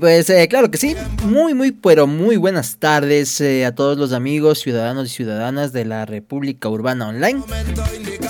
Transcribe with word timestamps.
Pues 0.00 0.30
eh, 0.30 0.46
claro 0.48 0.70
que 0.70 0.78
sí, 0.78 0.94
muy 1.24 1.54
muy 1.54 1.72
pero 1.72 2.06
muy 2.06 2.36
buenas 2.36 2.76
tardes 2.76 3.40
eh, 3.40 3.64
a 3.64 3.74
todos 3.74 3.98
los 3.98 4.12
amigos, 4.12 4.60
ciudadanos 4.60 5.06
y 5.08 5.14
ciudadanas 5.14 5.72
de 5.72 5.84
la 5.84 6.04
República 6.04 6.68
Urbana 6.68 7.08
Online. 7.08 7.42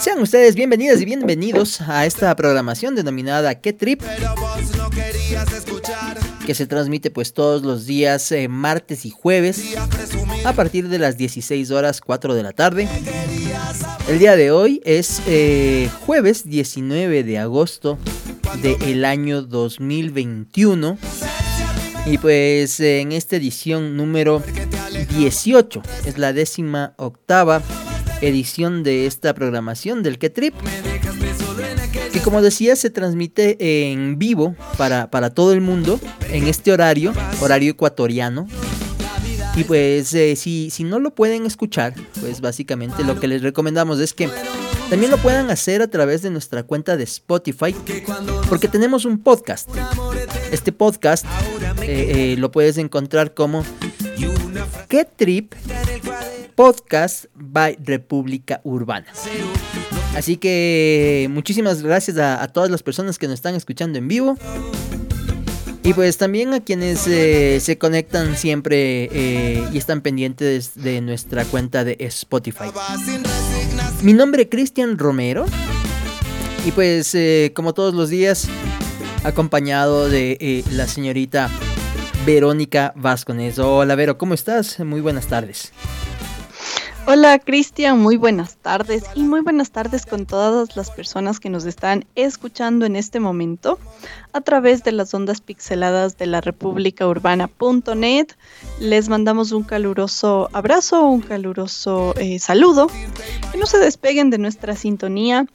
Sean 0.01 0.21
ustedes 0.21 0.55
bienvenidas 0.55 1.01
y 1.01 1.05
bienvenidos 1.05 1.81
a 1.83 2.07
esta 2.07 2.35
programación 2.37 2.95
denominada 2.95 3.57
¿Qué 3.57 3.73
Trip? 3.73 4.03
Que 6.47 6.55
se 6.55 6.67
transmite 6.67 7.11
pues 7.11 7.35
todos 7.35 7.63
los 7.63 7.85
días 7.87 8.33
eh, 8.33 8.49
martes 8.49 9.05
y 9.05 9.11
jueves 9.11 9.75
a 10.45 10.53
partir 10.55 10.89
de 10.89 10.99
las 10.99 11.19
16 11.19 11.71
horas 11.71 12.01
4 12.01 12.35
de 12.35 12.43
la 12.43 12.53
tarde. 12.53 12.89
El 14.09 14.19
día 14.19 14.37
de 14.37 14.53
hoy 14.53 14.81
es 14.85 15.21
jueves 16.07 16.49
19 16.49 17.25
de 17.25 17.39
agosto 17.39 17.99
del 18.63 19.05
año 19.05 19.43
2021 19.43 20.97
y 22.11 22.17
pues 22.17 22.81
en 22.81 23.13
esta 23.13 23.37
edición 23.37 23.97
número 23.97 24.43
18 25.17 25.83
es 26.07 26.17
la 26.17 26.33
décima 26.33 26.95
octava 26.97 27.63
edición 28.23 28.83
de 28.83 29.07
esta 29.07 29.35
programación 29.35 30.03
del 30.03 30.19
Que 30.19 30.31
Trip 30.31 30.55
que 32.13 32.21
como 32.21 32.41
decía 32.41 32.77
se 32.77 32.89
transmite 32.89 33.91
en 33.91 34.19
vivo 34.19 34.57
para, 34.79 35.11
para 35.11 35.31
todo 35.31 35.53
el 35.53 35.61
mundo 35.61 36.01
en 36.31 36.47
este 36.47 36.73
horario, 36.73 37.13
horario 37.41 37.73
ecuatoriano. 37.73 38.49
Y 39.57 39.65
pues 39.65 40.15
eh, 40.15 40.37
si, 40.37 40.71
si 40.71 40.85
no 40.85 41.01
lo 41.01 41.15
pueden 41.15 41.45
escuchar, 41.45 41.93
pues 42.21 42.41
básicamente 42.41 43.03
lo 43.05 43.19
que 43.19 43.27
les 43.27 43.43
recomendamos 43.43 43.99
es 43.99 44.15
que 44.15 44.31
también 44.91 45.11
lo 45.11 45.19
puedan 45.19 45.51
hacer 45.51 45.83
a 45.83 45.89
través 45.89 46.23
de 46.23 46.31
nuestra 46.31 46.63
cuenta 46.63 46.97
de 46.97 47.05
Spotify, 47.05 47.75
porque 48.49 48.69
tenemos 48.69 49.05
un 49.05 49.23
podcast. 49.23 49.69
Este 50.51 50.73
podcast 50.73 51.27
eh, 51.83 52.33
eh, 52.33 52.37
lo 52.39 52.51
puedes 52.51 52.79
encontrar 52.79 53.35
como 53.35 53.65
¿Qué 54.89 55.05
Trip 55.05 55.55
Podcast 56.55 57.27
by 57.35 57.79
República 57.85 58.61
Urbana? 58.65 59.09
Así 60.17 60.39
que 60.39 61.29
muchísimas 61.31 61.83
gracias 61.83 62.17
a, 62.17 62.47
todas 62.49 62.71
las 62.71 62.83
personas 62.83 63.19
que 63.19 63.27
nos 63.27 63.35
están 63.35 63.55
escuchando 63.55 63.99
en 63.99 64.09
vivo. 64.09 64.37
Y 65.83 65.93
pues 65.93 66.17
también 66.19 66.53
a 66.55 66.61
quienes 66.61 67.07
eh, 67.07 67.61
se 67.61 67.79
conectan 67.79 68.37
siempre 68.37 69.09
y 69.73 69.79
están 69.79 70.01
pendientes 70.01 70.73
de 70.75 71.01
nuestra 71.03 71.45
cuenta 71.45 71.85
de 71.85 71.97
Spotify. 72.01 72.71
Mi 74.03 74.13
nombre 74.13 74.43
es 74.43 74.49
Cristian 74.49 74.97
Romero. 74.97 75.45
Y 76.65 76.71
pues 76.71 77.15
eh, 77.15 77.53
como 77.55 77.75
todos 77.75 77.95
los 77.95 78.09
días, 78.11 78.49
acompañado 79.25 80.09
de 80.09 80.39
eh, 80.41 80.65
la 80.71 80.87
señorita 80.87 81.51
Verónica 82.25 82.93
Vascones. 82.95 83.59
Hola 83.59 83.97
Vero, 83.97 84.17
¿cómo 84.17 84.35
estás? 84.35 84.79
Muy 84.81 85.01
buenas 85.01 85.27
tardes. 85.27 85.73
Hola 87.11 87.39
Cristian, 87.39 87.99
muy 87.99 88.19
buenas 88.19 88.59
tardes 88.59 89.03
y 89.15 89.23
muy 89.23 89.41
buenas 89.41 89.71
tardes 89.71 90.05
con 90.05 90.27
todas 90.27 90.77
las 90.77 90.91
personas 90.91 91.41
que 91.41 91.49
nos 91.49 91.65
están 91.65 92.05
escuchando 92.17 92.85
en 92.85 92.97
este 92.97 93.19
momento 93.19 93.79
a 94.35 94.43
través 94.43 94.85
de 94.85 94.93
las 94.93 95.15
ondas 95.15 95.41
pixeladas 95.41 96.19
de 96.19 96.27
la 96.27 96.43
República 96.43 97.09
Urbana.net. 97.09 98.27
Les 98.79 99.09
mandamos 99.09 99.53
un 99.53 99.63
caluroso 99.63 100.51
abrazo, 100.53 101.03
un 101.03 101.23
caluroso 101.23 102.13
eh, 102.19 102.39
saludo. 102.39 102.89
Que 103.53 103.57
no 103.57 103.65
se 103.65 103.79
despeguen 103.79 104.29
de 104.29 104.37
nuestra 104.37 104.77
sintonía 104.77 105.47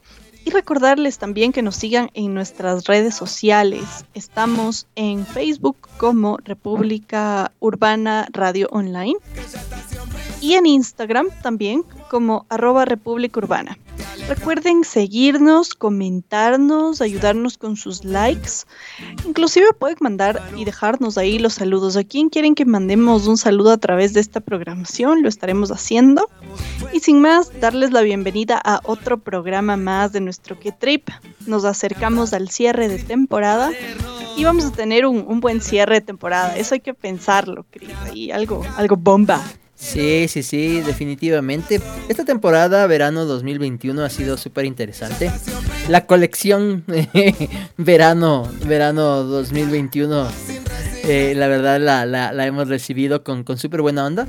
y 0.45 0.49
recordarles 0.49 1.19
también 1.19 1.53
que 1.53 1.61
nos 1.61 1.75
sigan 1.75 2.09
en 2.15 2.33
nuestras 2.33 2.85
redes 2.85 3.13
sociales. 3.13 3.83
Estamos 4.15 4.87
en 4.95 5.23
Facebook 5.23 5.77
como 5.97 6.37
República 6.37 7.51
Urbana 7.59 8.27
Radio 8.31 8.69
Online 8.71 9.19
y 10.43 10.55
en 10.55 10.65
Instagram 10.65 11.27
también 11.41 11.85
como 12.09 12.45
arroba 12.49 12.83
República 12.83 13.39
Urbana. 13.39 13.77
Recuerden 14.27 14.83
seguirnos, 14.83 15.73
comentarnos, 15.73 16.99
ayudarnos 17.01 17.57
con 17.57 17.77
sus 17.77 18.03
likes. 18.03 18.65
Inclusive 19.25 19.67
pueden 19.79 19.97
mandar 20.01 20.41
y 20.57 20.65
dejarnos 20.65 21.17
ahí 21.17 21.39
los 21.39 21.53
saludos. 21.53 21.95
¿A 21.95 22.03
quién 22.03 22.27
quieren 22.27 22.55
que 22.55 22.65
mandemos 22.65 23.25
un 23.27 23.37
saludo 23.37 23.71
a 23.71 23.77
través 23.77 24.13
de 24.13 24.19
esta 24.19 24.41
programación? 24.41 25.21
Lo 25.23 25.29
estaremos 25.29 25.71
haciendo. 25.71 26.29
Y 26.91 26.99
sin 26.99 27.21
más, 27.21 27.57
darles 27.61 27.91
la 27.91 28.01
bienvenida 28.01 28.61
a 28.65 28.81
otro 28.83 29.19
programa 29.19 29.77
más 29.77 30.11
de 30.11 30.19
nuestro 30.19 30.59
Que 30.59 30.73
Trip. 30.73 31.07
Nos 31.47 31.63
acercamos 31.63 32.33
al 32.33 32.49
cierre 32.49 32.89
de 32.89 32.99
temporada 32.99 33.71
y 34.35 34.43
vamos 34.43 34.65
a 34.65 34.71
tener 34.71 35.05
un, 35.05 35.39
buen 35.39 35.61
cierre 35.61 35.95
de 35.95 36.01
temporada. 36.01 36.57
Eso 36.57 36.75
hay 36.75 36.81
que 36.81 36.93
pensarlo, 36.93 37.65
Cris. 37.71 37.89
Ahí 38.03 38.29
algo, 38.29 38.61
algo 38.75 38.97
bomba. 38.97 39.41
Sí, 39.83 40.27
sí, 40.29 40.43
sí, 40.43 40.81
definitivamente. 40.81 41.81
Esta 42.07 42.23
temporada, 42.23 42.87
verano 42.87 43.25
2021, 43.25 44.01
ha 44.03 44.09
sido 44.09 44.37
súper 44.37 44.63
interesante. 44.65 45.29
La 45.89 46.07
colección 46.07 46.85
verano, 47.77 48.49
verano 48.65 49.23
2021, 49.23 50.27
eh, 51.03 51.33
la 51.35 51.47
verdad 51.47 51.79
la, 51.79 52.05
la- 52.05 52.45
hemos 52.47 52.67
recibido 52.67 53.23
con, 53.23 53.43
con 53.43 53.57
súper 53.57 53.81
buena 53.81 54.05
onda. 54.05 54.27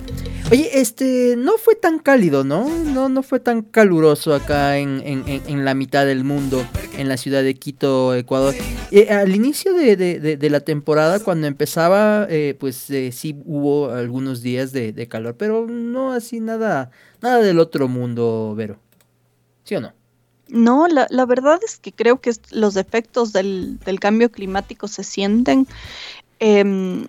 Oye, 0.50 0.68
este, 0.80 1.36
no 1.38 1.56
fue 1.56 1.74
tan 1.74 1.98
cálido, 1.98 2.44
¿no? 2.44 2.68
No, 2.68 3.08
no 3.08 3.22
fue 3.22 3.40
tan 3.40 3.62
caluroso 3.62 4.34
acá 4.34 4.76
en, 4.78 5.02
en- 5.04 5.24
la 5.64 5.74
mitad 5.74 6.04
del 6.04 6.22
mundo, 6.24 6.62
en 6.98 7.08
la 7.08 7.16
ciudad 7.16 7.42
de 7.42 7.54
Quito, 7.54 8.14
Ecuador. 8.14 8.54
Eh, 8.90 9.08
al 9.10 9.34
inicio 9.34 9.72
de, 9.72 9.96
de- 9.96 10.20
la 10.50 10.60
temporada, 10.60 11.18
cuando 11.20 11.46
empezaba, 11.46 12.26
eh, 12.28 12.56
pues 12.60 12.90
eh, 12.90 13.10
sí 13.12 13.36
hubo 13.46 13.90
algunos 13.90 14.42
días 14.42 14.72
de, 14.72 14.92
calor, 15.08 15.36
pero 15.38 15.66
no 15.66 16.12
así 16.12 16.40
nada, 16.40 16.90
nada 17.22 17.40
del 17.40 17.58
otro 17.58 17.88
mundo, 17.88 18.54
Vero. 18.56 18.78
¿Sí 19.64 19.74
o 19.76 19.80
no? 19.80 19.92
No, 20.48 20.86
la, 20.88 21.06
la 21.08 21.24
verdad 21.24 21.58
es 21.66 21.78
que 21.78 21.90
creo 21.90 22.20
que 22.20 22.30
los 22.50 22.76
efectos 22.76 23.32
del, 23.32 23.78
del 23.80 23.98
cambio 23.98 24.30
climático 24.30 24.88
se 24.88 25.02
sienten. 25.02 25.66
Em, 26.46 27.06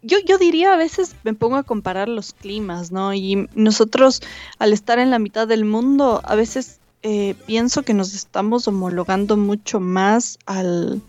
yo, 0.00 0.16
yo 0.26 0.38
diría 0.38 0.72
a 0.72 0.78
veces 0.78 1.14
me 1.24 1.34
pongo 1.34 1.56
a 1.56 1.62
comparar 1.62 2.08
los 2.08 2.32
climas, 2.32 2.90
¿no? 2.90 3.12
Y 3.12 3.46
nosotros 3.54 4.22
al 4.58 4.72
estar 4.72 4.98
en 4.98 5.10
la 5.10 5.18
mitad 5.18 5.46
del 5.46 5.66
mundo, 5.66 6.22
a 6.24 6.34
veces 6.34 6.80
eh, 7.02 7.34
pienso 7.44 7.82
que 7.82 7.92
nos 7.92 8.14
estamos 8.14 8.66
homologando 8.66 9.36
mucho 9.36 9.78
más 9.78 10.38
al, 10.46 11.02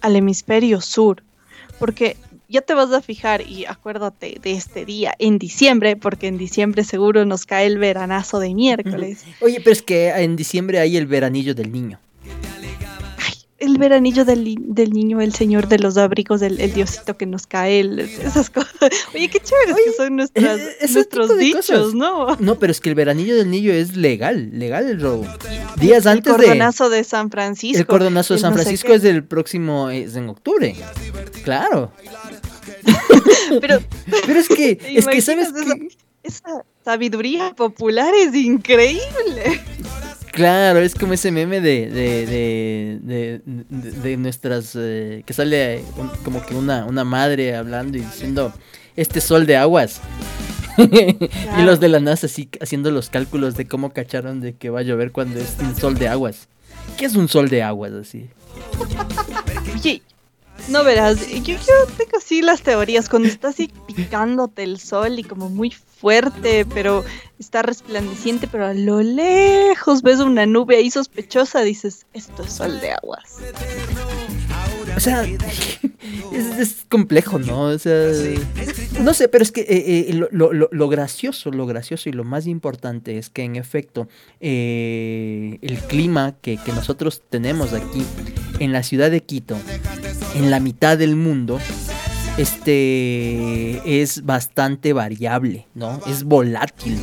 al 0.00 0.16
hemisferio 0.16 0.80
sur, 0.80 1.22
porque 1.78 2.16
ya 2.48 2.60
te 2.60 2.74
vas 2.74 2.90
a 2.90 3.00
fijar 3.00 3.48
y 3.48 3.66
acuérdate 3.66 4.40
de 4.42 4.52
este 4.54 4.84
día 4.84 5.14
en 5.20 5.38
diciembre, 5.38 5.94
porque 5.94 6.26
en 6.26 6.38
diciembre 6.38 6.82
seguro 6.82 7.24
nos 7.24 7.46
cae 7.46 7.66
el 7.66 7.78
veranazo 7.78 8.40
de 8.40 8.52
miércoles. 8.52 9.24
Oye, 9.40 9.60
pero 9.60 9.70
es 9.70 9.82
que 9.82 10.08
en 10.08 10.34
diciembre 10.34 10.80
hay 10.80 10.96
el 10.96 11.06
veranillo 11.06 11.54
del 11.54 11.70
niño. 11.70 12.00
El 13.64 13.78
veranillo 13.78 14.24
del, 14.24 14.56
del 14.60 14.90
niño, 14.92 15.20
el 15.20 15.34
señor 15.34 15.68
de 15.68 15.78
los 15.78 15.96
abrigos, 15.96 16.42
el, 16.42 16.60
el 16.60 16.72
diosito 16.72 17.16
que 17.16 17.26
nos 17.26 17.46
cae, 17.46 17.80
el- 17.80 17.98
esas 18.00 18.50
cosas. 18.50 18.74
Oye, 19.14 19.28
qué 19.28 19.40
chéveres 19.40 19.76
que 19.84 19.92
son 19.96 20.16
nuestras, 20.16 20.60
eh, 20.60 20.76
ese 20.80 20.94
nuestros 20.94 21.38
dichos, 21.38 21.66
cosas. 21.66 21.94
¿no? 21.94 22.36
No, 22.38 22.58
pero 22.58 22.70
es 22.70 22.80
que 22.80 22.88
el 22.90 22.94
veranillo 22.94 23.36
del 23.36 23.50
niño 23.50 23.72
es 23.72 23.96
legal, 23.96 24.50
legal 24.52 24.86
el 24.88 25.00
robo. 25.00 25.26
Días 25.80 26.06
El 26.06 26.12
antes 26.12 26.36
de... 26.36 26.44
cordonazo 26.44 26.90
de 26.90 27.04
San 27.04 27.30
Francisco. 27.30 27.78
El 27.78 27.86
cordonazo 27.86 28.34
de 28.34 28.38
el 28.38 28.40
San 28.42 28.52
no 28.52 28.58
sé 28.58 28.62
Francisco 28.64 28.92
es 28.92 29.02
del 29.02 29.24
próximo, 29.24 29.90
es 29.90 30.14
en 30.16 30.28
octubre. 30.28 30.74
Claro. 31.42 31.92
Pero, 33.60 33.80
Pero 34.26 34.40
es 34.40 34.48
que, 34.48 34.76
¿te 34.76 34.98
es 34.98 35.06
que 35.06 35.20
sabes 35.22 35.52
que, 35.52 35.88
esa 36.22 36.64
sabiduría 36.84 37.54
popular 37.54 38.12
es 38.14 38.34
increíble. 38.34 39.60
Claro, 40.34 40.80
es 40.80 40.94
como 40.94 41.12
ese 41.14 41.30
meme 41.30 41.60
de, 41.60 41.88
de, 41.90 42.26
de, 42.26 42.98
de, 43.02 43.40
de- 43.68 43.90
de 43.92 44.16
nuestras, 44.16 44.72
eh, 44.76 45.22
que 45.26 45.32
sale 45.32 45.76
eh, 45.76 45.84
un- 45.96 46.08
como 46.24 46.44
que 46.44 46.54
una, 46.54 46.84
una 46.86 47.04
madre 47.04 47.54
hablando 47.56 47.96
y 47.98 48.00
diciendo, 48.02 48.52
este 48.96 49.20
sol 49.20 49.46
de 49.46 49.56
aguas. 49.56 50.00
y 50.78 51.62
los 51.62 51.78
de 51.78 51.88
la 51.88 52.00
NASA 52.00 52.26
así 52.26 52.48
haciendo 52.60 52.90
los 52.90 53.08
cálculos 53.08 53.54
de 53.54 53.66
cómo 53.66 53.92
cacharon 53.92 54.40
de 54.40 54.54
que 54.54 54.70
va 54.70 54.80
a 54.80 54.82
llover 54.82 55.12
cuando 55.12 55.38
es 55.38 55.54
un 55.60 55.76
sol 55.76 55.94
de 55.96 56.08
aguas. 56.08 56.48
¿Qué 56.96 57.04
es 57.06 57.14
un 57.14 57.28
sol 57.28 57.48
de 57.48 57.62
aguas 57.62 57.92
así? 57.92 58.28
Oye, 59.74 60.02
No 60.68 60.82
verás, 60.82 61.28
yo, 61.28 61.54
yo 61.56 61.86
tengo 61.96 62.18
así 62.18 62.40
las 62.40 62.62
teorías, 62.62 63.08
cuando 63.08 63.28
está 63.28 63.48
así 63.48 63.70
picándote 63.86 64.62
el 64.62 64.80
sol 64.80 65.18
y 65.18 65.24
como 65.24 65.50
muy 65.50 65.70
fuerte, 65.70 66.64
pero 66.64 67.04
está 67.38 67.62
resplandeciente, 67.62 68.48
pero 68.48 68.66
a 68.66 68.74
lo 68.74 69.02
lejos 69.02 70.02
ves 70.02 70.20
una 70.20 70.46
nube 70.46 70.76
ahí 70.76 70.90
sospechosa, 70.90 71.60
dices, 71.60 72.06
esto 72.14 72.42
es 72.42 72.52
sol 72.52 72.80
de 72.80 72.92
aguas. 72.92 73.36
O 74.96 75.00
sea, 75.00 75.24
es, 76.58 76.86
complejo, 76.88 77.38
¿no? 77.38 77.62
O 77.62 77.78
sea, 77.78 78.10
no 79.00 79.14
sé, 79.14 79.28
pero 79.28 79.42
es 79.42 79.52
que 79.52 79.62
eh, 79.62 80.10
eh, 80.10 80.28
lo, 80.30 80.88
gracioso, 80.88 81.50
lo 81.50 81.66
gracioso 81.66 82.08
y 82.08 82.12
lo 82.12 82.24
más 82.24 82.46
importante 82.46 83.18
es 83.18 83.30
que 83.30 83.42
en 83.42 83.56
efecto 83.56 84.08
eh, 84.40 85.58
el 85.62 85.78
clima 85.78 86.36
que, 86.40 86.56
que 86.56 86.72
nosotros 86.72 87.22
tenemos 87.28 87.72
aquí 87.72 88.04
en 88.60 88.72
la 88.72 88.82
ciudad 88.82 89.10
de 89.10 89.22
Quito, 89.22 89.56
en 90.36 90.50
la 90.50 90.60
mitad 90.60 90.96
del 90.96 91.16
mundo, 91.16 91.58
este 92.38 94.02
es 94.02 94.24
bastante 94.24 94.92
variable, 94.92 95.66
¿no? 95.74 96.00
Es 96.06 96.24
volátil. 96.24 96.98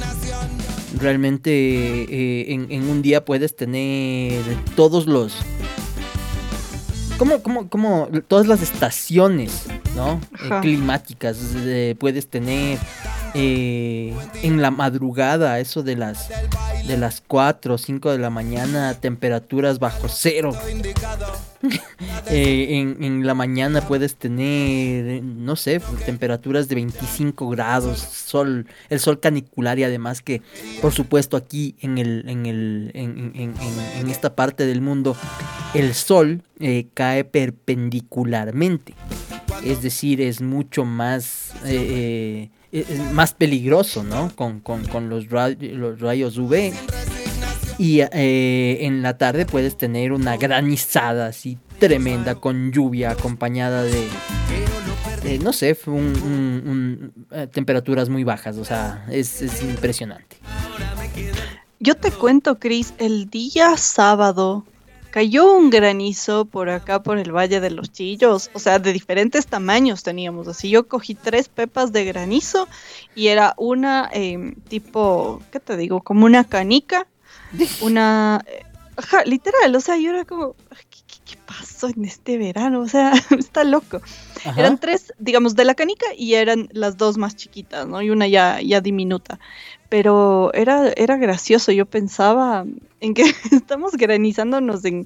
Realmente 1.00 2.54
en, 2.54 2.90
un 2.90 3.02
día 3.02 3.24
puedes 3.24 3.56
tener 3.56 4.42
todos 4.76 5.08
los 5.08 5.34
como, 7.22 7.44
como, 7.44 7.70
como 7.70 8.10
todas 8.28 8.48
las 8.48 8.64
estaciones, 8.64 9.68
¿no? 9.96 10.20
Eh, 10.44 10.60
climáticas. 10.62 11.38
puedes 12.00 12.28
tener 12.28 12.80
eh, 13.34 14.14
en 14.44 14.62
la 14.62 14.72
madrugada, 14.72 15.60
eso 15.60 15.84
de 15.84 15.96
las 15.96 16.30
de 16.88 16.98
las 16.98 17.22
4 17.26 17.76
o 17.76 17.78
5 17.78 18.12
de 18.12 18.18
la 18.18 18.30
mañana, 18.30 18.94
temperaturas 18.96 19.80
bajo 19.80 20.08
cero. 20.10 20.52
Eh, 22.28 22.96
en, 23.00 23.26
la 23.28 23.36
mañana 23.36 23.82
puedes 23.82 24.16
tener, 24.16 25.22
no 25.22 25.56
sé, 25.56 25.80
temperaturas 26.06 26.68
de 26.68 26.76
25 26.76 27.50
grados, 27.50 28.00
sol, 28.00 28.66
el 28.90 29.00
sol 29.00 29.20
canicular 29.20 29.78
y 29.78 29.84
además 29.84 30.22
que, 30.22 30.42
por 30.82 30.92
supuesto, 30.92 31.38
aquí 31.38 31.76
en, 31.82 31.98
el, 32.00 32.24
en, 32.28 32.46
el, 32.48 32.92
en, 32.96 34.10
esta 34.10 34.36
parte 34.36 34.66
del 34.66 34.82
mundo, 34.82 35.16
el 35.76 35.94
sol 35.94 36.42
eh, 36.60 36.88
cae 36.94 37.26
perpendicularmente. 37.26 38.96
Es 39.64 39.84
decir, 39.84 40.20
es 40.22 40.42
mucho 40.42 40.86
más... 40.86 41.52
Eh, 41.66 42.50
más 43.14 43.34
peligroso, 43.34 44.04
¿no? 44.04 44.32
Con, 44.36 44.62
los, 45.10 45.26
los 45.30 46.00
rayos 46.00 46.38
UV 46.38 46.74
y 47.78 48.02
eh, 48.02 48.86
en 48.86 49.02
la 49.02 49.18
tarde 49.18 49.48
puedes 49.48 49.76
tener 49.76 50.12
una 50.12 50.38
granizada 50.38 51.26
así 51.28 51.58
tremenda 51.80 52.36
con 52.36 52.72
lluvia 52.72 53.10
acompañada 53.10 53.84
de, 53.84 54.08
no 55.40 55.52
sé, 55.52 55.76
eh, 57.32 57.48
temperaturas 57.52 58.08
muy 58.08 58.24
bajas. 58.24 58.58
O 58.58 58.66
sea, 58.66 59.04
es, 59.10 59.42
impresionante. 59.64 60.38
Yo 61.80 61.96
te 61.96 62.12
cuento, 62.12 62.60
Chris, 62.60 62.94
el 63.00 63.32
día 63.32 63.76
sábado 63.78 64.64
cayó 65.12 65.54
un 65.54 65.70
granizo 65.70 66.46
por 66.46 66.70
acá, 66.70 67.04
por 67.04 67.20
el 67.20 67.32
Valle 67.36 67.60
de 67.60 67.70
los 67.70 67.92
Chillos, 67.92 68.50
o 68.54 68.60
sea, 68.60 68.80
de 68.80 68.94
diferentes 68.94 69.46
tamaños 69.46 70.04
teníamos. 70.04 70.48
Así 70.48 70.70
yo 70.70 70.88
cogí 70.88 71.14
tres 71.14 71.50
pepas 71.50 71.92
de 71.92 72.06
granizo 72.06 72.68
y 73.14 73.28
era 73.28 73.54
una 73.58 74.10
em, 74.12 74.56
tipo, 74.56 75.42
¿qué 75.52 75.60
te 75.60 75.78
digo? 75.78 76.02
Como 76.02 76.26
una 76.26 76.44
canica 76.46 77.08
una... 77.82 78.44
Ajá, 78.98 79.24
literal, 79.26 79.76
o 79.76 79.80
sea, 79.80 79.98
yo 79.98 80.12
era 80.12 80.26
como, 80.26 80.56
¿qué, 81.26 81.38
pasó 81.46 81.88
en 81.88 82.06
este 82.06 82.38
verano? 82.38 82.82
O 82.82 82.88
sea, 82.88 83.14
está 83.38 83.64
loco. 83.64 84.02
Eran 84.58 84.80
tres, 84.80 85.14
digamos, 85.18 85.56
de 85.56 85.66
la 85.66 85.76
canica 85.76 86.06
y 86.16 86.34
eran 86.34 86.68
las 86.72 86.98
dos 86.98 87.18
más 87.18 87.36
chiquitas, 87.36 87.88
¿no? 87.88 88.02
Y 88.02 88.10
una 88.10 88.28
ya, 88.28 88.60
ya 88.62 88.82
diminuta. 88.82 89.40
Pero 89.92 90.54
era, 90.54 90.94
era 90.96 91.18
gracioso, 91.18 91.74
yo 91.74 91.86
pensaba 91.86 92.66
en 93.02 93.14
que 93.14 93.24
estamos 93.52 93.98
granizándonos 93.98 94.86
en, 94.86 95.06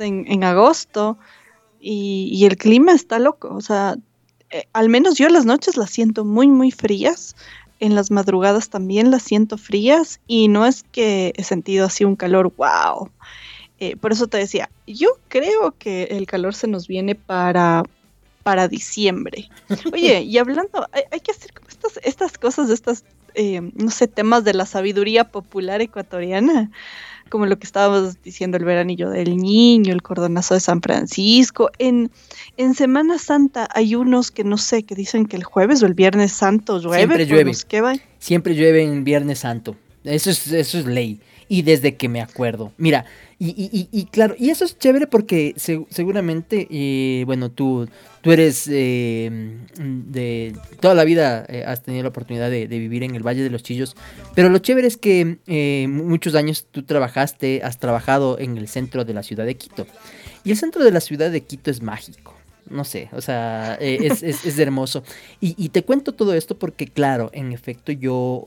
en, 0.00 0.24
en 0.26 0.42
agosto 0.42 1.16
y, 1.78 2.44
el 2.44 2.56
clima 2.56 2.90
está 2.90 3.20
loco, 3.20 3.54
o 3.54 3.60
sea, 3.60 3.96
eh, 4.50 4.64
al 4.72 4.88
menos 4.88 5.16
yo 5.16 5.28
las 5.28 5.46
noches 5.46 5.76
las 5.76 5.90
siento 5.90 6.24
muy, 6.24 6.48
muy 6.48 6.72
frías. 6.72 7.36
En 7.78 7.94
las 7.94 8.10
madrugadas 8.10 8.68
también 8.68 9.12
las 9.12 9.22
siento 9.22 9.56
frías 9.56 10.20
y 10.26 10.48
no 10.48 10.66
es 10.66 10.82
que 10.82 11.32
he 11.36 11.44
sentido 11.44 11.86
así 11.86 12.04
un 12.04 12.16
calor 12.16 12.52
wow. 12.56 13.10
Eh, 13.78 13.96
por 13.96 14.10
eso 14.10 14.26
te 14.26 14.38
decía, 14.38 14.70
yo 14.88 15.10
creo 15.28 15.72
que 15.78 16.08
el 16.10 16.26
calor 16.26 16.54
se 16.54 16.66
nos 16.66 16.88
viene 16.88 17.14
para, 17.14 17.84
para 18.42 18.68
diciembre. 18.68 19.48
Oye, 19.92 20.22
y 20.22 20.38
hablando, 20.38 20.86
hay, 20.92 21.20
que 21.20 21.32
hacer 21.32 21.52
como 21.52 21.68
estas, 21.68 22.00
estas 22.02 22.38
cosas, 22.38 22.70
estas, 22.70 23.04
eh, 23.34 23.60
no 23.74 23.90
sé, 23.90 24.08
temas 24.08 24.44
de 24.44 24.54
la 24.54 24.66
sabiduría 24.66 25.30
popular 25.30 25.80
ecuatoriana 25.80 26.70
como 27.30 27.46
lo 27.46 27.58
que 27.58 27.64
estábamos 27.64 28.22
diciendo, 28.22 28.58
el 28.58 28.64
veranillo 28.64 29.08
del 29.08 29.36
niño, 29.38 29.94
el 29.94 30.02
cordonazo 30.02 30.54
de 30.54 30.60
San 30.60 30.82
Francisco. 30.82 31.70
En, 31.78 32.10
en 32.58 32.74
Semana 32.74 33.18
Santa 33.18 33.68
hay 33.72 33.94
unos 33.94 34.30
que 34.30 34.44
no 34.44 34.58
sé, 34.58 34.82
que 34.82 34.94
dicen 34.94 35.24
que 35.24 35.36
el 35.36 35.44
jueves 35.44 35.82
o 35.82 35.86
el 35.86 35.94
viernes 35.94 36.32
santo 36.32 36.78
llueve. 36.78 36.98
Siempre 36.98 37.26
llueve. 37.26 38.02
Siempre 38.18 38.54
llueve 38.54 38.82
en 38.82 39.04
Viernes 39.04 39.38
Santo. 39.38 39.76
Eso 40.04 40.28
es, 40.30 40.48
eso 40.52 40.78
es 40.78 40.86
ley. 40.86 41.20
Y 41.48 41.62
desde 41.62 41.96
que 41.96 42.08
me 42.08 42.20
acuerdo. 42.20 42.72
Mira, 42.76 43.06
y, 43.42 44.06
claro, 44.12 44.34
y 44.38 44.50
eso 44.50 44.66
es 44.66 44.78
chévere 44.78 45.06
porque 45.06 45.54
seguramente, 45.56 46.68
eh, 46.70 47.24
bueno, 47.24 47.50
tú, 47.50 47.88
tú 48.20 48.32
eres 48.32 48.68
eh, 48.70 49.56
de 49.78 50.54
toda 50.78 50.94
la 50.94 51.04
vida 51.04 51.46
eh, 51.48 51.64
has 51.66 51.82
tenido 51.82 52.02
la 52.02 52.10
oportunidad 52.10 52.50
de, 52.50 52.66
vivir 52.66 53.02
en 53.02 53.14
el 53.14 53.26
Valle 53.26 53.42
de 53.42 53.48
los 53.48 53.62
Chillos, 53.62 53.96
pero 54.34 54.50
lo 54.50 54.58
chévere 54.58 54.86
es 54.86 54.98
que 54.98 55.38
muchos 55.88 56.34
años 56.34 56.66
tú 56.70 56.82
trabajaste, 56.82 57.62
has 57.64 57.78
trabajado 57.78 58.38
en 58.38 58.58
el 58.58 58.68
centro 58.68 59.06
de 59.06 59.14
la 59.14 59.22
ciudad 59.22 59.46
de 59.46 59.56
Quito. 59.56 59.86
Y 60.44 60.50
el 60.50 60.58
centro 60.58 60.84
de 60.84 60.90
la 60.90 61.00
ciudad 61.00 61.30
de 61.30 61.40
Quito 61.40 61.70
es 61.70 61.80
mágico 61.80 62.36
no 62.68 62.84
sé, 62.84 63.08
o 63.12 63.20
sea, 63.20 63.74
es, 63.80 64.22
es, 64.22 64.58
hermoso. 64.60 65.02
Y, 65.40 65.70
te 65.70 65.82
cuento 65.82 66.12
todo 66.12 66.34
esto 66.34 66.56
porque, 66.56 66.86
claro, 66.86 67.28
en 67.32 67.50
efecto, 67.50 67.90
yo, 67.90 68.44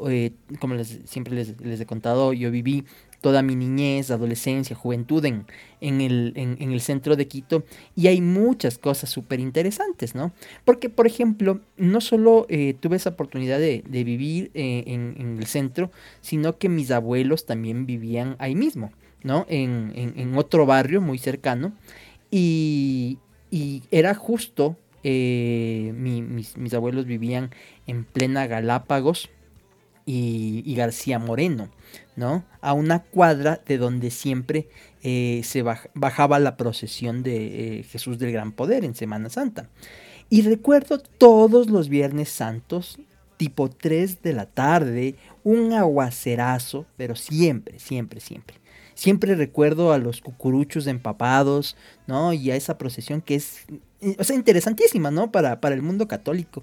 como 0.61 0.75
les, 0.75 0.99
siempre 1.03 1.33
les, 1.33 1.81
he 1.81 1.85
contado, 1.85 2.31
yo 2.31 2.49
viví 2.49 2.85
toda 3.23 3.41
mi 3.41 3.55
niñez, 3.55 4.11
adolescencia, 4.11 4.75
juventud 4.75 5.23
en, 5.23 5.45
en, 5.79 6.01
el, 6.01 6.33
en, 6.35 6.71
el, 6.73 6.81
centro 6.81 7.15
de 7.15 7.25
Quito 7.25 7.63
y 7.95 8.07
hay 8.07 8.19
muchas 8.19 8.77
cosas 8.77 9.09
súper 9.09 9.39
interesantes, 9.39 10.13
¿no? 10.13 10.33
Porque, 10.65 10.89
por 10.89 11.07
ejemplo, 11.07 11.61
no 11.77 12.01
solo 12.01 12.45
eh, 12.49 12.75
tuve 12.77 12.97
esa 12.97 13.11
oportunidad 13.11 13.59
de, 13.59 13.81
vivir 13.87 14.51
eh, 14.53 14.83
en, 14.87 15.37
el 15.39 15.45
centro, 15.45 15.89
sino 16.19 16.57
que 16.57 16.67
mis 16.67 16.91
abuelos 16.91 17.45
también 17.45 17.85
vivían 17.85 18.35
ahí 18.39 18.55
mismo, 18.55 18.91
¿no? 19.23 19.45
En, 19.47 20.33
otro 20.35 20.65
barrio 20.65 20.99
muy 20.99 21.17
cercano 21.17 21.71
y, 22.29 23.19
era 23.89 24.15
justo, 24.15 24.75
eh, 25.05 25.93
mis, 25.95 26.73
abuelos 26.73 27.05
vivían 27.05 27.51
en 27.87 28.03
plena 28.03 28.47
Galápagos 28.47 29.29
y 30.05 30.75
García 30.75 31.19
Moreno. 31.19 31.69
¿no? 32.15 32.43
A 32.61 32.73
una 32.73 32.99
cuadra 33.03 33.61
de 33.65 33.77
donde 33.77 34.11
siempre 34.11 34.67
eh, 35.01 35.41
se 35.43 35.63
bajaba 35.63 36.39
la 36.39 36.57
procesión 36.57 37.23
de 37.23 37.79
eh, 37.79 37.83
Jesús 37.83 38.19
del 38.19 38.31
Gran 38.31 38.51
Poder 38.51 38.85
en 38.85 38.95
Semana 38.95 39.29
Santa. 39.29 39.69
Y 40.29 40.41
recuerdo 40.41 40.99
todos 40.99 41.69
los 41.69 41.89
Viernes 41.89 42.29
Santos, 42.29 42.99
tipo 43.37 43.69
3 43.69 44.21
de 44.21 44.33
la 44.33 44.45
tarde, 44.45 45.15
un 45.43 45.73
aguacerazo, 45.73 46.85
pero 46.97 47.15
siempre, 47.15 47.79
siempre, 47.79 48.19
siempre. 48.19 48.57
Siempre 48.95 49.35
recuerdo 49.35 49.91
a 49.91 49.97
los 49.97 50.21
cucuruchos 50.21 50.85
empapados, 50.85 51.75
¿no? 52.05 52.31
Y 52.31 52.51
a 52.51 52.55
esa 52.55 52.77
procesión 52.77 53.21
que 53.21 53.35
es, 53.35 53.65
eh, 54.01 54.15
o 54.19 54.23
sea, 54.23 54.35
interesantísima, 54.35 55.09
¿no? 55.09 55.31
Para, 55.31 55.59
para 55.59 55.73
el 55.73 55.81
mundo 55.81 56.07
católico. 56.07 56.61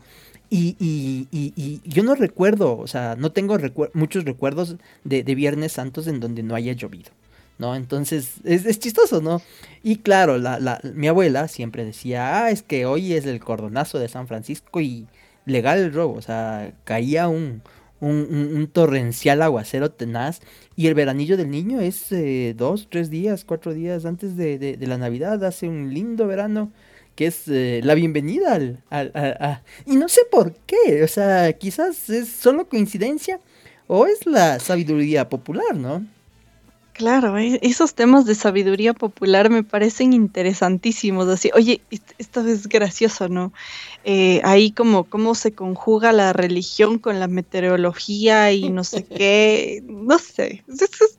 Y, 0.53 0.77
y, 0.81 1.29
y, 1.31 1.81
yo 1.89 2.03
no 2.03 2.17
recuerdo, 2.17 2.77
o 2.77 2.89
sea, 2.89 3.15
no 3.17 3.31
tengo 3.31 3.57
muchos 3.95 4.25
recuerdos 4.25 4.77
de, 5.05 5.23
Viernes 5.23 5.73
Santos 5.73 6.09
en 6.09 6.19
donde 6.19 6.43
no 6.43 6.57
haya 6.57 6.73
llovido, 6.73 7.13
¿no? 7.59 7.77
Entonces, 7.77 8.41
es, 8.43 8.81
chistoso, 8.81 9.21
¿no? 9.21 9.41
Y 9.85 9.99
claro, 9.99 10.39
la, 10.39 10.59
la, 10.59 10.81
mi 10.93 11.07
abuela 11.07 11.47
siempre 11.47 11.85
decía, 11.85 12.43
ah, 12.43 12.51
es 12.51 12.63
que 12.63 12.85
hoy 12.85 13.13
es 13.13 13.27
el 13.27 13.39
cordonazo 13.39 14.01
de 14.01 14.09
San 14.09 14.27
Francisco 14.27 14.81
y 14.81 15.07
legal 15.47 15.79
el 15.79 15.93
robo, 15.93 16.15
o 16.15 16.23
sea, 16.23 16.73
caía 16.83 17.29
un, 17.29 17.63
un, 18.01 18.69
torrencial 18.73 19.43
aguacero 19.43 19.93
tenaz 19.93 20.41
y 20.75 20.89
el 20.89 20.95
veranillo 20.95 21.37
del 21.37 21.51
niño 21.51 21.81
es 21.81 22.11
eh, 22.11 22.55
dos, 22.57 22.89
tres 22.91 23.09
días, 23.09 23.45
cuatro 23.45 23.73
días 23.73 24.05
antes 24.05 24.37
de, 24.37 24.59
de 24.59 24.87
la 24.89 24.99
Navidad, 24.99 25.45
hace 25.45 25.69
un 25.69 25.95
lindo 25.95 26.27
verano 26.27 26.73
que 27.21 27.27
es 27.27 27.49
eh, 27.49 27.83
la 27.85 27.93
bienvenida 27.93 28.55
al, 28.55 29.63
Y 29.85 29.97
no 29.97 30.09
sé 30.09 30.23
por 30.31 30.55
qué, 30.65 31.05
o 31.05 31.07
sea, 31.07 31.53
quizás 31.53 32.09
es 32.09 32.31
solo 32.31 32.67
coincidencia 32.67 33.41
o 33.89 34.07
es 34.07 34.25
la 34.25 34.59
sabiduría 34.59 35.29
popular, 35.29 35.77
¿no? 35.77 36.03
Claro, 36.95 37.37
e, 37.37 37.59
esos 37.61 37.93
temas 37.93 38.25
de 38.25 38.35
sabiduría 38.35 38.95
popular 38.95 39.51
me 39.51 39.63
parecen 39.63 40.15
interesantísimos. 40.15 41.29
Así, 41.29 41.51
oye, 41.55 41.83
esto 42.17 42.41
es 42.47 42.67
gracioso, 42.67 43.29
¿no? 43.29 43.53
Eh, 44.05 44.41
ahí 44.43 44.71
como 44.73 45.05
cómo 45.05 45.35
se 45.35 45.53
conjuga 45.53 46.13
la 46.13 46.33
religión 46.33 46.99
con 46.99 47.21
la 47.21 47.29
meteorología 47.29 48.51
y 48.51 48.71
no 48.71 48.83
sé 48.83 49.05
qué, 49.05 49.83
no 49.87 50.19
sé, 50.19 50.65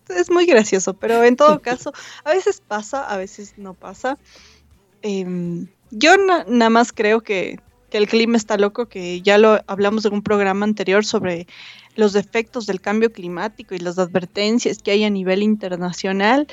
es, 0.09 0.31
muy 0.31 0.47
gracioso, 0.47 0.95
pero 0.95 1.23
en 1.23 1.35
todo 1.35 1.61
caso, 1.61 1.93
a 2.23 2.31
veces 2.31 2.59
pasa, 2.67 3.03
a 3.03 3.17
veces 3.17 3.53
no 3.57 3.75
pasa. 3.75 4.17
Em, 5.03 5.67
yo 5.91 6.15
nada 6.17 6.69
más 6.69 6.91
creo 6.91 7.21
que, 7.21 7.59
el 7.91 8.07
clima 8.07 8.37
está 8.37 8.55
loco, 8.55 8.85
que 8.85 9.21
ya 9.21 9.37
lo 9.37 9.59
hablamos 9.67 10.05
en 10.05 10.13
un 10.13 10.21
programa 10.21 10.63
anterior 10.63 11.03
sobre 11.03 11.45
los 11.97 12.15
efectos 12.15 12.65
del 12.65 12.79
cambio 12.79 13.11
climático 13.11 13.75
y 13.75 13.79
las 13.79 13.99
advertencias 13.99 14.77
que 14.77 14.91
hay 14.91 15.03
a 15.03 15.09
nivel 15.09 15.43
internacional. 15.43 16.47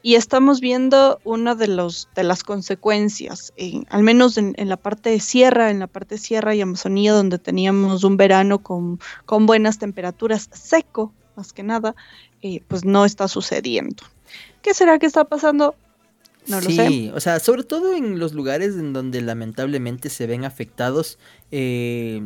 Y 0.00 0.14
estamos 0.14 0.60
viendo 0.60 1.20
una 1.24 1.54
de, 1.54 1.68
los, 1.68 2.08
de 2.14 2.22
las 2.22 2.42
consecuencias, 2.42 3.52
al 3.90 4.02
menos 4.02 4.38
en, 4.38 4.54
la 4.56 4.78
parte 4.78 5.10
de 5.10 5.20
sierra, 5.20 5.70
en 5.70 5.80
la 5.80 5.88
parte 5.88 6.16
sierra 6.16 6.54
y 6.54 6.62
Amazonía, 6.62 7.12
donde 7.12 7.38
teníamos 7.38 8.02
un 8.02 8.16
verano 8.16 8.60
con, 8.60 8.98
con 9.26 9.44
buenas 9.44 9.78
temperaturas, 9.78 10.48
seco, 10.52 11.12
más 11.36 11.52
que 11.52 11.64
nada, 11.64 11.94
eh, 12.40 12.62
pues 12.66 12.86
no 12.86 13.04
está 13.04 13.28
sucediendo. 13.28 14.04
¿Qué 14.62 14.72
será 14.72 14.98
que 14.98 15.06
está 15.06 15.24
pasando? 15.24 15.74
No 16.48 16.60
lo 16.60 16.70
sí, 16.70 17.10
o 17.14 17.20
sea, 17.20 17.40
sobre 17.40 17.62
todo 17.62 17.94
en 17.94 18.18
los 18.18 18.32
lugares 18.32 18.74
en 18.74 18.92
donde 18.92 19.20
lamentablemente 19.20 20.08
se 20.08 20.26
ven 20.26 20.44
afectados 20.44 21.18
eh, 21.50 22.20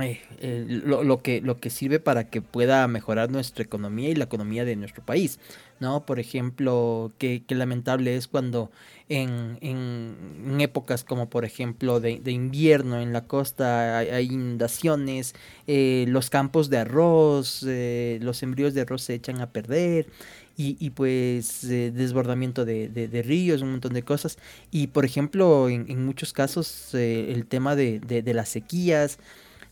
eh, 0.00 0.64
lo, 0.66 1.20
que, 1.20 1.42
lo 1.42 1.60
que 1.60 1.68
sirve 1.68 2.00
para 2.00 2.30
que 2.30 2.40
pueda 2.40 2.88
mejorar 2.88 3.30
nuestra 3.30 3.62
economía 3.62 4.08
y 4.08 4.14
la 4.14 4.24
economía 4.24 4.64
de 4.64 4.74
nuestro 4.74 5.04
país, 5.04 5.38
¿no? 5.80 6.06
Por 6.06 6.18
ejemplo, 6.18 7.12
qué, 7.18 7.44
lamentable 7.48 8.16
es 8.16 8.26
cuando 8.26 8.70
en, 9.10 9.58
en, 9.60 10.60
épocas 10.62 11.04
como 11.04 11.28
por 11.28 11.44
ejemplo 11.44 12.00
de, 12.00 12.22
invierno 12.24 13.02
en 13.02 13.12
la 13.12 13.26
costa 13.26 13.98
hay, 13.98 14.28
inundaciones, 14.32 15.34
eh, 15.66 16.06
los 16.08 16.30
campos 16.30 16.70
de 16.70 16.78
arroz, 16.78 17.62
eh, 17.68 18.18
los 18.22 18.42
embrios 18.42 18.72
de 18.72 18.80
arroz 18.80 19.02
se 19.02 19.12
echan 19.12 19.42
a 19.42 19.50
perder. 19.50 20.06
Y, 20.56 20.90
pues 20.90 21.66
desbordamiento 21.66 22.64
de, 22.64 23.22
ríos, 23.26 23.62
un 23.62 23.72
montón 23.72 23.94
de 23.94 24.02
cosas. 24.02 24.38
Y 24.70 24.88
por 24.88 25.04
ejemplo, 25.04 25.68
en, 25.68 26.04
muchos 26.04 26.32
casos 26.32 26.94
el 26.94 27.46
tema 27.46 27.74
de, 27.76 28.22
las 28.34 28.48
sequías, 28.48 29.18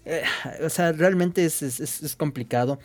eh, 0.05 0.23
o 0.65 0.69
sea, 0.69 0.93
realmente 0.93 1.45
es, 1.45 1.63
es, 1.63 2.17
complicado. 2.17 2.79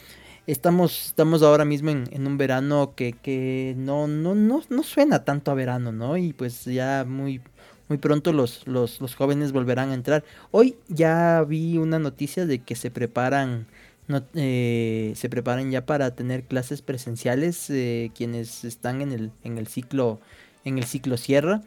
Estamos, 0.48 1.08
estamos 1.08 1.42
ahora 1.42 1.66
mismo 1.66 1.90
en, 1.90 2.28
un 2.28 2.38
verano 2.38 2.94
que, 2.96 3.14
que 3.14 3.74
no, 3.78 4.08
no, 4.08 4.36
no, 4.36 4.62
no, 4.70 4.84
suena 4.84 5.24
tanto 5.24 5.52
a 5.52 5.56
verano, 5.56 5.92
¿no? 5.92 6.18
Y 6.18 6.34
pues 6.34 6.66
ya 6.66 7.04
muy, 7.08 7.42
muy 7.88 7.98
pronto 7.98 8.32
los, 8.32 8.68
los, 8.68 9.02
los, 9.02 9.16
jóvenes 9.16 9.52
volverán 9.52 9.90
a 9.90 9.96
entrar. 9.96 10.24
Hoy 10.52 10.76
ya 10.88 11.44
vi 11.48 11.78
una 11.78 11.98
noticia 11.98 12.46
de 12.46 12.60
que 12.60 12.76
se 12.76 12.92
preparan, 12.92 13.66
no, 14.08 14.24
eh, 14.36 15.14
se 15.16 15.30
preparan 15.30 15.72
ya 15.72 15.86
para 15.86 16.16
tener 16.16 16.44
clases 16.44 16.82
presenciales 16.82 17.70
eh, 17.70 18.12
quienes 18.16 18.64
están 18.64 19.02
en 19.02 19.12
el, 19.12 19.32
en 19.44 19.58
el 19.58 19.68
ciclo, 19.68 20.20
en 20.64 20.78
el 20.78 20.86
ciclo 20.86 21.18
sierra. 21.18 21.62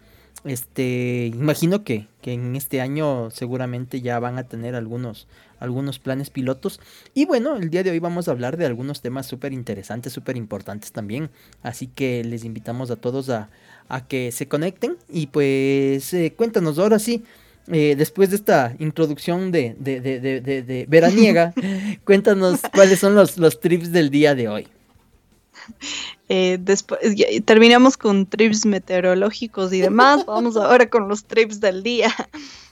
Este, 0.45 1.33
imagino 1.35 1.83
que, 1.83 2.07
que, 2.23 2.33
en 2.33 2.55
este 2.55 2.81
año 2.81 3.29
seguramente 3.33 4.01
ya 4.01 4.21
van 4.21 4.39
a 4.39 4.45
tener 4.45 4.77
algunos, 4.77 5.27
algunos 5.59 5.99
planes 5.99 6.31
pilotos. 6.31 6.81
Y 7.13 7.27
bueno, 7.27 7.57
el 7.57 7.71
día 7.71 7.83
de 7.83 7.91
hoy 7.91 7.99
vamos 7.99 8.29
a 8.29 8.31
hablar 8.31 8.57
de 8.57 8.67
algunos 8.67 9.01
temas 9.01 9.27
súper 9.27 9.53
interesantes, 9.53 10.13
súper 10.13 10.37
importantes 10.37 10.93
también. 10.93 11.31
Así 11.63 11.89
que 11.89 12.23
les 12.23 12.45
invitamos 12.45 12.93
a 12.93 12.97
todos 12.97 13.31
a, 13.31 13.51
a 13.89 14.07
que 14.07 14.31
se 14.31 14.47
conecten. 14.47 14.97
Y 15.09 15.27
pues 15.27 16.15
eh, 16.15 16.33
cuéntanos 16.37 16.79
ahora 16.79 17.01
sí. 17.01 17.25
Eh, 17.71 17.95
después 17.97 18.31
de 18.31 18.37
esta 18.37 18.75
introducción 18.79 19.53
de, 19.53 19.77
de, 19.79 20.01
de, 20.01 20.41
de 20.41 20.87
veraniega, 20.89 21.53
cuéntanos 22.05 22.61
cuáles 22.73 22.99
son 22.99 23.15
los, 23.15 23.37
los 23.37 23.61
trips 23.61 23.93
del 23.93 24.11
día 24.11 24.35
de 24.35 24.49
hoy. 24.49 24.69
Eh, 26.29 26.59
después 26.61 27.01
terminamos 27.45 27.97
con 27.97 28.27
trips 28.27 28.65
meteorológicos 28.67 29.73
y 29.73 29.81
demás. 29.81 30.25
Vamos 30.27 30.57
ahora 30.57 30.89
con 30.89 31.09
los 31.09 31.25
trips 31.25 31.61
del 31.61 31.83
día. 31.83 32.15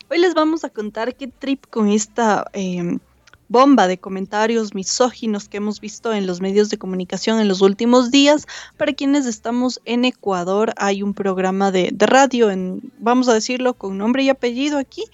Hoy 0.09 0.19
les 0.19 0.35
vamos 0.35 0.63
a 0.63 0.71
contar 0.71 1.17
qué 1.17 1.27
trip 1.27 1.67
con 1.69 1.89
esta 1.89 2.49
em, 2.53 3.01
bomba 3.49 3.87
de 3.87 3.99
comentarios 3.99 4.75
misóginos 4.75 5.49
que 5.49 5.59
hemos 5.59 5.81
visto 5.81 6.13
en 6.13 6.27
los 6.27 6.41
medios 6.41 6.69
de 6.71 6.79
comunicación 6.79 7.41
en 7.41 7.49
los 7.49 7.61
últimos 7.61 8.11
días. 8.11 8.47
Para 8.77 8.93
quienes 8.93 9.27
estamos 9.27 9.81
en 9.85 10.05
Ecuador, 10.05 10.73
hay 10.77 11.03
un 11.03 11.15
programa 11.15 11.71
de, 11.71 11.95
radio, 11.99 12.51
en, 12.51 12.93
vamos 12.99 13.29
a 13.29 13.35
decirlo 13.35 13.75
con 13.75 13.99
nombre 13.99 14.23
y 14.23 14.29
apellido 14.29 14.79
aquí, 14.79 15.05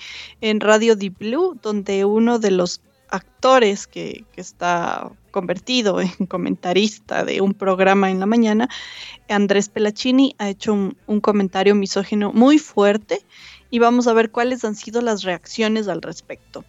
en 0.40 0.60
Radio 0.60 0.96
Deep 0.96 1.18
Blue, 1.18 1.58
donde 1.62 2.04
uno 2.04 2.38
de 2.38 2.50
los 2.50 2.80
actores 3.12 3.86
que, 3.86 4.24
está 4.36 5.10
convertido 5.30 6.00
en 6.00 6.08
comentarista 6.28 7.24
de 7.24 7.40
un 7.40 7.54
programa 7.54 8.10
en 8.10 8.20
la 8.20 8.26
mañana, 8.26 8.68
Andrés 9.28 9.68
Pelacini 9.68 10.34
ha 10.38 10.48
hecho 10.48 10.72
un, 10.72 11.20
comentario 11.20 11.74
misógino 11.74 12.32
muy 12.32 12.58
fuerte 12.58 13.22
y 13.70 13.78
vamos 13.78 14.06
a 14.06 14.12
ver 14.14 14.30
cuáles 14.30 14.64
han 14.64 14.74
sido 14.74 15.00
las 15.00 15.22
reacciones 15.22 15.88
al 15.88 16.02
respecto. 16.02 16.64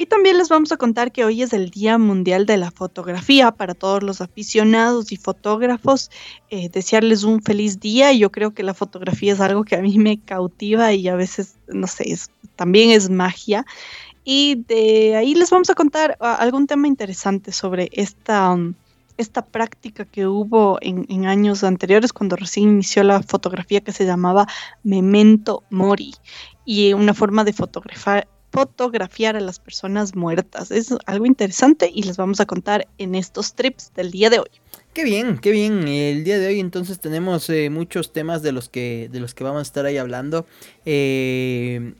Y 0.00 0.06
también 0.06 0.38
les 0.38 0.48
vamos 0.48 0.70
a 0.70 0.76
contar 0.76 1.10
que 1.10 1.24
hoy 1.24 1.42
es 1.42 1.52
el 1.52 1.70
Día 1.70 1.98
Mundial 1.98 2.46
de 2.46 2.56
la 2.56 2.70
Fotografía 2.70 3.50
para 3.50 3.74
todos 3.74 4.04
los 4.04 4.20
aficionados 4.20 5.10
y 5.10 5.16
fotógrafos. 5.16 6.12
Eh, 6.50 6.68
desearles 6.68 7.24
un 7.24 7.42
feliz 7.42 7.80
día. 7.80 8.12
Yo 8.12 8.30
creo 8.30 8.54
que 8.54 8.62
la 8.62 8.74
fotografía 8.74 9.32
es 9.32 9.40
algo 9.40 9.64
que 9.64 9.74
a 9.74 9.82
mí 9.82 9.98
me 9.98 10.20
cautiva 10.20 10.92
y 10.92 11.08
a 11.08 11.16
veces, 11.16 11.56
no 11.66 11.88
sé, 11.88 12.16
también 12.54 12.90
es 12.90 13.10
magia. 13.10 13.66
Y 14.22 14.62
de 14.68 15.16
ahí 15.16 15.34
les 15.34 15.50
vamos 15.50 15.68
a 15.68 15.74
contar 15.74 16.16
ah, 16.20 16.36
algún 16.36 16.68
tema 16.68 16.86
interesante 16.86 17.50
sobre 17.50 17.88
esta, 17.92 18.52
um, 18.52 18.74
esta 19.16 19.44
práctica 19.44 20.04
que 20.04 20.28
hubo 20.28 20.78
en, 20.80 21.26
años 21.26 21.64
anteriores 21.64 22.12
cuando 22.12 22.36
recién 22.36 22.68
inició 22.68 23.02
la 23.02 23.20
fotografía 23.22 23.80
que 23.80 23.92
se 23.92 24.06
llamaba 24.06 24.46
Memento 24.84 25.64
Mori 25.70 26.14
y 26.64 26.92
una 26.92 27.14
forma 27.14 27.42
de 27.42 27.52
fotografiar 27.52 28.28
fotografiar 28.58 29.36
a 29.36 29.40
las 29.40 29.58
personas 29.58 30.14
muertas. 30.14 30.70
Es 30.70 30.94
algo 31.06 31.26
interesante 31.26 31.90
y 31.92 32.02
les 32.02 32.16
vamos 32.16 32.40
a 32.40 32.46
contar 32.46 32.88
en 32.98 33.14
estos 33.14 33.54
trips 33.54 33.92
del 33.94 34.10
día 34.10 34.30
de 34.30 34.40
hoy. 34.40 34.50
Qué 34.92 35.04
bien, 35.04 35.38
qué 35.38 35.50
bien. 35.50 35.86
El 35.86 36.24
día 36.24 36.38
de 36.38 36.48
hoy 36.48 36.60
entonces 36.60 36.98
tenemos 36.98 37.48
eh, 37.50 37.70
muchos 37.70 38.12
temas 38.12 38.42
de 38.42 38.52
los 38.52 38.68
que 38.68 39.08
de 39.12 39.20
los 39.20 39.34
que 39.34 39.44
vamos 39.44 39.60
a 39.60 39.62
estar 39.62 39.86
ahí 39.86 39.96
hablando. 39.96 40.46
Eh, 40.84 41.94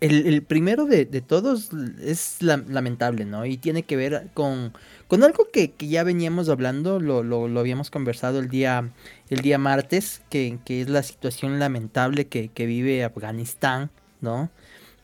el, 0.00 0.42
primero 0.42 0.84
de, 0.84 1.06
todos 1.22 1.70
es 2.02 2.42
lamentable, 2.42 3.24
¿no? 3.24 3.46
Y 3.46 3.56
tiene 3.56 3.84
que 3.84 3.96
ver 3.96 4.28
con, 4.34 4.74
con 5.08 5.22
algo 5.22 5.48
que, 5.50 5.72
ya 5.78 6.02
veníamos 6.02 6.48
hablando, 6.48 7.00
lo, 7.00 7.22
lo, 7.22 7.60
habíamos 7.60 7.90
conversado 7.90 8.38
el 8.38 8.48
día, 8.48 8.90
el 9.30 9.40
día 9.40 9.58
martes, 9.58 10.22
que, 10.28 10.58
es 10.66 10.88
la 10.90 11.02
situación 11.02 11.58
lamentable 11.58 12.26
que, 12.26 12.66
vive 12.66 13.04
Afganistán, 13.04 13.90
¿no? 14.20 14.50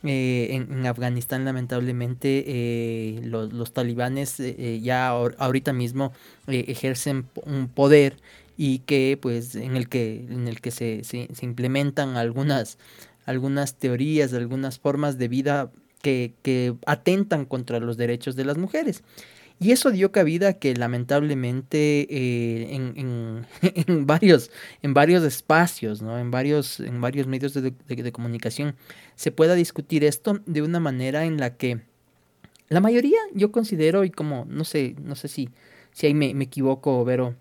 Eh, 0.02 0.48
en, 0.52 0.86
Afganistán 0.86 1.44
lamentablemente 1.44 2.44
eh, 2.46 3.20
los, 3.22 3.72
talibanes 3.74 4.40
eh, 4.40 4.80
ya 4.82 5.08
ahorita 5.08 5.74
mismo 5.74 6.12
ejercen 6.46 7.26
un 7.44 7.68
poder 7.68 8.16
y 8.56 8.78
que 8.80 9.18
pues 9.20 9.54
en 9.56 9.76
el 9.76 9.90
que 9.90 10.24
en 10.30 10.48
el 10.48 10.62
que 10.62 10.70
se, 10.70 11.04
se 11.04 11.28
implementan 11.42 12.16
algunas 12.16 12.78
algunas 13.26 13.74
teorías, 13.74 14.32
algunas 14.32 14.78
formas 14.78 15.18
de 15.18 15.28
vida 15.28 15.70
que, 16.02 16.32
que 16.42 16.74
atentan 16.86 17.44
contra 17.44 17.78
los 17.78 17.96
derechos 17.96 18.36
de 18.36 18.44
las 18.44 18.56
mujeres. 18.56 19.02
Y 19.62 19.72
eso 19.72 19.90
dio 19.90 20.10
cabida 20.10 20.48
a 20.48 20.52
que 20.54 20.74
lamentablemente 20.74 22.06
eh, 22.08 22.74
en, 23.54 24.06
varios, 24.06 24.50
en 24.80 24.94
varios 24.94 25.22
espacios, 25.22 26.00
¿no? 26.00 26.18
en, 26.18 26.30
varios, 26.30 26.80
en 26.80 26.98
varios 27.02 27.26
medios 27.26 27.52
de, 27.52 28.12
comunicación, 28.12 28.74
se 29.16 29.30
pueda 29.32 29.54
discutir 29.54 30.02
esto 30.02 30.40
de 30.46 30.62
una 30.62 30.80
manera 30.80 31.26
en 31.26 31.36
la 31.38 31.58
que 31.58 31.82
la 32.70 32.80
mayoría, 32.80 33.18
yo 33.34 33.52
considero, 33.52 34.04
y 34.04 34.10
como, 34.10 34.46
no 34.48 34.64
sé, 34.64 34.96
no 35.02 35.14
sé 35.14 35.28
si, 35.28 35.50
si 35.92 36.06
ahí 36.06 36.14
me, 36.14 36.32
me 36.32 36.44
equivoco, 36.44 37.04
Vero, 37.04 37.34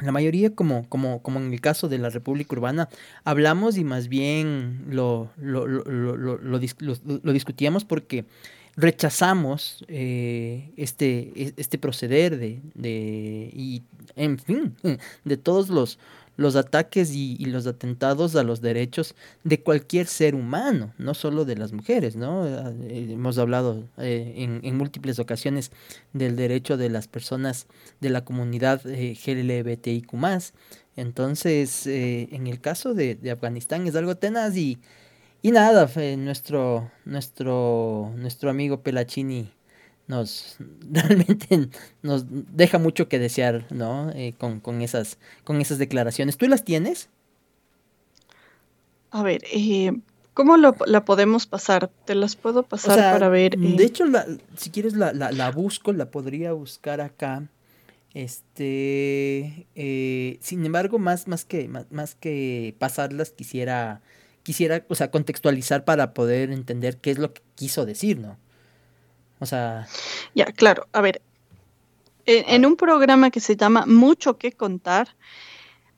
la 0.00 0.10
mayoría, 0.10 0.52
como, 0.54 0.88
como, 0.88 1.22
como 1.22 1.38
en 1.38 1.52
el 1.52 1.60
caso 1.60 1.88
de 1.88 1.98
la 1.98 2.08
República 2.08 2.56
Urbana, 2.56 2.88
hablamos 3.22 3.76
y 3.76 3.84
más 3.84 4.08
bien 4.08 4.86
lo, 4.88 5.30
lo, 5.36 5.66
lo, 5.66 5.84
lo 6.16 7.32
discutíamos 7.32 7.84
porque 7.84 8.24
rechazamos 8.76 9.84
eh, 9.88 10.72
este, 10.76 11.32
e, 11.34 11.54
este 11.56 11.78
proceder 11.78 12.38
de, 12.38 12.60
de, 12.74 13.50
y, 13.52 13.82
en 14.16 14.38
fin, 14.38 14.76
de 15.24 15.36
todos 15.36 15.68
los, 15.68 15.98
los 16.40 16.56
ataques 16.56 17.14
y, 17.14 17.36
los 17.44 17.66
atentados 17.66 18.34
a 18.34 18.42
los 18.42 18.62
derechos 18.62 19.14
de 19.44 19.60
cualquier 19.60 20.06
ser 20.06 20.34
humano, 20.34 20.94
no 20.96 21.12
solo 21.12 21.44
de 21.44 21.54
las 21.54 21.72
mujeres, 21.72 22.16
¿no? 22.16 22.46
Eh, 22.46 23.08
hemos 23.10 23.36
hablado 23.36 23.84
eh, 23.98 24.32
en, 24.36 24.60
en, 24.62 24.76
múltiples 24.78 25.18
ocasiones 25.18 25.70
del 26.14 26.36
derecho 26.36 26.78
de 26.78 26.88
las 26.88 27.08
personas 27.08 27.66
de 28.00 28.08
la 28.08 28.24
comunidad 28.24 28.80
eh, 28.86 29.18
LGBTIQ+, 29.22 30.14
Entonces, 30.96 31.86
eh, 31.86 32.28
en 32.32 32.46
el 32.46 32.58
caso 32.58 32.94
de, 32.94 33.18
Afganistán 33.30 33.86
es 33.86 33.94
algo 33.94 34.16
tenaz 34.16 34.56
y, 34.56 34.78
y 35.42 35.50
nada, 35.50 35.90
nuestro, 36.16 36.90
nuestro, 37.04 38.12
nuestro 38.16 38.50
amigo 38.50 38.82
Pelachini 38.82 39.50
nos 40.06 40.56
realmente 40.90 41.68
nos 42.02 42.24
deja 42.28 42.78
mucho 42.78 43.08
que 43.08 43.18
desear, 43.18 43.66
¿no? 43.70 44.10
Eh, 44.10 44.34
con, 44.38 44.60
con, 44.60 44.82
esas, 44.82 45.18
con 45.44 45.60
esas 45.60 45.78
declaraciones. 45.78 46.36
¿Tú 46.36 46.46
las 46.48 46.64
tienes? 46.64 47.08
A 49.10 49.22
ver, 49.22 49.42
eh, 49.52 49.92
¿cómo 50.34 50.56
la 50.56 51.04
podemos 51.04 51.46
pasar? 51.46 51.90
Te 52.04 52.14
las 52.14 52.36
puedo 52.36 52.62
pasar 52.62 53.12
para 53.12 53.28
ver. 53.28 53.56
De 53.58 53.84
hecho, 53.84 54.04
si 54.56 54.70
quieres 54.70 54.94
la, 54.94 55.12
la, 55.12 55.32
la 55.32 55.50
busco, 55.50 55.92
la 55.92 56.10
podría 56.10 56.52
buscar 56.52 57.00
acá. 57.00 57.48
Este, 58.14 59.66
eh, 59.76 60.38
sin 60.40 60.64
embargo, 60.64 60.98
más, 60.98 61.28
más, 61.28 61.44
que, 61.44 61.68
más, 61.68 62.14
que 62.16 62.74
pasarlas, 62.78 63.30
quisiera, 63.30 64.00
quisiera, 64.42 64.84
o 64.88 64.94
sea, 64.94 65.10
contextualizar 65.10 65.84
para 65.84 66.14
poder 66.14 66.50
entender 66.50 66.98
qué 66.98 67.10
es 67.10 67.18
lo 67.18 67.32
que 67.32 67.42
quiso 67.54 67.86
decir, 67.86 68.18
¿no? 68.18 68.38
O 69.38 69.46
sea... 69.46 69.86
Ya, 70.34 70.46
claro, 70.46 70.86
a 70.92 71.00
ver, 71.00 71.22
en, 72.26 72.66
un 72.66 72.76
programa 72.76 73.30
que 73.30 73.40
se 73.40 73.56
llama 73.56 73.86
Mucho 73.86 74.38
que 74.38 74.52
contar, 74.52 75.08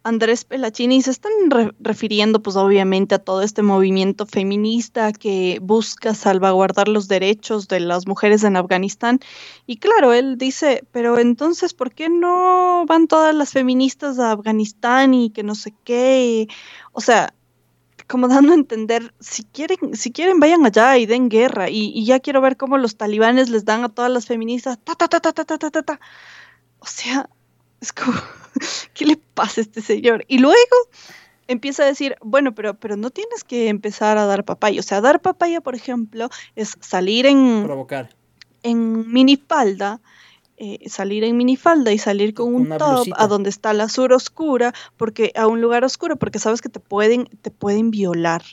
Andrés 0.05 0.45
Pelachini 0.45 1.01
se 1.01 1.13
están 1.13 1.33
refiriendo 1.79 2.43
pues 2.43 2.57
obviamente 2.57 3.15
a 3.15 3.19
todo 3.21 3.43
este 3.43 3.63
movimiento 3.63 4.27
feminista 4.27 5.13
que 5.13 5.59
busca 5.63 6.15
salvaguardar 6.15 6.89
los 6.89 7.07
derechos 7.07 7.69
de 7.69 7.79
las 7.79 8.09
mujeres 8.09 8.43
en 8.43 8.57
Afganistán. 8.57 9.21
Y 9.67 9.77
claro, 9.77 10.13
él 10.13 10.39
dice, 10.39 10.83
pero 10.91 11.19
entonces, 11.19 11.73
¿por 11.73 11.93
qué 11.93 12.09
no 12.09 12.85
van 12.87 13.07
todas 13.07 13.33
las 13.33 13.53
feministas 13.53 14.19
a 14.19 14.33
Afganistán 14.33 15.15
y 15.15 15.31
que 15.31 15.45
no 15.45 15.55
sé 15.55 15.73
qué? 15.85 16.49
O 16.93 17.01
sea, 17.01 17.33
como 18.13 18.29
dando 18.29 18.53
a 18.53 18.57
entender, 18.57 19.15
si 19.21 19.43
quieren, 19.45 19.97
si 19.97 20.13
quieren 20.13 20.39
vayan 20.39 20.67
allá 20.67 20.99
y 20.99 21.07
den 21.07 21.31
guerra. 21.31 21.71
Y, 21.71 21.93
y 21.95 22.05
ya 22.05 22.21
quiero 22.21 22.43
ver 22.43 22.59
cómo 22.59 22.77
los 22.77 22.97
talibanes 22.97 23.49
les 23.49 23.65
dan 23.65 23.85
a 23.85 23.89
todas 23.89 24.11
las 24.11 24.27
feministas, 24.27 24.79
ta, 24.85 24.95
ta, 24.95 25.09
ta, 25.09 25.23
ta, 25.23 25.33
ta, 25.33 25.47
ta, 25.47 25.57
ta, 25.59 25.83
ta. 25.83 26.01
O 26.79 26.85
sea, 26.85 27.31
es 27.81 27.91
como, 27.91 28.13
¿qué 28.93 29.07
le 29.07 29.17
pasa 29.17 29.63
a 29.63 29.65
este 29.65 29.81
señor? 29.81 30.27
Y 30.29 30.41
luego 30.41 30.77
empieza 31.49 31.85
a 31.85 31.87
decir, 31.87 32.17
bueno, 32.21 32.55
pero, 32.55 32.75
pero 32.75 32.99
no 32.99 33.09
tienes 33.09 33.45
que 33.45 33.69
empezar 33.69 34.19
a 34.19 34.27
dar 34.27 34.45
papaya. 34.45 34.79
O 34.81 34.83
sea, 34.83 35.01
dar 35.01 35.23
papaya, 35.23 35.63
por 35.63 35.75
ejemplo, 35.75 36.29
es 36.55 36.77
salir 36.81 37.25
en... 37.25 37.63
Provocar. 37.65 38.11
En 38.63 39.11
minifalda, 39.11 40.03
eh, 40.65 40.89
salir 40.89 41.25
en 41.25 41.37
minifalda 41.37 41.93
y 41.93 41.99
salir 41.99 42.35
con 42.35 42.55
un 42.55 42.69
top 42.79 43.09
a 43.17 43.27
donde 43.27 43.51
está 43.51 43.73
la 43.73 43.89
sur 43.89 44.13
oscura, 44.13 44.73
porque 44.97 45.33
a 45.35 45.49
un 45.49 45.61
lugar 45.61 45.83
oscuro, 45.83 46.15
porque 46.15 46.39
sabes 46.39 46.63
que 46.63 46.69
te 46.69 46.79
pueden, 46.79 47.25
te 47.25 47.51
pueden 47.51 47.91
violar. 47.91 48.45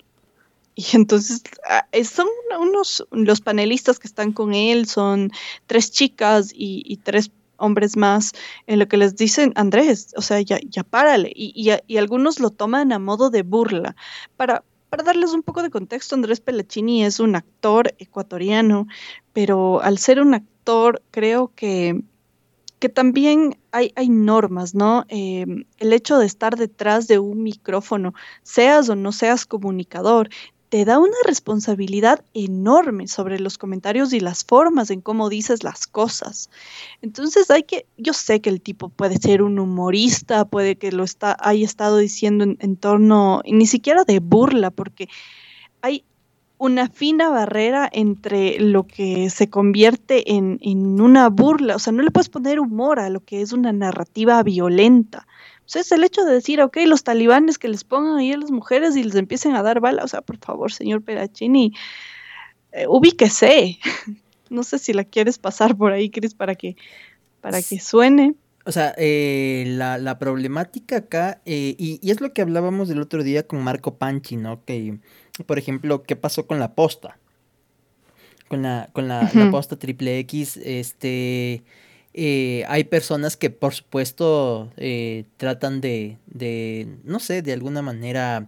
Y 0.73 0.85
entonces 0.93 1.43
ah, 1.69 1.85
son 2.03 2.25
unos, 2.59 3.05
los 3.11 3.41
panelistas 3.41 3.99
que 3.99 4.07
están 4.07 4.31
con 4.31 4.55
él, 4.55 4.87
son 4.87 5.29
tres 5.67 5.91
chicas 5.91 6.51
y, 6.51 6.81
y 6.83 6.97
tres 6.97 7.29
hombres 7.57 7.95
más, 7.95 8.31
en 8.65 8.79
lo 8.79 8.87
que 8.87 8.97
les 8.97 9.15
dicen, 9.15 9.53
Andrés, 9.53 10.11
o 10.17 10.23
sea, 10.23 10.41
ya, 10.41 10.59
ya 10.67 10.83
párale. 10.83 11.31
Y, 11.35 11.71
y, 11.85 11.97
algunos 11.97 12.39
lo 12.39 12.49
toman 12.49 12.91
a 12.91 12.97
modo 12.97 13.29
de 13.29 13.43
burla. 13.43 13.95
Para, 14.35 14.63
para 14.89 15.03
darles 15.03 15.33
un 15.33 15.43
poco 15.43 15.61
de 15.61 15.69
contexto, 15.69 16.15
Andrés 16.15 16.41
Pelachini 16.41 17.05
es 17.05 17.19
un 17.19 17.35
actor 17.35 17.93
ecuatoriano, 17.99 18.87
pero 19.31 19.79
al 19.83 19.99
ser 19.99 20.19
un 20.21 20.33
actor, 20.33 20.58
creo 21.11 21.51
que, 21.55 22.01
que 22.79 22.89
también 22.89 23.57
hay, 23.71 23.91
hay 23.95 24.09
normas, 24.09 24.75
¿no? 24.75 25.05
Em, 25.07 25.65
el 25.77 25.93
hecho 25.93 26.17
de 26.17 26.25
estar 26.25 26.55
detrás 26.55 27.07
de 27.07 27.19
un 27.19 27.43
micrófono, 27.43 28.13
seas 28.43 28.89
o 28.89 28.95
no 28.95 29.11
seas 29.11 29.45
comunicador, 29.45 30.29
te 30.69 30.85
da 30.85 30.99
una 30.99 31.15
responsabilidad 31.25 32.23
enorme 32.35 33.07
sobre 33.07 33.39
los 33.39 33.57
comentarios 33.57 34.13
y 34.13 34.19
las 34.19 34.45
formas 34.45 34.91
en 34.91 35.01
cómo 35.01 35.27
dices 35.27 35.63
las 35.63 35.87
cosas. 35.87 36.51
Entonces 37.01 37.49
hay 37.49 37.63
que, 37.63 37.87
yo 37.97 38.13
sé 38.13 38.39
que 38.39 38.51
el 38.51 38.61
tipo 38.61 38.89
puede 38.89 39.17
ser 39.17 39.41
un 39.41 39.57
humorista, 39.57 40.45
puede 40.45 40.75
que 40.75 40.91
lo 40.91 41.03
está, 41.03 41.35
haya 41.39 41.65
estado 41.65 41.97
diciendo 41.97 42.45
en, 42.59 42.77
torno, 42.77 43.41
ni 43.45 43.65
siquiera 43.65 44.03
de 44.03 44.19
burla, 44.19 44.69
porque 44.69 45.09
hay 45.81 46.03
una 46.59 46.89
fina 46.89 47.29
barrera 47.29 47.89
entre 47.91 48.59
lo 48.59 48.85
que 48.85 49.29
se 49.29 49.49
convierte 49.49 50.33
en, 50.33 50.59
en 50.61 51.01
una 51.01 51.29
burla, 51.29 51.77
o 51.77 51.79
sea, 51.79 51.93
no 51.93 52.03
le 52.03 52.11
puedes 52.11 52.29
poner 52.29 52.59
humor 52.59 52.99
a 52.99 53.09
lo 53.09 53.21
que 53.21 53.41
es 53.41 53.53
una 53.53 53.71
narrativa 53.71 54.43
violenta. 54.43 55.25
Entonces, 55.61 55.91
el 55.93 56.03
hecho 56.03 56.25
de 56.25 56.33
decir, 56.33 56.61
ok, 56.61 56.77
los 56.85 57.03
talibanes 57.03 57.57
que 57.57 57.69
les 57.69 57.83
pongan 57.83 58.17
ahí 58.17 58.33
a 58.33 58.37
las 58.37 58.51
mujeres 58.51 58.95
y 58.97 59.03
les 59.03 59.15
empiecen 59.15 59.55
a 59.55 59.63
dar 59.63 59.79
bala, 59.79 60.03
o 60.03 60.07
sea, 60.07 60.21
por 60.21 60.37
favor, 60.37 60.71
señor 60.71 61.01
Perachini, 61.01 61.73
eh, 62.73 62.87
ubíquese. 62.87 63.79
no 64.49 64.63
sé 64.63 64.79
si 64.79 64.91
la 64.93 65.05
quieres 65.05 65.37
pasar 65.37 65.77
por 65.77 65.93
ahí, 65.93 66.09
Cris, 66.09 66.33
para 66.33 66.55
que, 66.55 66.75
para 67.39 67.61
que 67.61 67.79
suene. 67.79 68.35
O 68.65 68.71
sea, 68.71 68.93
eh, 68.97 69.63
la, 69.67 70.19
problemática 70.19 70.97
acá, 70.97 71.41
eh, 71.45 71.75
y, 71.77 71.99
es 72.09 72.19
lo 72.19 72.33
que 72.33 72.41
hablábamos 72.41 72.89
del 72.89 72.99
otro 72.99 73.23
día 73.23 73.47
con 73.47 73.63
Marco 73.63 73.97
Panchi, 73.97 74.35
¿no? 74.35 74.65
Que, 74.65 74.99
por 75.45 75.57
ejemplo, 75.57 76.03
¿qué 76.03 76.15
pasó 76.15 76.47
con 76.47 76.59
la 76.59 76.73
posta? 76.73 77.17
Con 78.47 78.63
la, 78.63 78.89
con 78.93 79.07
la, 79.07 79.29
la 79.33 79.51
posta 79.51 79.77
triple 79.77 80.19
X, 80.19 80.57
este 80.57 81.63
eh, 82.13 82.65
hay 82.67 82.85
personas 82.85 83.37
que 83.37 83.49
por 83.49 83.73
supuesto 83.73 84.71
eh, 84.77 85.25
tratan 85.37 85.79
de, 85.79 86.17
de, 86.25 86.87
no 87.03 87.19
sé, 87.19 87.41
de 87.41 87.53
alguna 87.53 87.81
manera 87.81 88.47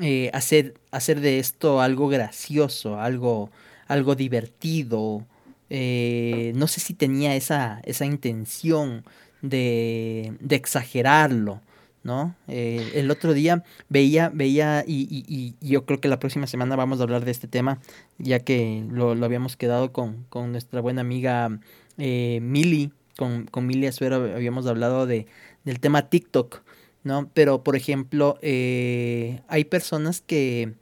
eh, 0.00 0.30
hacer, 0.34 0.74
hacer 0.90 1.20
de 1.20 1.38
esto 1.38 1.80
algo 1.80 2.08
gracioso, 2.08 3.00
algo, 3.00 3.50
algo 3.86 4.14
divertido. 4.14 5.26
no 5.70 6.66
sé 6.66 6.80
si 6.80 6.94
tenía 6.94 7.34
esa, 7.34 7.80
esa 7.84 8.04
intención 8.04 9.04
de, 9.42 10.34
de 10.40 10.56
exagerarlo. 10.56 11.62
¿No? 12.02 12.34
el 12.46 13.10
otro 13.10 13.34
día 13.34 13.64
veía, 13.88 14.30
veía, 14.32 14.84
y, 14.86 15.06
y, 15.10 15.54
yo 15.60 15.84
creo 15.84 16.00
que 16.00 16.08
la 16.08 16.18
próxima 16.18 16.46
semana 16.46 16.76
vamos 16.76 17.00
a 17.00 17.02
hablar 17.02 17.24
de 17.24 17.30
este 17.30 17.48
tema, 17.48 17.80
ya 18.18 18.40
que 18.40 18.84
lo, 18.90 19.14
lo 19.14 19.26
habíamos 19.26 19.56
quedado 19.56 19.92
con, 19.92 20.24
con 20.30 20.52
nuestra 20.52 20.80
buena 20.80 21.02
amiga 21.02 21.58
eh, 21.98 22.38
Mili, 22.40 22.92
con, 23.16 23.46
con 23.46 23.66
Milia 23.66 23.90
Suero 23.92 24.16
habíamos 24.34 24.66
hablado 24.66 25.06
de, 25.06 25.26
del 25.64 25.80
tema 25.80 26.08
TikTok, 26.08 26.62
¿no? 27.02 27.28
Pero, 27.34 27.64
por 27.64 27.74
ejemplo, 27.74 28.38
eh, 28.40 29.40
hay 29.48 29.64
personas 29.64 30.20
que, 30.20 30.74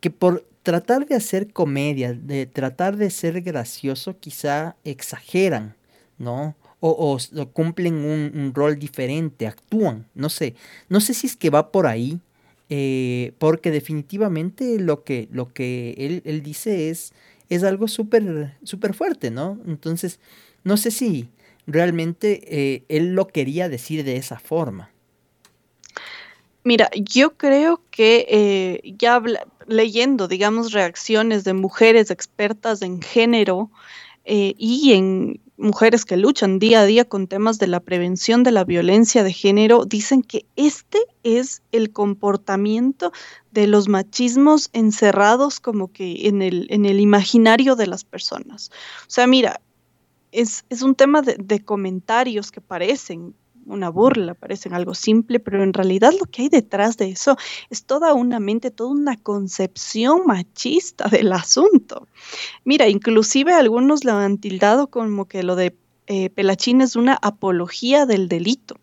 que 0.00 0.10
por 0.10 0.46
tratar 0.62 1.06
de 1.06 1.16
hacer 1.16 1.52
comedia, 1.52 2.12
de 2.12 2.46
tratar 2.46 2.96
de 2.96 3.10
ser 3.10 3.40
gracioso, 3.42 4.18
quizá 4.18 4.76
exageran, 4.84 5.74
¿no? 6.18 6.54
O, 6.80 7.18
cumplen 7.52 7.96
un, 7.96 8.52
rol 8.54 8.78
diferente, 8.78 9.48
actúan, 9.48 10.06
no 10.14 10.28
sé, 10.28 10.54
no 10.88 11.00
sé 11.00 11.12
si 11.12 11.26
es 11.26 11.34
que 11.34 11.50
va 11.50 11.72
por 11.72 11.88
ahí, 11.88 12.20
eh, 12.70 13.32
porque 13.38 13.72
definitivamente 13.72 14.78
lo 14.78 15.02
que, 15.02 15.28
lo 15.32 15.52
que 15.52 15.94
él, 15.98 16.22
él 16.24 16.42
dice 16.42 16.90
es, 16.90 17.12
es 17.48 17.64
algo 17.64 17.88
súper 17.88 18.54
súper 18.62 18.94
fuerte, 18.94 19.32
¿no? 19.32 19.58
Entonces, 19.66 20.20
no 20.62 20.76
sé 20.76 20.92
si, 20.92 21.28
realmente 21.66 22.42
eh, 22.44 22.84
él 22.88 23.14
lo 23.14 23.26
quería 23.26 23.68
decir 23.68 24.04
de 24.04 24.16
esa 24.16 24.38
forma. 24.38 24.90
Mira, 26.62 26.90
yo 26.94 27.36
creo 27.36 27.80
que 27.90 28.26
eh, 28.28 28.94
ya 28.98 29.20
leyendo, 29.66 30.28
digamos, 30.28 30.72
reacciones 30.72 31.42
de 31.42 31.54
mujeres 31.54 32.10
expertas 32.10 32.82
en 32.82 33.02
género 33.02 33.70
y 34.30 34.92
en 34.92 35.40
mujeres 35.58 36.04
que 36.04 36.16
luchan 36.16 36.58
día 36.58 36.80
a 36.80 36.86
día 36.86 37.04
con 37.04 37.26
temas 37.26 37.58
de 37.58 37.66
la 37.66 37.80
prevención 37.80 38.44
de 38.44 38.52
la 38.52 38.64
violencia 38.64 39.24
de 39.24 39.32
género, 39.32 39.84
dicen 39.84 40.22
que 40.22 40.46
este 40.56 40.98
es 41.24 41.62
el 41.72 41.92
comportamiento 41.92 43.12
de 43.50 43.66
los 43.66 43.88
machismos 43.88 44.70
encerrados 44.72 45.60
como 45.60 45.92
que 45.92 46.28
en 46.28 46.40
el, 46.42 46.68
en 46.70 46.86
el 46.86 47.00
imaginario 47.00 47.76
de 47.76 47.88
las 47.88 48.04
personas. 48.04 48.70
O 49.02 49.10
sea, 49.10 49.26
mira, 49.26 49.60
es, 50.32 50.64
un 50.82 50.94
tema 50.94 51.22
de, 51.22 51.60
comentarios 51.64 52.50
que 52.50 52.60
parecen 52.60 53.34
una 53.68 53.90
burla, 53.90 54.34
parecen 54.34 54.74
algo 54.74 54.94
simple, 54.94 55.40
pero 55.40 55.62
en 55.62 55.72
realidad 55.72 56.12
lo 56.18 56.26
que 56.26 56.42
hay 56.42 56.48
detrás 56.48 56.96
de 56.96 57.10
eso 57.10 57.36
es 57.70 57.84
toda 57.84 58.14
una 58.14 58.40
mente, 58.40 58.70
toda 58.70 58.90
una 58.90 59.16
concepción 59.16 60.22
machista 60.26 61.08
del 61.10 61.32
asunto. 61.32 62.08
Mira, 62.64 62.88
inclusive 62.88 63.52
algunos 63.52 64.04
lo 64.04 64.12
han 64.12 64.38
tildado 64.38 64.88
como 64.88 65.26
que 65.26 65.42
lo 65.42 65.56
de 65.56 65.76
eh, 66.06 66.30
Pelachín 66.30 66.80
es 66.80 66.96
una 66.96 67.18
apología 67.20 68.06
del 68.06 68.28
delito. 68.28 68.76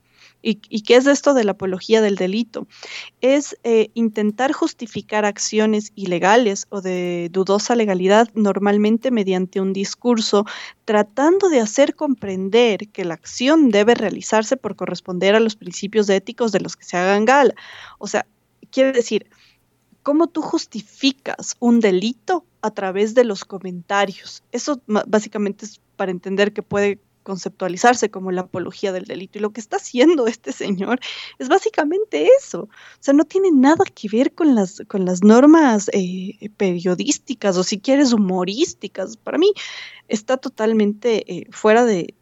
¿Y, 0.48 0.82
qué 0.82 0.96
es 0.96 1.08
esto 1.08 1.34
de 1.34 1.44
la 1.44 1.54
apología 1.54 2.02
del 2.02 2.18
delito? 2.18 2.68
Es 3.20 3.58
eh, 3.64 3.90
intentar 3.96 4.52
justificar 4.52 5.26
acciones 5.26 5.92
ilegales 5.96 6.68
o 6.70 6.82
de 6.82 7.30
dudosa 7.32 7.76
legalidad 7.76 8.30
normalmente 8.36 9.10
mediante 9.10 9.60
un 9.60 9.74
discurso, 9.74 10.46
tratando 10.86 11.50
de 11.50 11.62
hacer 11.62 11.96
comprender 11.96 12.90
que 12.90 13.06
la 13.06 13.16
acción 13.16 13.72
debe 13.72 13.96
realizarse 13.96 14.56
por 14.56 14.76
corresponder 14.76 15.34
a 15.34 15.40
los 15.40 15.56
principios 15.56 16.08
éticos 16.10 16.52
de 16.52 16.60
los 16.60 16.76
que 16.76 16.86
se 16.86 16.98
hagan 16.98 17.26
gala. 17.26 17.56
O 17.98 18.06
sea, 18.06 18.28
quiere 18.70 18.92
decir, 18.92 19.28
¿cómo 20.04 20.28
tú 20.28 20.44
justificas 20.44 21.56
un 21.60 21.80
delito 21.80 22.46
a 22.62 22.70
través 22.70 23.16
de 23.16 23.24
los 23.24 23.46
comentarios? 23.46 24.44
Eso 24.52 24.80
básicamente 24.86 25.66
es 25.66 25.82
para 25.96 26.12
entender 26.12 26.54
que 26.54 26.62
puede 26.62 27.00
conceptualizarse 27.26 28.10
como 28.10 28.32
la 28.32 28.42
apología 28.42 28.94
del 28.94 29.06
delito. 29.06 29.38
Y 29.38 29.42
lo 29.42 29.52
que 29.52 29.60
está 29.60 29.78
haciendo 29.78 30.28
este 30.28 30.54
señor 30.54 31.00
es 31.40 31.50
básicamente 31.50 32.30
eso. 32.40 32.62
O 32.62 33.02
sea, 33.02 33.14
no 33.14 33.26
tiene 33.26 33.52
nada 33.52 33.84
que 33.94 34.08
ver 34.08 34.34
con 34.34 34.56
las, 34.56 34.82
con 34.88 35.04
las 35.04 35.24
normas 35.24 35.90
eh, 35.92 36.50
periodísticas 36.56 37.58
o 37.58 37.64
si 37.64 37.80
quieres 37.80 38.14
humorísticas. 38.14 39.18
Para 39.18 39.38
mí 39.38 39.52
está 40.08 40.38
totalmente 40.38 41.10
eh, 41.34 41.48
fuera 41.52 41.84
de, 41.84 42.14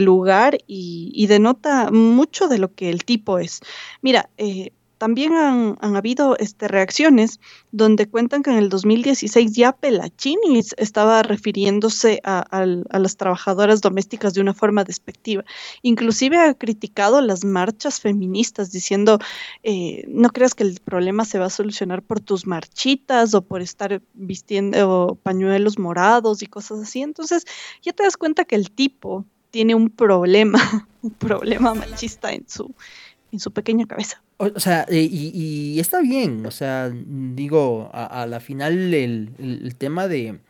lugar 0.00 0.58
y, 0.66 1.26
denota 1.28 1.90
mucho 1.90 2.46
de 2.46 2.58
lo 2.58 2.74
que 2.74 2.90
el 2.90 3.04
tipo 3.04 3.38
es. 3.38 3.60
Mira, 4.02 4.28
eh, 4.36 4.72
también 5.02 5.32
han, 5.34 5.96
habido 5.96 6.36
este, 6.38 6.68
reacciones 6.68 7.40
donde 7.72 8.08
cuentan 8.08 8.44
que 8.44 8.50
en 8.50 8.58
el 8.58 8.68
2016 8.68 9.50
ya 9.50 9.72
Pelachini 9.72 10.60
estaba 10.76 11.24
refiriéndose 11.24 12.20
a, 12.22 12.46
las 12.64 13.16
trabajadoras 13.16 13.80
domésticas 13.80 14.32
de 14.32 14.42
una 14.42 14.54
forma 14.54 14.84
despectiva. 14.84 15.42
Inclusive 15.82 16.38
ha 16.38 16.54
criticado 16.54 17.20
las 17.20 17.44
marchas 17.44 17.98
feministas 17.98 18.70
diciendo, 18.70 19.18
eh, 19.64 20.04
no 20.06 20.28
creas 20.28 20.54
que 20.54 20.62
el 20.62 20.78
problema 20.78 21.24
se 21.24 21.40
va 21.40 21.46
a 21.46 21.50
solucionar 21.50 22.02
por 22.02 22.20
tus 22.20 22.46
marchitas 22.46 23.34
o 23.34 23.42
por 23.42 23.60
estar 23.60 24.00
vistiendo 24.14 25.18
pañuelos 25.20 25.80
morados 25.80 26.42
y 26.42 26.46
cosas 26.46 26.78
así. 26.78 27.02
Entonces 27.02 27.44
ya 27.82 27.92
te 27.92 28.04
das 28.04 28.16
cuenta 28.16 28.44
que 28.44 28.54
el 28.54 28.70
tipo 28.70 29.26
tiene 29.50 29.74
un 29.74 29.90
problema, 29.90 30.60
un 31.02 31.10
problema 31.10 31.74
machista 31.74 32.32
en 32.32 32.48
su, 32.48 32.72
en 33.32 33.40
su 33.40 33.50
pequeña 33.50 33.86
cabeza. 33.86 34.22
O, 34.36 34.60
sea, 34.60 34.86
y, 34.90 35.78
está 35.80 36.00
bien, 36.00 36.44
o 36.46 36.50
sea, 36.50 36.92
digo, 36.92 37.90
a, 37.92 38.26
la 38.26 38.40
final 38.40 38.92
el, 38.92 39.74
tema 39.78 40.06
de, 40.06 40.40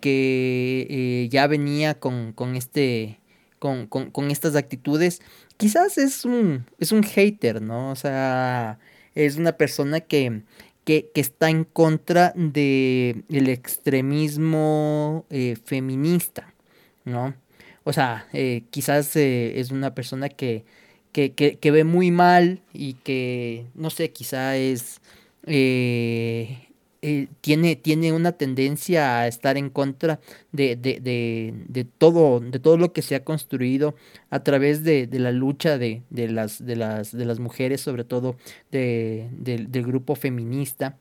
que 0.00 0.86
eh, 0.90 1.28
ya 1.30 1.46
venía 1.46 1.94
con, 1.94 2.34
este, 2.56 3.20
con, 3.58 4.30
estas 4.30 4.56
actitudes, 4.56 5.22
quizás 5.56 5.98
es 5.98 6.24
un, 6.24 6.66
es 6.80 6.92
un 6.92 7.02
hater, 7.02 7.62
¿no? 7.62 7.90
O 7.90 7.96
sea, 7.96 8.78
es 9.14 9.36
una 9.36 9.52
persona 9.52 10.00
que, 10.00 10.42
que, 10.84 11.10
está 11.14 11.50
en 11.50 11.64
contra 11.64 12.32
del 12.34 13.24
el 13.28 13.48
extremismo 13.48 15.26
eh, 15.30 15.56
feminista, 15.62 16.54
¿no? 17.04 17.34
O 17.84 17.92
sea, 17.92 18.26
eh, 18.32 18.64
quizás 18.70 19.14
es 19.14 19.70
una 19.70 19.94
persona 19.94 20.30
que 20.30 20.64
que, 21.14 21.70
ve 21.70 21.84
muy 21.84 22.10
mal 22.10 22.60
y 22.72 22.94
que, 22.94 23.66
no 23.74 23.90
sé, 23.90 24.10
quizá 24.10 24.56
es... 24.56 25.00
Eh, 25.46 26.68
eh, 27.06 27.28
tiene, 27.42 27.76
tiene 27.76 28.14
una 28.14 28.32
tendencia 28.32 29.18
a 29.18 29.28
estar 29.28 29.58
en 29.58 29.68
contra 29.68 30.20
de, 30.52 30.74
de, 30.74 31.00
de, 31.68 31.84
todo, 31.84 32.40
de 32.40 32.58
todo 32.58 32.78
lo 32.78 32.94
que 32.94 33.02
se 33.02 33.14
ha 33.14 33.22
construido 33.22 33.94
a 34.30 34.42
través 34.42 34.84
de, 34.84 35.06
la 35.12 35.30
lucha 35.30 35.76
de, 35.76 36.02
las, 36.10 36.64
de, 36.64 36.76
las, 36.76 37.12
de 37.14 37.26
las 37.26 37.40
mujeres, 37.40 37.82
sobre 37.82 38.04
todo 38.04 38.36
del 38.70 39.68
grupo 39.86 40.16
feminista. 40.16 40.96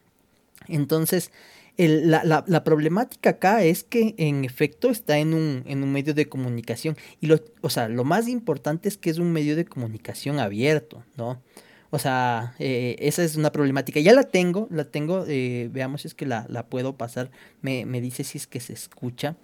Entonces, 0.67 1.31
la, 1.77 2.43
la, 2.45 2.63
problemática 2.63 3.31
acá 3.31 3.63
es 3.63 3.83
que 3.83 4.13
en 4.17 4.45
efecto 4.45 4.89
está 4.89 5.17
en 5.17 5.33
un, 5.33 5.63
en 5.65 5.83
un 5.83 5.91
medio 5.91 6.13
de 6.13 6.29
comunicación. 6.29 6.95
Y 7.19 7.27
lo, 7.27 7.39
o 7.61 7.69
sea, 7.69 7.89
lo 7.89 8.03
más 8.03 8.27
importante 8.27 8.87
es 8.89 8.97
que 8.97 9.09
es 9.09 9.17
un 9.17 9.31
medio 9.31 9.55
de 9.55 9.65
comunicación 9.65 10.39
abierto, 10.39 11.03
¿no? 11.17 11.41
O 11.89 11.99
sea, 11.99 12.55
eh, 12.57 12.95
esa 12.97 13.23
es 13.23 13.35
una 13.35 13.51
problemática. 13.51 13.99
Ya 13.99 14.13
la 14.13 14.23
tengo, 14.23 14.67
la 14.71 14.85
tengo, 14.85 15.25
eh, 15.27 15.69
veamos 15.71 16.01
si 16.01 16.07
es 16.07 16.15
que 16.15 16.25
la, 16.25 16.47
la 16.49 16.65
puedo 16.65 16.97
pasar. 16.97 17.29
Me, 17.61 17.85
me, 17.85 18.01
dice 18.01 18.23
si 18.23 18.39
es 18.39 18.47
que 18.47 18.59
se 18.59 18.73
escucha. 18.73 19.35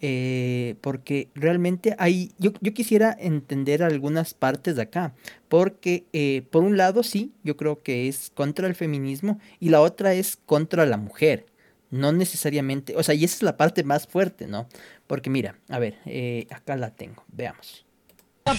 Eh, 0.00 0.76
porque 0.80 1.28
realmente 1.34 1.94
hay, 1.98 2.32
yo, 2.38 2.52
yo, 2.62 2.72
quisiera 2.72 3.14
entender 3.20 3.82
algunas 3.82 4.32
partes 4.32 4.76
de 4.76 4.82
acá, 4.82 5.12
porque 5.50 6.46
por 6.50 6.64
un 6.64 6.78
lado 6.78 7.02
sí, 7.02 7.34
yo 7.44 7.58
creo 7.58 7.82
que 7.82 8.08
es 8.08 8.32
contra 8.34 8.66
el 8.66 8.74
feminismo 8.74 9.38
y 9.58 9.68
la 9.68 9.82
otra 9.82 10.14
es 10.14 10.38
contra 10.46 10.86
la 10.86 10.96
mujer. 10.96 11.49
No 11.90 12.12
necesariamente, 12.12 12.94
o 12.96 13.02
sea, 13.02 13.14
y 13.14 13.24
esa 13.24 13.36
es 13.36 13.42
la 13.42 13.56
parte 13.56 13.82
más 13.82 14.06
fuerte, 14.06 14.46
¿no? 14.46 14.68
Porque 15.06 15.28
mira, 15.28 15.56
a 15.68 15.78
ver, 15.78 15.98
eh, 16.06 16.46
acá 16.50 16.76
la 16.76 16.94
tengo, 16.94 17.24
veamos. 17.28 17.84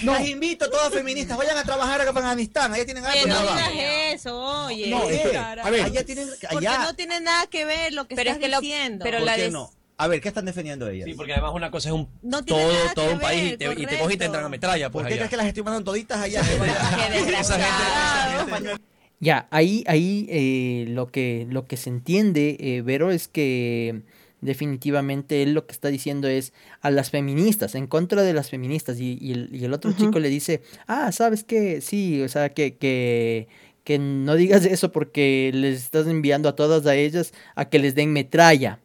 No. 0.03 0.13
Las 0.13 0.27
invito 0.27 0.65
a 0.65 0.69
todas 0.69 0.93
feministas, 0.93 1.37
vayan 1.37 1.57
a 1.57 1.63
trabajar 1.63 1.99
acá 1.99 2.13
para 2.13 2.27
Afganistán, 2.27 2.73
allá 2.73 2.85
tienen 2.85 3.03
algo. 3.03 3.27
no 3.27 3.41
digas 3.41 3.71
eso, 4.13 4.65
oye. 4.65 4.89
No, 4.89 5.01
a 5.03 5.69
ver, 5.69 5.81
allá 5.81 6.05
tienen, 6.05 6.27
allá... 6.49 6.49
Porque 6.49 6.67
no 6.83 6.95
tiene 6.95 7.19
nada 7.21 7.47
que 7.47 7.65
ver 7.65 7.93
lo 7.93 8.07
que 8.07 8.15
pero 8.15 8.31
estás 8.31 8.43
es 8.43 8.49
que 8.49 8.61
diciendo. 8.61 9.03
pero 9.03 9.19
la 9.19 9.35
qué 9.35 9.49
no? 9.49 9.71
A 9.97 10.07
ver, 10.07 10.19
¿qué 10.19 10.29
están 10.29 10.45
defendiendo 10.45 10.89
ellas? 10.89 11.05
Sí, 11.05 11.13
porque 11.13 11.33
además 11.33 11.51
una 11.53 11.69
cosa 11.69 11.89
es 11.89 11.93
un 11.93 12.09
todo, 12.47 12.71
todo 12.95 13.11
un 13.13 13.19
país 13.19 13.53
y 13.53 13.57
te, 13.57 13.71
y 13.71 13.85
te 13.85 13.99
coges 13.99 14.15
y 14.15 14.17
te 14.17 14.25
entran 14.25 14.43
a 14.43 14.49
metralla. 14.49 14.89
Pues, 14.89 15.03
¿Por 15.03 15.09
qué 15.09 15.15
crees 15.15 15.29
que 15.29 15.37
las 15.37 15.45
estoy 15.45 15.61
mandando 15.61 15.91
toditas 15.91 16.19
allá? 16.19 16.41
esa 17.39 17.59
gente, 17.59 18.81
ya, 19.21 19.47
ahí, 19.51 19.83
ahí 19.85 20.25
eh, 20.29 20.85
lo, 20.89 21.11
que, 21.11 21.45
lo 21.47 21.67
que 21.67 21.77
se 21.77 21.91
entiende, 21.91 22.57
eh, 22.59 22.81
Vero, 22.81 23.11
es 23.11 23.27
que 23.27 24.01
definitivamente 24.41 25.43
él 25.43 25.53
lo 25.53 25.67
que 25.67 25.73
está 25.73 25.89
diciendo 25.89 26.27
es 26.27 26.53
a 26.81 26.89
las 26.89 27.11
feministas, 27.11 27.75
en 27.75 27.85
contra 27.85 28.23
de 28.23 28.33
las 28.33 28.49
feministas. 28.49 28.99
Y, 28.99 29.31
el, 29.31 29.73
otro 29.73 29.93
chico 29.93 30.17
le 30.17 30.29
dice, 30.29 30.63
ah, 30.87 31.11
¿sabes 31.11 31.43
qué? 31.43 31.81
Sí, 31.81 32.19
o 32.23 32.29
sea, 32.29 32.49
que, 32.49 32.73
que, 32.77 33.47
que 33.83 33.99
no 33.99 34.33
digas 34.35 34.65
eso 34.65 34.91
porque 34.91 35.51
les 35.53 35.83
estás 35.83 36.07
enviando 36.07 36.49
a 36.49 36.55
todas 36.55 36.87
a 36.87 36.95
ellas 36.95 37.31
a 37.53 37.65
que 37.65 37.77
les 37.77 37.93
den 37.93 38.11
metralla. 38.11 38.79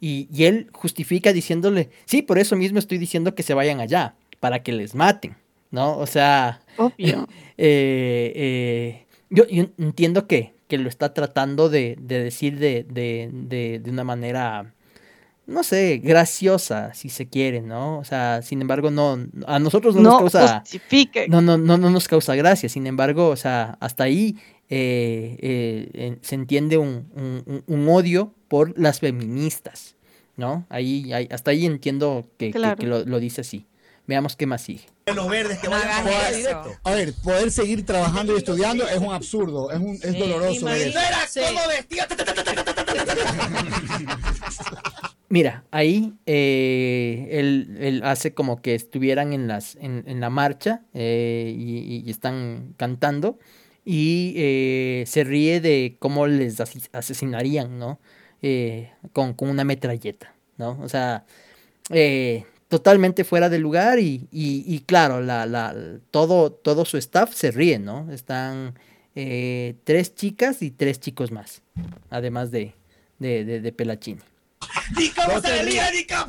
Y, 0.00 0.26
y 0.32 0.44
él 0.44 0.70
justifica 0.72 1.34
diciéndole, 1.34 1.90
sí, 2.06 2.22
por 2.22 2.38
eso 2.38 2.56
mismo 2.56 2.78
estoy 2.78 2.96
diciendo 2.96 3.34
que 3.34 3.42
se 3.42 3.52
vayan 3.52 3.78
allá, 3.78 4.14
para 4.40 4.62
que 4.62 4.72
les 4.72 4.94
maten, 4.94 5.36
¿no? 5.70 5.98
O 5.98 6.06
sea... 6.06 6.62
Obvio. 6.78 7.28
eh, 7.58 8.32
eh, 8.34 9.06
yo, 9.32 9.44
entiendo 9.78 10.26
que, 10.26 10.54
que, 10.68 10.78
lo 10.78 10.88
está 10.88 11.14
tratando 11.14 11.68
de, 11.68 11.96
de 12.00 12.22
decir 12.22 12.58
de, 12.58 12.84
de, 12.88 13.30
de, 13.82 13.90
una 13.90 14.04
manera, 14.04 14.74
no 15.46 15.62
sé, 15.62 15.98
graciosa, 16.02 16.94
si 16.94 17.08
se 17.08 17.28
quiere, 17.28 17.62
¿no? 17.62 17.98
O 17.98 18.04
sea, 18.04 18.42
sin 18.42 18.60
embargo, 18.60 18.90
no, 18.90 19.18
a 19.46 19.58
nosotros 19.58 19.94
no, 19.94 20.02
nos 20.02 20.18
causa... 20.18 20.62
No, 21.28 21.40
no, 21.40 21.58
no, 21.58 21.78
no 21.78 21.90
nos 21.90 22.08
causa 22.08 22.34
gracia, 22.34 22.68
sin 22.68 22.86
embargo, 22.86 23.28
o 23.28 23.36
sea, 23.36 23.76
hasta 23.80 24.04
ahí 24.04 24.36
eh, 24.68 25.36
eh, 25.40 26.18
se 26.22 26.34
entiende 26.34 26.78
un, 26.78 27.10
un, 27.14 27.64
un, 27.66 27.88
odio 27.88 28.34
por 28.48 28.78
las 28.78 29.00
feministas, 29.00 29.96
¿no? 30.36 30.66
Ahí, 30.68 31.12
hasta 31.30 31.50
ahí 31.50 31.66
entiendo 31.66 32.26
que, 32.38 32.52
que, 32.52 32.86
lo, 32.86 33.04
lo 33.04 33.20
dice 33.20 33.42
así. 33.42 33.66
Veamos 34.06 34.36
qué 34.36 34.46
más 34.46 34.62
sigue 34.62 34.92
los 35.06 35.28
verdes 35.28 35.58
que 35.58 35.68
vayan 35.68 35.90
a 35.90 36.64
A 36.84 36.90
ver, 36.92 37.12
poder 37.14 37.50
seguir 37.50 37.84
trabajando 37.84 38.34
y 38.34 38.38
estudiando 38.38 38.86
es 38.88 38.98
un 38.98 39.12
absurdo, 39.12 39.70
es, 39.70 39.78
un, 39.78 39.94
es 39.94 40.18
doloroso. 40.18 40.66
Mira, 45.28 45.64
ahí 45.70 46.12
eh, 46.26 47.28
él, 47.30 48.02
hace 48.04 48.34
como 48.34 48.60
que 48.60 48.74
estuvieran 48.74 49.32
en, 49.32 49.48
las, 49.48 49.76
en, 49.76 50.04
en 50.06 50.20
la 50.20 50.28
marcha 50.30 50.82
eh, 50.92 51.54
y, 51.56 52.08
están 52.10 52.74
cantando 52.76 53.38
y 53.84 54.34
eh, 54.36 55.04
se 55.06 55.24
ríe 55.24 55.60
de 55.60 55.96
cómo 55.98 56.26
les 56.26 56.60
asesinarían, 56.92 57.78
¿no? 57.78 57.98
con, 59.12 59.34
con 59.34 59.48
una 59.48 59.62
metralleta, 59.62 60.34
¿no? 60.58 60.76
O 60.82 60.88
sea, 60.88 61.24
eh, 61.90 62.44
totalmente 62.72 63.24
fuera 63.24 63.50
de 63.50 63.58
lugar 63.58 63.98
y, 63.98 64.26
y, 64.32 64.80
claro, 64.86 65.20
la, 65.20 65.44
la, 65.44 65.76
todo, 66.10 66.50
todo 66.50 66.86
su 66.86 66.96
staff 66.96 67.34
se 67.34 67.50
ríe, 67.50 67.78
¿no? 67.78 68.10
Están 68.10 68.78
eh, 69.14 69.74
tres 69.84 70.14
chicas 70.14 70.62
y 70.62 70.70
tres 70.70 70.98
chicos 70.98 71.32
más, 71.32 71.60
además 72.08 72.50
de, 72.50 72.72
de, 73.18 73.44
de, 73.44 73.60
de 73.60 73.72
Pelachini. 73.72 74.22
¿Cómo 75.14 75.38
se 75.42 75.62
ríe, 75.64 75.82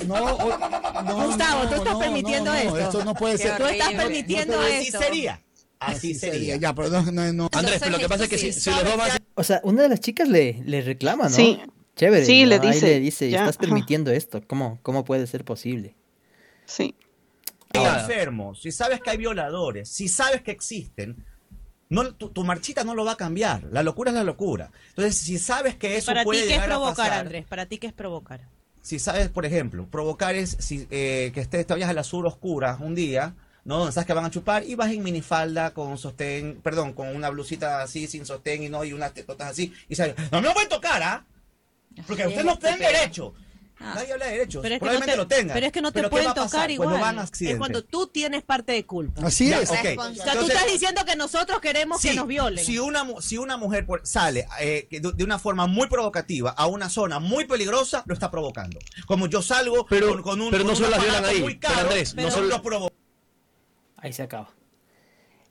No, 0.05 0.17
no, 0.17 1.25
Gustavo, 1.27 1.69
tú 1.69 1.75
estás 1.75 1.95
permitiendo 1.95 2.53
esto. 2.53 2.77
Esto 2.77 3.05
no 3.05 3.13
puede 3.13 3.37
ser. 3.37 3.57
Tú 3.57 3.65
estás 3.65 3.93
permitiendo 3.93 4.61
esto. 4.65 4.97
Así 4.97 5.05
sería. 5.05 5.41
Así 5.79 6.13
sería. 6.13 6.57
Ya, 6.57 6.75
pero 6.75 6.89
no, 6.89 7.31
no. 7.31 7.49
Andrés, 7.53 7.77
pero 7.79 7.93
lo 7.93 7.99
que 7.99 8.09
pasa 8.09 8.25
es 8.25 8.29
que 8.29 8.37
si, 8.37 8.51
si 8.51 8.69
los 8.69 8.83
dos 8.83 8.99
O 9.35 9.43
sea, 9.45 9.61
una 9.63 9.83
de 9.83 9.87
las 9.87 10.01
chicas 10.01 10.27
le, 10.27 10.61
le 10.65 10.81
reclama, 10.81 11.23
¿no? 11.23 11.29
Sí. 11.29 11.61
Chévere. 11.95 12.25
Sí, 12.25 12.45
le 12.45 12.59
dice. 12.59 12.85
le 12.87 12.99
dice, 12.99 13.29
estás 13.29 13.55
permitiendo 13.55 14.11
esto. 14.11 14.41
¿Cómo, 14.45 14.79
¿Cómo 14.81 15.05
puede 15.05 15.25
ser 15.25 15.45
posible? 15.45 15.95
Sí. 16.65 16.95
enfermos, 17.73 18.61
si 18.61 18.71
sabes 18.71 19.01
que 19.01 19.09
hay 19.09 19.17
violadores, 19.17 19.89
si 19.89 20.07
sabes 20.07 20.41
que 20.41 20.51
existen, 20.51 21.25
no, 21.89 22.15
tu, 22.15 22.43
marchita 22.43 22.83
no 22.83 22.95
lo 22.95 23.05
va 23.05 23.13
a 23.13 23.17
cambiar. 23.17 23.65
La 23.71 23.83
locura 23.83 24.11
es 24.11 24.15
la 24.15 24.23
locura. 24.23 24.71
Entonces, 24.89 25.17
si 25.17 25.37
sabes 25.37 25.75
que 25.75 25.97
eso 25.97 26.07
Para 26.07 26.23
puede 26.23 26.41
ti, 26.41 26.47
¿qué 26.47 26.55
es 26.55 26.61
a 26.61 26.65
provocar, 26.65 26.95
pasar, 26.95 27.13
Andrés? 27.19 27.45
¿Para 27.47 27.65
ti 27.67 27.77
qué 27.77 27.87
es 27.87 27.93
provocar? 27.93 28.41
si 28.83 28.99
sabes, 28.99 29.29
por 29.29 29.45
ejemplo, 29.45 29.87
provocar 29.87 30.35
es 30.35 30.57
si, 30.59 30.85
eh, 30.91 31.31
que 31.33 31.39
estés, 31.39 31.65
te 31.65 31.73
vayas 31.73 31.89
a 31.89 31.93
la 31.93 32.03
sur 32.03 32.27
oscura 32.27 32.77
un 32.81 32.93
día, 32.93 33.33
¿no? 33.63 33.77
Donde 33.77 33.93
sabes 33.93 34.05
que 34.05 34.13
van 34.13 34.25
a 34.25 34.29
chupar 34.29 34.65
y 34.65 34.75
vas 34.75 34.91
en 34.91 35.01
minifalda 35.01 35.73
con 35.73 35.97
sostén, 35.97 36.59
perdón, 36.61 36.91
con 36.91 37.15
una 37.15 37.29
blusita 37.29 37.81
así 37.81 38.07
sin 38.07 38.25
sostén 38.25 38.61
y 38.61 38.69
no 38.69 38.83
y 38.83 38.91
unas 38.91 39.13
tetotas 39.13 39.51
así 39.51 39.73
y 39.87 39.95
sabes, 39.95 40.15
no 40.31 40.41
me 40.41 40.49
lo 40.49 40.53
pueden 40.53 40.69
tocar, 40.69 41.01
¿ah? 41.01 41.25
Porque 42.05 42.27
ustedes 42.27 42.45
no 42.45 42.59
tienen 42.59 42.79
derecho. 42.79 43.33
Ah. 43.79 43.93
Nadie 43.95 44.13
habla 44.13 44.25
de 44.27 44.31
derechos. 44.33 44.61
Pero 44.61 44.75
es 44.75 44.79
que 44.79 44.85
Probablemente 44.85 45.17
no 45.17 45.27
te, 45.27 45.35
lo 45.35 45.39
tengan. 45.41 45.53
Pero 45.55 45.65
es 45.65 45.71
que 45.71 45.81
no 45.81 45.91
te 45.91 45.93
Pero 45.99 46.09
¿qué 46.09 46.11
pueden 46.11 46.33
tocar 46.33 46.61
Pues 46.67 46.71
igual. 46.73 46.89
no 46.89 46.99
van 46.99 47.19
a 47.19 47.23
es 47.23 47.57
cuando 47.57 47.83
tú 47.83 48.07
tienes 48.07 48.43
parte 48.43 48.71
de 48.71 48.85
culpa. 48.85 49.21
Así 49.25 49.49
Ya, 49.49 49.61
es. 49.61 49.69
ok. 49.69 49.77
O 49.77 49.81
sea, 49.83 49.95
tú 49.95 50.01
Entonces, 50.03 50.55
estás 50.55 50.71
diciendo 50.71 51.01
que 51.05 51.15
nosotros 51.15 51.59
queremos 51.59 52.01
que 52.01 52.13
nos 52.13 52.27
violen. 52.27 52.63
Si 52.63 52.79
una, 52.79 53.05
si 53.21 53.37
una 53.37 53.57
mujer 53.57 53.85
por- 53.85 54.05
sale 54.05 54.47
eh, 54.61 54.87
de, 54.89 55.11
de 55.13 55.23
una 55.23 55.39
forma 55.39 55.67
muy 55.67 55.87
provocativa 55.87 56.51
a 56.51 56.67
una 56.67 56.89
zona 56.89 57.19
muy 57.19 57.45
peligrosa, 57.45 58.03
lo 58.05 58.13
está 58.13 58.31
provocando. 58.31 58.79
Como 59.05 59.27
yo 59.27 59.41
salgo 59.41 59.85
Pero- 59.87 60.09
con, 60.09 60.21
con 60.21 60.41
un, 60.41 60.51
pero 60.51 60.63
no 60.63 60.75
solo 60.75 60.89
las 60.91 61.01
violan 61.01 61.25
ahí. 61.25 61.41
muy 61.41 61.55
Pero 61.55 61.73
caro, 61.73 61.87
Andrés, 61.89 62.13
no 62.15 62.21
pero 62.21 62.31
solo- 62.31 62.61
lo. 62.79 62.91
Ahí 63.97 64.13
se 64.13 64.23
acaba. 64.23 64.49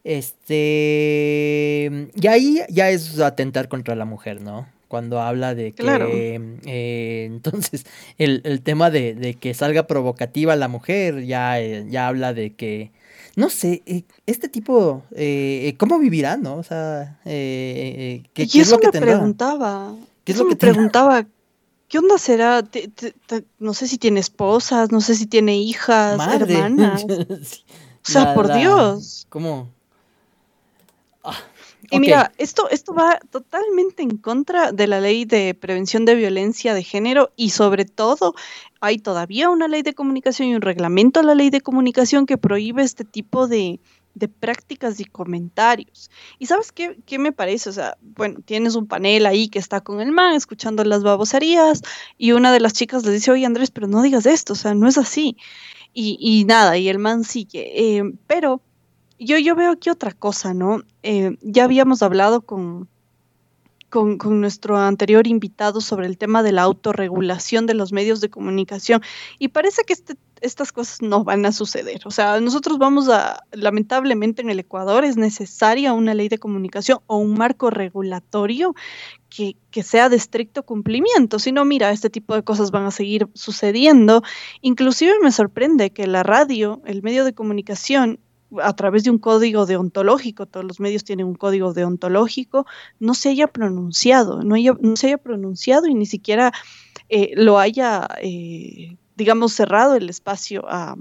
Este. 0.04 2.10
Y 2.14 2.26
ahí 2.26 2.60
ya 2.68 2.90
es 2.90 3.18
atentar 3.20 3.68
contra 3.68 3.94
la 3.94 4.04
mujer, 4.04 4.40
¿no? 4.40 4.68
Cuando 4.92 5.22
habla 5.22 5.54
de 5.54 5.72
que. 5.72 5.82
Claro. 5.82 6.06
eh, 6.12 7.24
entonces, 7.32 7.86
el, 8.18 8.42
el 8.44 8.60
tema 8.60 8.90
de, 8.90 9.14
de 9.14 9.32
que 9.32 9.54
salga 9.54 9.86
provocativa 9.86 10.54
la 10.54 10.68
mujer 10.68 11.24
ya, 11.24 11.58
eh, 11.58 11.86
ya 11.88 12.08
habla 12.08 12.34
de 12.34 12.52
que. 12.52 12.90
No 13.34 13.48
sé, 13.48 13.82
eh, 13.86 14.02
este 14.26 14.50
tipo. 14.50 15.02
eh, 15.16 15.74
¿Cómo 15.78 15.98
vivirá, 15.98 16.36
no? 16.36 16.56
O 16.56 16.62
sea, 16.62 17.18
eh, 17.24 18.20
eh, 18.22 18.28
¿qué, 18.34 18.42
y 18.42 18.48
qué 18.48 18.60
es 18.60 18.68
lo 18.70 18.76
que 18.80 18.88
me 18.88 18.92
tendrá? 18.92 19.12
preguntaba. 19.14 19.94
¿Qué 20.24 20.32
es 20.32 20.36
eso 20.36 20.44
lo 20.44 20.50
que 20.50 20.54
me 20.56 20.58
tendrá? 20.58 20.74
preguntaba. 20.74 21.26
¿Qué 21.88 21.98
onda 21.98 22.18
será? 22.18 22.62
Te- 22.62 22.88
te- 22.88 23.14
te- 23.26 23.44
no 23.58 23.72
sé 23.72 23.88
si 23.88 23.96
tiene 23.96 24.20
esposas, 24.20 24.92
no 24.92 25.00
sé 25.00 25.14
si 25.14 25.24
tiene 25.24 25.56
hijas, 25.56 26.18
Madre. 26.18 26.52
hermanas. 26.58 27.06
Sí. 27.44 27.64
O 28.06 28.10
sea, 28.12 28.24
La- 28.24 28.34
por 28.34 28.48
la- 28.48 28.56
Dios. 28.58 29.26
¿Cómo? 29.30 29.70
Ah, 31.24 31.38
Y 31.92 32.00
mira, 32.00 32.32
esto, 32.38 32.68
esto 32.70 32.94
va 32.94 33.18
totalmente 33.30 34.02
en 34.02 34.16
contra 34.16 34.72
de 34.72 34.86
la 34.86 35.00
ley 35.00 35.26
de 35.26 35.54
prevención 35.54 36.04
de 36.06 36.14
violencia 36.14 36.72
de 36.72 36.82
género 36.82 37.32
y 37.36 37.50
sobre 37.50 37.84
todo 37.84 38.34
hay 38.80 38.98
todavía 38.98 39.50
una 39.50 39.68
ley 39.68 39.82
de 39.82 39.92
comunicación 39.94 40.48
y 40.48 40.54
un 40.54 40.62
reglamento 40.62 41.20
a 41.20 41.22
la 41.22 41.34
ley 41.34 41.50
de 41.50 41.60
comunicación 41.60 42.24
que 42.24 42.38
prohíbe 42.38 42.82
este 42.82 43.04
tipo 43.04 43.46
de, 43.46 43.78
de 44.14 44.28
prácticas 44.28 45.00
y 45.00 45.04
comentarios. 45.04 46.10
¿Y 46.38 46.46
sabes 46.46 46.72
qué, 46.72 46.98
qué 47.06 47.18
me 47.18 47.32
parece? 47.32 47.68
O 47.68 47.72
sea, 47.72 47.96
bueno, 48.00 48.40
tienes 48.44 48.74
un 48.74 48.86
panel 48.86 49.26
ahí 49.26 49.48
que 49.48 49.58
está 49.58 49.82
con 49.82 50.00
el 50.00 50.12
man 50.12 50.34
escuchando 50.34 50.84
las 50.84 51.02
babosarías 51.02 51.82
y 52.18 52.32
una 52.32 52.52
de 52.52 52.60
las 52.60 52.72
chicas 52.72 53.04
le 53.04 53.12
dice, 53.12 53.30
oye 53.30 53.46
Andrés, 53.46 53.70
pero 53.70 53.86
no 53.86 54.02
digas 54.02 54.26
esto, 54.26 54.54
o 54.54 54.56
sea, 54.56 54.74
no 54.74 54.88
es 54.88 54.98
así. 54.98 55.36
Y, 55.92 56.16
y 56.18 56.44
nada, 56.44 56.78
y 56.78 56.88
el 56.88 56.98
man 56.98 57.22
sigue. 57.22 57.98
Eh, 57.98 58.02
pero 58.26 58.62
yo, 59.24 59.38
yo 59.38 59.54
veo 59.54 59.72
aquí 59.72 59.90
otra 59.90 60.12
cosa, 60.12 60.54
¿no? 60.54 60.82
Eh, 61.02 61.36
ya 61.42 61.64
habíamos 61.64 62.02
hablado 62.02 62.42
con, 62.42 62.88
con, 63.92 64.40
nuestro 64.40 64.78
anterior 64.78 65.26
invitado 65.26 65.82
sobre 65.82 66.06
el 66.06 66.16
tema 66.16 66.42
de 66.42 66.52
la 66.52 66.62
autorregulación 66.62 67.66
de 67.66 67.74
los 67.74 67.92
medios 67.92 68.22
de 68.22 68.30
comunicación 68.30 69.02
y 69.38 69.48
parece 69.48 69.82
que 69.84 69.92
este, 69.92 70.16
estas 70.40 70.72
cosas 70.72 71.02
no 71.02 71.24
van 71.24 71.44
a 71.44 71.52
suceder. 71.52 72.00
O 72.06 72.10
sea, 72.10 72.40
nosotros 72.40 72.78
vamos 72.78 73.10
a, 73.10 73.44
lamentablemente 73.52 74.40
en 74.40 74.48
el 74.48 74.58
Ecuador 74.60 75.04
es 75.04 75.18
necesaria 75.18 75.92
una 75.92 76.14
ley 76.14 76.28
de 76.28 76.38
comunicación 76.38 77.00
o 77.06 77.18
un 77.18 77.34
marco 77.34 77.68
regulatorio 77.68 78.74
que, 79.28 79.56
que 79.70 79.82
sea 79.82 80.08
de 80.08 80.16
estricto 80.16 80.62
cumplimiento. 80.62 81.38
Si 81.38 81.52
no, 81.52 81.66
mira, 81.66 81.90
este 81.90 82.08
tipo 82.08 82.34
de 82.34 82.42
cosas 82.42 82.70
van 82.70 82.86
a 82.86 82.90
seguir 82.90 83.28
sucediendo. 83.34 84.22
Inclusive 84.62 85.12
me 85.22 85.32
sorprende 85.32 85.90
que 85.90 86.06
la 86.06 86.22
radio, 86.22 86.80
el 86.86 87.02
medio 87.02 87.26
de 87.26 87.34
comunicación, 87.34 88.18
a 88.60 88.72
través 88.74 89.04
de 89.04 89.10
un 89.10 89.18
código 89.18 89.66
deontológico, 89.66 90.46
todos 90.46 90.66
los 90.66 90.80
medios 90.80 91.04
tienen 91.04 91.26
un 91.26 91.34
código 91.34 91.72
deontológico, 91.72 92.66
no 93.00 93.14
se 93.14 93.30
haya 93.30 93.46
pronunciado, 93.46 94.42
no, 94.42 94.54
haya- 94.56 94.76
no 94.80 94.96
se 94.96 95.06
haya 95.08 95.18
pronunciado 95.18 95.86
y 95.86 95.94
ni 95.94 96.06
siquiera 96.06 96.52
eh, 97.08 97.32
lo 97.36 97.58
haya, 97.58 98.08
eh, 98.22 98.96
digamos, 99.16 99.52
cerrado 99.52 99.94
el 99.96 100.08
espacio 100.10 100.64
a 100.68 100.96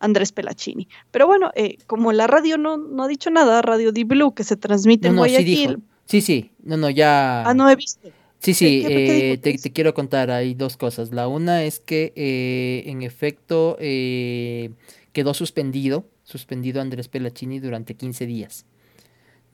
Andrés 0.00 0.30
Pelacini. 0.32 0.88
Pero 1.10 1.26
bueno, 1.26 1.50
eh, 1.54 1.78
como 1.86 2.12
la 2.12 2.26
radio 2.26 2.56
no, 2.58 2.76
no 2.76 3.02
ha 3.04 3.08
dicho 3.08 3.30
nada, 3.30 3.60
Radio 3.62 3.90
Di 3.92 4.04
Blue, 4.04 4.32
que 4.34 4.44
se 4.44 4.56
transmite 4.56 5.08
No, 5.08 5.12
en 5.12 5.16
no, 5.16 5.24
sí. 5.24 5.30
Guayaquil, 5.32 5.82
Sí, 6.06 6.20
sí. 6.22 6.50
No, 6.62 6.76
no, 6.76 6.88
ya. 6.88 7.42
ah, 7.46 7.52
no 7.54 7.68
he 7.68 7.76
visto. 7.76 8.08
Sí, 8.40 8.54
sí, 8.54 8.82
¿Qué- 8.82 8.88
qué- 8.88 8.94
qué 9.06 9.32
eh, 9.32 9.38
te, 9.38 9.58
te 9.58 9.72
quiero 9.72 9.92
contar, 9.94 10.30
hay 10.30 10.54
dos 10.54 10.76
cosas. 10.76 11.12
La 11.12 11.26
una 11.28 11.64
es 11.64 11.80
que 11.80 12.12
eh, 12.14 12.84
en 12.86 13.02
efecto 13.02 13.76
eh, 13.80 14.70
quedó 15.12 15.34
suspendido, 15.34 16.04
suspendido 16.28 16.82
Andrés 16.82 17.08
Pelachini 17.08 17.58
durante 17.58 17.94
15 17.94 18.26
días. 18.26 18.66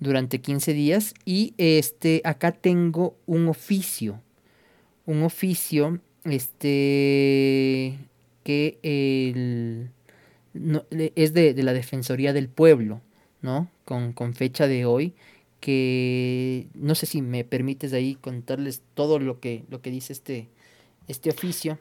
Durante 0.00 0.40
15 0.40 0.72
días 0.72 1.14
y 1.24 1.54
este 1.56 2.20
acá 2.24 2.50
tengo 2.50 3.16
un 3.26 3.46
oficio, 3.46 4.20
un 5.06 5.22
oficio 5.22 6.00
este 6.24 7.96
que 8.42 8.78
el, 8.82 9.90
no, 10.52 10.84
es 10.90 11.32
de, 11.32 11.54
de 11.54 11.62
la 11.62 11.72
Defensoría 11.72 12.32
del 12.32 12.48
Pueblo, 12.48 13.00
¿no? 13.40 13.70
Con, 13.84 14.12
con 14.12 14.34
fecha 14.34 14.66
de 14.66 14.84
hoy 14.84 15.14
que 15.60 16.66
no 16.74 16.96
sé 16.96 17.06
si 17.06 17.22
me 17.22 17.44
permites 17.44 17.92
ahí 17.92 18.16
contarles 18.16 18.82
todo 18.94 19.20
lo 19.20 19.38
que, 19.38 19.64
lo 19.70 19.80
que 19.80 19.90
dice 19.90 20.12
este, 20.12 20.48
este 21.06 21.30
oficio. 21.30 21.78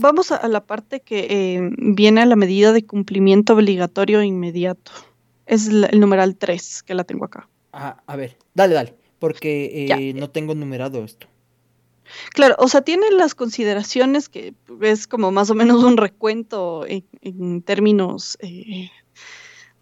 Vamos 0.00 0.30
a, 0.30 0.46
la 0.48 0.64
parte 0.64 1.00
que 1.00 1.26
eh, 1.28 1.70
viene 1.76 2.20
a 2.22 2.26
la 2.26 2.36
medida 2.36 2.72
de 2.72 2.86
cumplimiento 2.86 3.54
obligatorio 3.54 4.22
inmediato. 4.22 4.92
Es 5.46 5.66
el, 5.68 5.84
el 5.90 5.98
numeral 5.98 6.36
3 6.36 6.82
que 6.84 6.94
la 6.94 7.04
tengo 7.04 7.24
acá. 7.24 7.48
Ah, 7.72 8.00
a 8.06 8.16
ver, 8.16 8.36
dale, 8.54 8.74
dale, 8.74 8.94
porque 9.18 9.86
Ya. 9.88 9.96
eh, 9.98 10.12
no 10.14 10.30
tengo 10.30 10.54
numerado 10.54 11.02
esto. 11.04 11.26
Claro, 12.32 12.54
o 12.58 12.68
sea, 12.68 12.82
tiene 12.82 13.10
las 13.10 13.34
consideraciones 13.34 14.28
que 14.28 14.54
es 14.80 15.06
como 15.06 15.30
más 15.30 15.50
o 15.50 15.54
menos 15.54 15.82
un 15.84 15.96
recuento 15.96 16.86
en, 16.86 17.04
en 17.20 17.60
términos, 17.62 18.38
eh, 18.40 18.88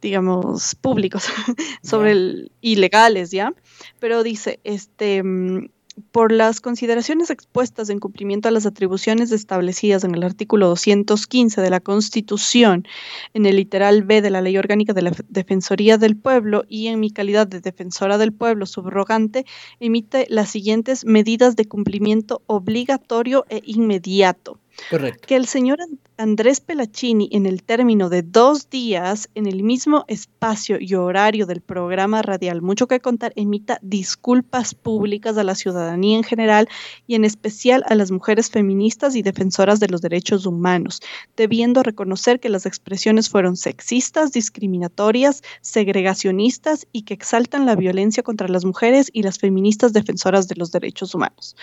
digamos, 0.02 0.74
públicos 0.74 1.24
sobre 1.82 2.12
el 2.12 2.52
ilegales, 2.60 3.30
¿ya? 3.30 3.54
Pero 4.00 4.22
dice, 4.22 4.60
este, 4.64 5.22
mm, 5.22 5.68
por 6.12 6.32
las 6.32 6.60
consideraciones 6.60 7.30
expuestas 7.30 7.88
en 7.88 8.00
cumplimiento 8.00 8.48
a 8.48 8.50
las 8.50 8.66
atribuciones 8.66 9.32
establecidas 9.32 10.04
en 10.04 10.14
el 10.14 10.22
artículo 10.22 10.68
215 10.68 11.60
de 11.60 11.70
la 11.70 11.80
Constitución, 11.80 12.86
en 13.34 13.46
el 13.46 13.56
literal 13.56 14.02
B 14.02 14.20
de 14.20 14.30
la 14.30 14.42
Ley 14.42 14.58
Orgánica 14.58 14.92
de 14.92 15.02
la 15.02 15.12
Defensoría 15.28 15.98
del 15.98 16.16
Pueblo 16.16 16.64
y 16.68 16.88
en 16.88 17.00
mi 17.00 17.10
calidad 17.10 17.46
de 17.46 17.60
defensora 17.60 18.18
del 18.18 18.32
pueblo 18.32 18.66
subrogante, 18.66 19.46
emite 19.80 20.26
las 20.28 20.50
siguientes 20.50 21.04
medidas 21.04 21.56
de 21.56 21.66
cumplimiento 21.66 22.42
obligatorio 22.46 23.46
e 23.48 23.62
inmediato. 23.64 24.58
Correcto. 24.90 25.26
Que 25.26 25.36
el 25.36 25.46
señor 25.46 25.80
An- 25.80 25.98
Andrés 26.18 26.60
Pelacini, 26.60 27.28
en 27.32 27.46
el 27.46 27.62
término 27.62 28.08
de 28.08 28.22
dos 28.22 28.70
días, 28.70 29.28
en 29.34 29.46
el 29.46 29.62
mismo 29.62 30.04
espacio 30.08 30.78
y 30.80 30.94
horario 30.94 31.44
del 31.46 31.60
programa 31.60 32.22
radial 32.22 32.62
Mucho 32.62 32.86
que 32.86 33.00
Contar, 33.00 33.32
emita 33.36 33.78
disculpas 33.82 34.74
públicas 34.74 35.36
a 35.36 35.44
la 35.44 35.54
ciudadanía 35.54 36.16
en 36.16 36.24
general 36.24 36.68
y 37.06 37.14
en 37.16 37.24
especial 37.24 37.84
a 37.88 37.94
las 37.94 38.10
mujeres 38.10 38.50
feministas 38.50 39.14
y 39.16 39.22
defensoras 39.22 39.80
de 39.80 39.88
los 39.88 40.00
derechos 40.00 40.46
humanos, 40.46 41.00
debiendo 41.36 41.82
reconocer 41.82 42.40
que 42.40 42.48
las 42.48 42.64
expresiones 42.66 43.28
fueron 43.28 43.56
sexistas, 43.56 44.32
discriminatorias, 44.32 45.42
segregacionistas 45.60 46.86
y 46.92 47.02
que 47.02 47.14
exaltan 47.14 47.66
la 47.66 47.76
violencia 47.76 48.22
contra 48.22 48.48
las 48.48 48.64
mujeres 48.64 49.10
y 49.12 49.22
las 49.22 49.38
feministas 49.38 49.92
defensoras 49.92 50.48
de 50.48 50.56
los 50.56 50.70
derechos 50.70 51.14
humanos 51.14 51.56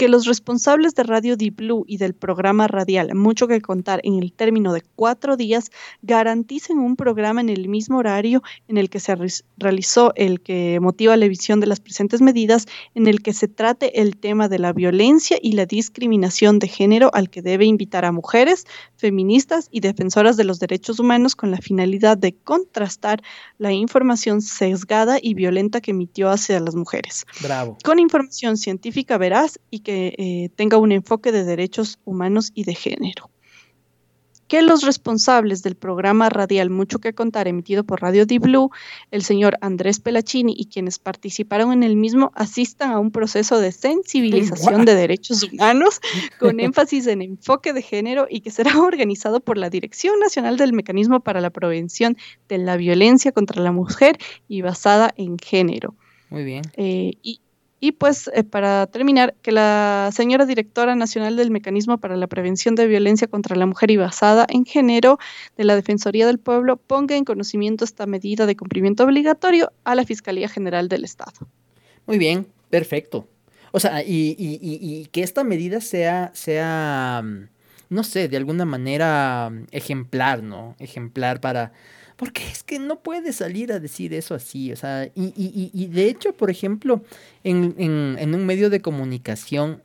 que 0.00 0.08
los 0.08 0.24
responsables 0.24 0.94
de 0.94 1.02
Radio 1.02 1.36
Di 1.36 1.50
Blue 1.50 1.84
y 1.86 1.98
del 1.98 2.14
programa 2.14 2.66
radial 2.66 3.14
Mucho 3.14 3.46
que 3.46 3.60
Contar 3.60 4.00
en 4.02 4.14
el 4.14 4.32
término 4.32 4.72
de 4.72 4.80
cuatro 4.96 5.36
días 5.36 5.70
garanticen 6.00 6.78
un 6.78 6.96
programa 6.96 7.42
en 7.42 7.50
el 7.50 7.68
mismo 7.68 7.98
horario 7.98 8.42
en 8.66 8.78
el 8.78 8.88
que 8.88 8.98
se 8.98 9.14
re- 9.14 9.28
realizó 9.58 10.14
el 10.16 10.40
que 10.40 10.78
motiva 10.80 11.18
la 11.18 11.26
emisión 11.26 11.60
de 11.60 11.66
las 11.66 11.80
presentes 11.80 12.22
medidas, 12.22 12.64
en 12.94 13.08
el 13.08 13.20
que 13.22 13.34
se 13.34 13.46
trate 13.46 14.00
el 14.00 14.16
tema 14.16 14.48
de 14.48 14.58
la 14.58 14.72
violencia 14.72 15.36
y 15.42 15.52
la 15.52 15.66
discriminación 15.66 16.58
de 16.60 16.68
género 16.68 17.10
al 17.12 17.28
que 17.28 17.42
debe 17.42 17.66
invitar 17.66 18.06
a 18.06 18.10
mujeres, 18.12 18.64
feministas 18.96 19.68
y 19.70 19.80
defensoras 19.80 20.38
de 20.38 20.44
los 20.44 20.60
derechos 20.60 20.98
humanos 20.98 21.36
con 21.36 21.50
la 21.50 21.58
finalidad 21.58 22.16
de 22.16 22.32
contrastar 22.34 23.22
la 23.58 23.72
información 23.74 24.40
sesgada 24.40 25.18
y 25.20 25.34
violenta 25.34 25.82
que 25.82 25.90
emitió 25.90 26.30
hacia 26.30 26.58
las 26.58 26.74
mujeres 26.74 27.26
Bravo. 27.42 27.76
con 27.84 27.98
información 27.98 28.56
científica 28.56 29.18
veraz 29.18 29.60
y 29.70 29.80
que 29.80 29.89
eh, 29.90 30.50
tenga 30.56 30.78
un 30.78 30.92
enfoque 30.92 31.32
de 31.32 31.44
derechos 31.44 31.98
humanos 32.04 32.52
y 32.54 32.64
de 32.64 32.74
género. 32.74 33.30
que 34.48 34.62
los 34.62 34.82
responsables 34.82 35.62
del 35.62 35.76
programa 35.76 36.28
radial 36.28 36.70
Mucho 36.70 36.98
que 36.98 37.12
Contar 37.12 37.46
emitido 37.46 37.84
por 37.84 38.02
Radio 38.02 38.26
Di 38.26 38.38
Blue, 38.38 38.70
el 39.12 39.22
señor 39.22 39.56
Andrés 39.60 40.00
Pelachini 40.00 40.52
y 40.58 40.66
quienes 40.66 40.98
participaron 40.98 41.72
en 41.72 41.84
el 41.84 41.94
mismo 41.94 42.32
asistan 42.34 42.90
a 42.90 42.98
un 42.98 43.12
proceso 43.12 43.60
de 43.60 43.70
sensibilización 43.70 44.84
de 44.84 44.96
derechos 44.96 45.44
humanos 45.44 46.00
con 46.40 46.58
énfasis 46.58 47.06
en 47.06 47.22
enfoque 47.22 47.72
de 47.72 47.82
género 47.82 48.26
y 48.28 48.40
que 48.40 48.50
será 48.50 48.76
organizado 48.82 49.38
por 49.38 49.56
la 49.56 49.70
Dirección 49.70 50.18
Nacional 50.18 50.56
del 50.56 50.72
Mecanismo 50.72 51.20
para 51.20 51.40
la 51.40 51.50
Prevención 51.50 52.16
de 52.48 52.58
la 52.58 52.76
Violencia 52.76 53.30
contra 53.30 53.62
la 53.62 53.70
Mujer 53.70 54.18
y 54.48 54.62
basada 54.62 55.14
en 55.16 55.38
género. 55.38 55.94
Muy 56.28 56.42
bien. 56.42 56.62
Eh, 56.76 57.12
y, 57.22 57.40
y 57.80 57.92
pues 57.92 58.30
eh, 58.34 58.44
para 58.44 58.86
terminar, 58.86 59.34
que 59.40 59.52
la 59.52 60.10
señora 60.12 60.44
directora 60.44 60.94
nacional 60.94 61.36
del 61.36 61.50
Mecanismo 61.50 61.96
para 61.98 62.16
la 62.16 62.26
Prevención 62.26 62.74
de 62.74 62.86
Violencia 62.86 63.26
contra 63.26 63.56
la 63.56 63.64
Mujer 63.64 63.90
y 63.90 63.96
basada 63.96 64.46
en 64.50 64.66
género 64.66 65.18
de 65.56 65.64
la 65.64 65.74
Defensoría 65.74 66.26
del 66.26 66.38
Pueblo 66.38 66.76
ponga 66.76 67.16
en 67.16 67.24
conocimiento 67.24 67.84
esta 67.84 68.04
medida 68.04 68.44
de 68.44 68.54
cumplimiento 68.54 69.04
obligatorio 69.04 69.72
a 69.84 69.94
la 69.94 70.04
Fiscalía 70.04 70.48
General 70.48 70.88
del 70.88 71.04
Estado. 71.04 71.48
Muy 72.06 72.18
bien, 72.18 72.46
perfecto. 72.68 73.26
O 73.72 73.80
sea, 73.80 74.02
y, 74.02 74.36
y, 74.38 74.58
y, 74.60 75.06
que 75.06 75.22
esta 75.22 75.42
medida 75.42 75.80
sea, 75.80 76.32
sea, 76.34 77.22
mm, 77.24 77.48
no 77.88 78.04
sé, 78.04 78.28
de 78.28 78.36
alguna 78.36 78.64
manera 78.64 79.48
mm, 79.50 79.66
ejemplar, 79.70 80.42
¿no? 80.42 80.74
Ejemplar 80.80 81.40
para 81.40 81.72
porque 82.20 82.42
es 82.46 82.62
que 82.62 82.78
no 82.78 83.00
puede 83.00 83.32
salir 83.32 83.72
a 83.72 83.80
decir 83.80 84.12
eso 84.12 84.34
así, 84.34 84.70
o 84.72 84.76
sea, 84.76 85.06
y, 85.14 85.32
y, 85.34 85.70
y 85.72 85.86
de 85.86 86.04
hecho, 86.04 86.34
por 86.34 86.50
ejemplo, 86.50 87.02
en, 87.44 87.74
en, 87.78 88.34
un 88.34 88.44
medio 88.44 88.68
de 88.68 88.82
comunicación, 88.82 89.82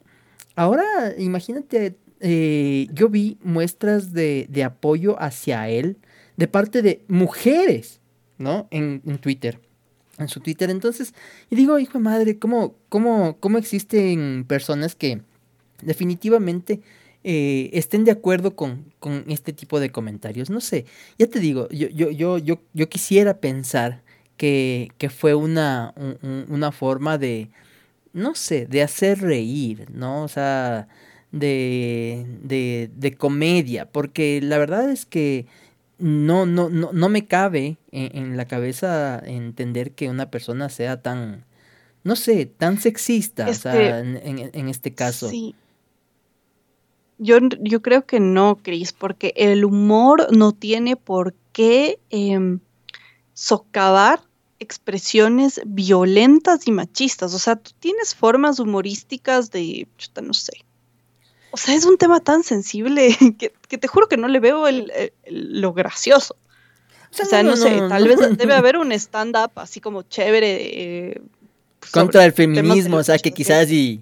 ahora 0.57 0.83
imagínate, 1.17 1.95
eh, 2.19 2.87
yo 2.91 3.07
vi 3.07 3.37
muestras 3.41 4.11
de, 4.11 4.47
de, 4.49 4.65
apoyo 4.65 5.15
hacia 5.17 5.69
él 5.69 5.95
de 6.35 6.49
parte 6.49 6.81
de 6.81 7.05
mujeres, 7.07 8.01
¿no? 8.37 8.67
En, 8.69 9.01
en 9.05 9.17
Twitter, 9.17 9.61
en 10.17 10.27
su 10.27 10.41
Twitter, 10.41 10.69
entonces, 10.69 11.13
y 11.49 11.55
digo, 11.55 11.79
hijo 11.79 11.99
de 11.99 12.03
madre, 12.03 12.37
¿cómo, 12.37 12.75
cómo, 12.89 13.37
cómo 13.39 13.57
existen 13.57 14.43
personas 14.45 14.93
que 14.93 15.21
definitivamente 15.81 16.81
eh, 17.27 17.71
estén 17.73 18.03
de 18.05 18.11
acuerdo 18.11 18.55
con, 18.55 18.93
con, 18.99 19.25
este 19.27 19.51
tipo 19.51 19.79
de 19.79 19.91
comentarios. 19.91 20.51
No 20.51 20.61
sé, 20.61 20.85
ya 21.17 21.25
te 21.25 21.39
digo, 21.39 21.67
yo, 21.69 21.87
yo, 21.87 22.11
yo, 22.11 22.37
yo, 22.37 22.61
yo 22.73 22.87
quisiera 22.87 23.39
pensar 23.39 24.03
que, 24.37 24.91
que 24.99 25.09
fue 25.09 25.33
una, 25.33 25.91
un, 25.95 26.45
una 26.49 26.71
forma 26.71 27.17
de, 27.17 27.49
no 28.13 28.35
sé, 28.35 28.67
de 28.67 28.83
hacer 28.83 29.21
reír, 29.21 29.87
¿no? 29.91 30.21
O 30.21 30.27
sea, 30.27 30.87
de, 31.31 32.27
de, 32.43 32.91
de 32.95 33.15
comedia, 33.15 33.89
porque 33.91 34.39
la 34.43 34.59
verdad 34.59 34.91
es 34.91 35.07
que 35.07 35.47
no, 35.97 36.45
no, 36.45 36.69
no, 36.69 36.91
no 36.93 37.09
me 37.09 37.25
cabe 37.25 37.77
en, 37.91 38.15
en, 38.15 38.37
la 38.37 38.45
cabeza 38.45 39.19
entender 39.25 39.93
que 39.93 40.09
una 40.09 40.29
persona 40.29 40.69
sea 40.69 41.01
tan, 41.01 41.43
no 42.03 42.15
sé, 42.15 42.45
tan 42.45 42.79
sexista, 42.79 43.49
o 43.49 43.53
sea, 43.55 43.99
en, 43.99 44.17
en, 44.17 44.51
en, 44.53 44.69
este 44.69 44.93
caso. 44.93 45.27
Sí. 45.27 45.55
Yo, 47.17 47.37
yo 47.61 47.81
creo 47.81 48.05
que 48.05 48.19
no, 48.19 48.57
Cris, 48.61 48.91
porque 48.91 49.33
el 49.37 49.63
humor 49.63 50.27
no 50.35 50.51
tiene 50.51 50.95
por 50.95 51.33
qué 51.53 51.99
eh, 52.09 52.57
socavar 53.33 54.21
expresiones 54.59 55.61
violentas 55.65 56.67
y 56.67 56.71
machistas. 56.71 57.33
O 57.33 57.39
sea, 57.39 57.55
tú 57.55 57.71
tienes 57.79 58.15
formas 58.15 58.59
humorísticas 58.59 59.51
de, 59.51 59.87
chuta, 59.97 60.21
no 60.21 60.33
sé. 60.33 60.65
O 61.51 61.57
sea, 61.57 61.75
es 61.75 61.85
un 61.85 61.97
tema 61.97 62.19
tan 62.19 62.43
sensible 62.43 63.15
que, 63.39 63.53
que 63.67 63.77
te 63.77 63.87
juro 63.87 64.07
que 64.07 64.17
no 64.17 64.27
le 64.27 64.39
veo 64.39 64.67
el, 64.67 64.91
el, 65.23 65.61
lo 65.61 65.73
gracioso. 65.73 66.35
O 67.21 67.25
sea, 67.25 67.43
no, 67.43 67.51
no, 67.51 67.55
no 67.55 67.61
sé, 67.61 67.77
no, 67.79 67.87
tal 67.87 68.07
vez 68.07 68.37
debe 68.37 68.53
haber 68.55 68.77
un 68.77 68.91
stand-up 68.91 69.51
así 69.55 69.79
como 69.79 70.03
chévere. 70.03 71.11
Eh, 71.11 71.21
Contra 71.91 72.25
el 72.25 72.33
feminismo, 72.33 72.97
o 72.97 73.03
sea, 73.03 73.17
que 73.19 73.31
quizás 73.31 73.71
y 73.71 74.01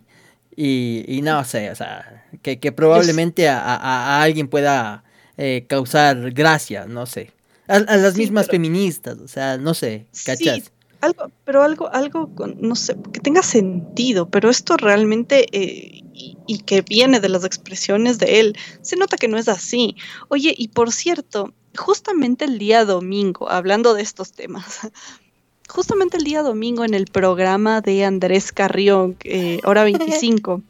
y, 0.56 1.06
y 1.08 1.22
no 1.22 1.44
sé, 1.44 1.72
o 1.72 1.76
sea, 1.76 2.26
que, 2.42 2.60
que 2.60 2.72
probablemente 2.72 3.48
a, 3.48 3.60
a, 3.60 3.76
a, 3.76 4.22
alguien 4.24 4.48
pueda 4.48 5.04
eh, 5.38 5.66
causar 5.68 6.32
gracia, 6.32 6.86
no 6.86 7.06
sé. 7.06 7.32
A, 7.68 7.76
a 7.76 7.98
las 7.98 8.14
sí, 8.14 8.20
mismas 8.20 8.46
pero, 8.48 8.56
feministas, 8.56 9.20
o 9.20 9.28
sea, 9.28 9.58
no 9.58 9.74
sé, 9.74 10.08
¿cachas? 10.26 10.64
Sí, 10.64 10.64
algo, 11.02 11.32
pero 11.44 11.64
algo, 11.64 11.90
algo, 11.92 12.34
con, 12.36 12.56
no 12.60 12.76
sé, 12.76 12.96
que 13.12 13.20
tenga 13.20 13.44
sentido, 13.44 14.30
pero 14.30 14.50
esto 14.50 14.78
realmente, 14.78 15.48
eh, 15.52 16.02
y, 16.14 16.38
y, 16.48 16.60
que 16.60 16.82
viene 16.82 17.20
de 17.20 17.30
las 17.30 17.44
expresiones 17.44 18.20
de 18.20 18.40
él, 18.40 18.58
se 18.82 18.96
nota 18.96 19.18
que 19.18 19.28
no 19.28 19.38
es 19.38 19.48
así. 19.48 19.98
Oye, 20.30 20.54
y 20.58 20.70
por 20.70 20.92
cierto, 20.92 21.54
justamente 21.78 22.46
el 22.46 22.58
día 22.58 22.86
domingo, 22.86 23.50
hablando 23.50 23.94
de 23.94 24.04
estos 24.04 24.32
temas, 24.32 24.92
justamente 25.74 26.18
el 26.18 26.24
día 26.24 26.44
domingo 26.44 26.86
en 26.86 26.94
el 26.94 27.06
programa 27.06 27.82
de 27.82 28.06
Andrés 28.06 28.52
Carrión, 28.52 29.18
eh, 29.24 29.60
hora 29.66 29.84
25, 29.84 30.62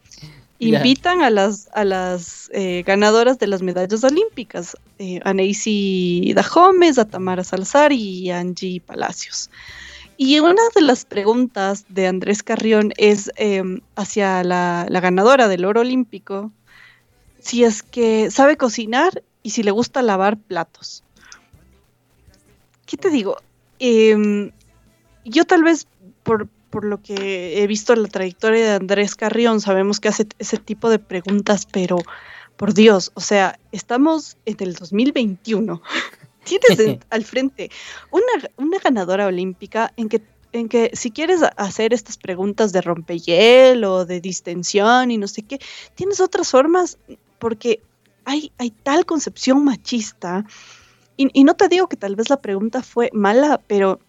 invitan 0.58 1.18
yeah. 1.18 1.26
a 1.26 1.30
las, 1.30 1.68
a 1.74 1.84
las 1.84 2.50
eh, 2.54 2.82
ganadoras 2.86 3.38
de 3.38 3.46
las 3.46 3.60
medallas 3.62 4.02
olímpicas, 4.02 4.76
eh, 4.98 5.20
a 5.24 5.34
Neisy 5.34 6.32
Dajomes, 6.34 6.98
a 6.98 7.04
Tamara 7.04 7.44
Salazar 7.44 7.92
y 7.92 8.30
a 8.30 8.38
Angie 8.38 8.80
Palacios. 8.80 9.50
Y 10.16 10.38
una 10.38 10.62
de 10.74 10.80
las 10.80 11.04
preguntas 11.04 11.84
de 11.88 12.06
Andrés 12.06 12.42
Carrión 12.42 12.92
es 12.96 13.30
eh, 13.36 13.62
hacia 13.96 14.42
la, 14.44 14.86
la, 14.88 15.00
ganadora 15.00 15.48
del 15.48 15.64
oro 15.64 15.80
olímpico, 15.80 16.52
si 17.40 17.64
es 17.64 17.82
que 17.82 18.30
sabe 18.30 18.56
cocinar 18.56 19.22
y 19.42 19.50
si 19.50 19.62
le 19.64 19.72
gusta 19.72 20.02
lavar 20.02 20.38
platos. 20.38 21.02
¿Qué 22.86 22.96
te 22.96 23.10
digo? 23.10 23.36
Yo 25.24 25.44
tal 25.44 25.62
vez 25.62 25.86
por, 26.22 26.48
por, 26.70 26.84
lo 26.84 27.02
que 27.02 27.62
he 27.62 27.66
visto 27.66 27.94
la 27.94 28.08
trayectoria 28.08 28.64
de 28.64 28.72
Andrés 28.72 29.14
Carrión, 29.14 29.60
sabemos 29.60 30.00
que 30.00 30.08
hace 30.08 30.26
ese 30.38 30.58
tipo 30.58 30.90
de 30.90 30.98
preguntas, 30.98 31.66
pero 31.70 31.98
por 32.56 32.74
Dios, 32.74 33.10
o 33.14 33.20
sea, 33.20 33.58
estamos 33.72 34.36
en 34.46 34.56
el 34.60 34.74
2021. 34.74 35.82
Tienes 36.44 36.78
en, 36.78 37.00
al 37.10 37.24
frente 37.24 37.70
una, 38.10 38.48
una, 38.56 38.78
ganadora 38.78 39.26
olímpica 39.26 39.92
en 39.96 40.08
que, 40.08 40.22
en 40.52 40.68
que 40.68 40.90
si 40.92 41.10
quieres 41.10 41.40
hacer 41.56 41.94
estas 41.94 42.18
preguntas 42.18 42.72
de 42.72 42.82
rompehielo, 42.82 44.04
de 44.04 44.20
distensión 44.20 45.10
y 45.10 45.16
no 45.16 45.26
sé 45.26 45.42
qué, 45.42 45.58
tienes 45.94 46.20
otras 46.20 46.50
formas 46.50 46.98
porque 47.38 47.80
hay, 48.24 48.52
hay 48.58 48.70
tal 48.70 49.06
concepción 49.06 49.64
machista. 49.64 50.44
Y, 51.16 51.28
y 51.32 51.44
no 51.44 51.54
te 51.54 51.68
digo 51.68 51.88
que 51.88 51.96
tal 51.96 52.16
vez 52.16 52.28
la 52.28 52.40
pregunta 52.40 52.82
fue 52.82 53.10
mala, 53.12 53.60
pero 53.66 54.00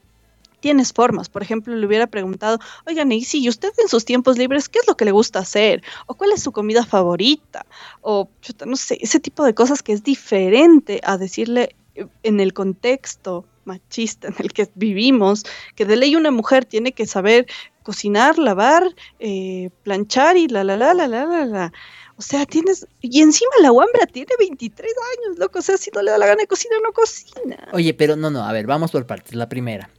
tienes 0.65 0.93
formas. 0.93 1.29
Por 1.29 1.43
ejemplo, 1.43 1.75
le 1.75 1.85
hubiera 1.85 2.07
preguntado, 2.07 2.57
oigan, 2.87 3.11
y 3.11 3.23
si 3.23 3.47
usted 3.47 3.71
en 3.77 3.87
sus 3.87 4.03
tiempos 4.03 4.35
libres, 4.39 4.67
¿qué 4.67 4.79
es 4.79 4.87
lo 4.87 4.97
que 4.97 5.05
le 5.05 5.11
gusta 5.11 5.37
hacer? 5.37 5.83
¿O 6.07 6.15
cuál 6.15 6.31
es 6.31 6.41
su 6.41 6.51
comida 6.51 6.83
favorita? 6.83 7.67
O, 8.01 8.29
no 8.65 8.75
sé, 8.75 8.97
ese 8.99 9.19
tipo 9.19 9.43
de 9.43 9.53
cosas 9.53 9.83
que 9.83 9.93
es 9.93 10.01
diferente 10.03 11.01
a 11.03 11.19
decirle 11.19 11.75
eh, 11.93 12.07
en 12.23 12.39
el 12.39 12.53
contexto 12.53 13.45
machista 13.63 14.29
en 14.29 14.35
el 14.39 14.53
que 14.53 14.67
vivimos, 14.73 15.43
que 15.75 15.85
de 15.85 15.97
ley 15.97 16.15
una 16.15 16.31
mujer 16.31 16.65
tiene 16.65 16.93
que 16.93 17.05
saber 17.05 17.45
cocinar, 17.83 18.39
lavar, 18.39 18.83
eh, 19.19 19.69
planchar 19.83 20.35
y 20.35 20.47
la, 20.47 20.63
la, 20.63 20.77
la, 20.77 20.95
la, 20.95 21.07
la, 21.07 21.25
la, 21.25 21.45
la. 21.45 21.73
O 22.17 22.23
sea, 22.23 22.47
tienes. 22.47 22.87
Y 23.01 23.21
encima 23.21 23.51
la 23.61 23.71
Wambra 23.71 24.07
tiene 24.07 24.31
23 24.39 24.91
años, 25.17 25.37
loco. 25.37 25.59
O 25.59 25.61
sea, 25.61 25.77
si 25.77 25.91
no 25.93 26.01
le 26.01 26.09
da 26.09 26.17
la 26.17 26.25
gana 26.25 26.41
de 26.41 26.47
cocinar, 26.47 26.79
no 26.81 26.91
cocina. 26.91 27.67
Oye, 27.71 27.93
pero 27.93 28.15
no, 28.15 28.31
no, 28.31 28.43
a 28.43 28.51
ver, 28.51 28.65
vamos 28.65 28.89
por 28.89 29.05
partes. 29.05 29.35
La 29.35 29.47
primera. 29.47 29.91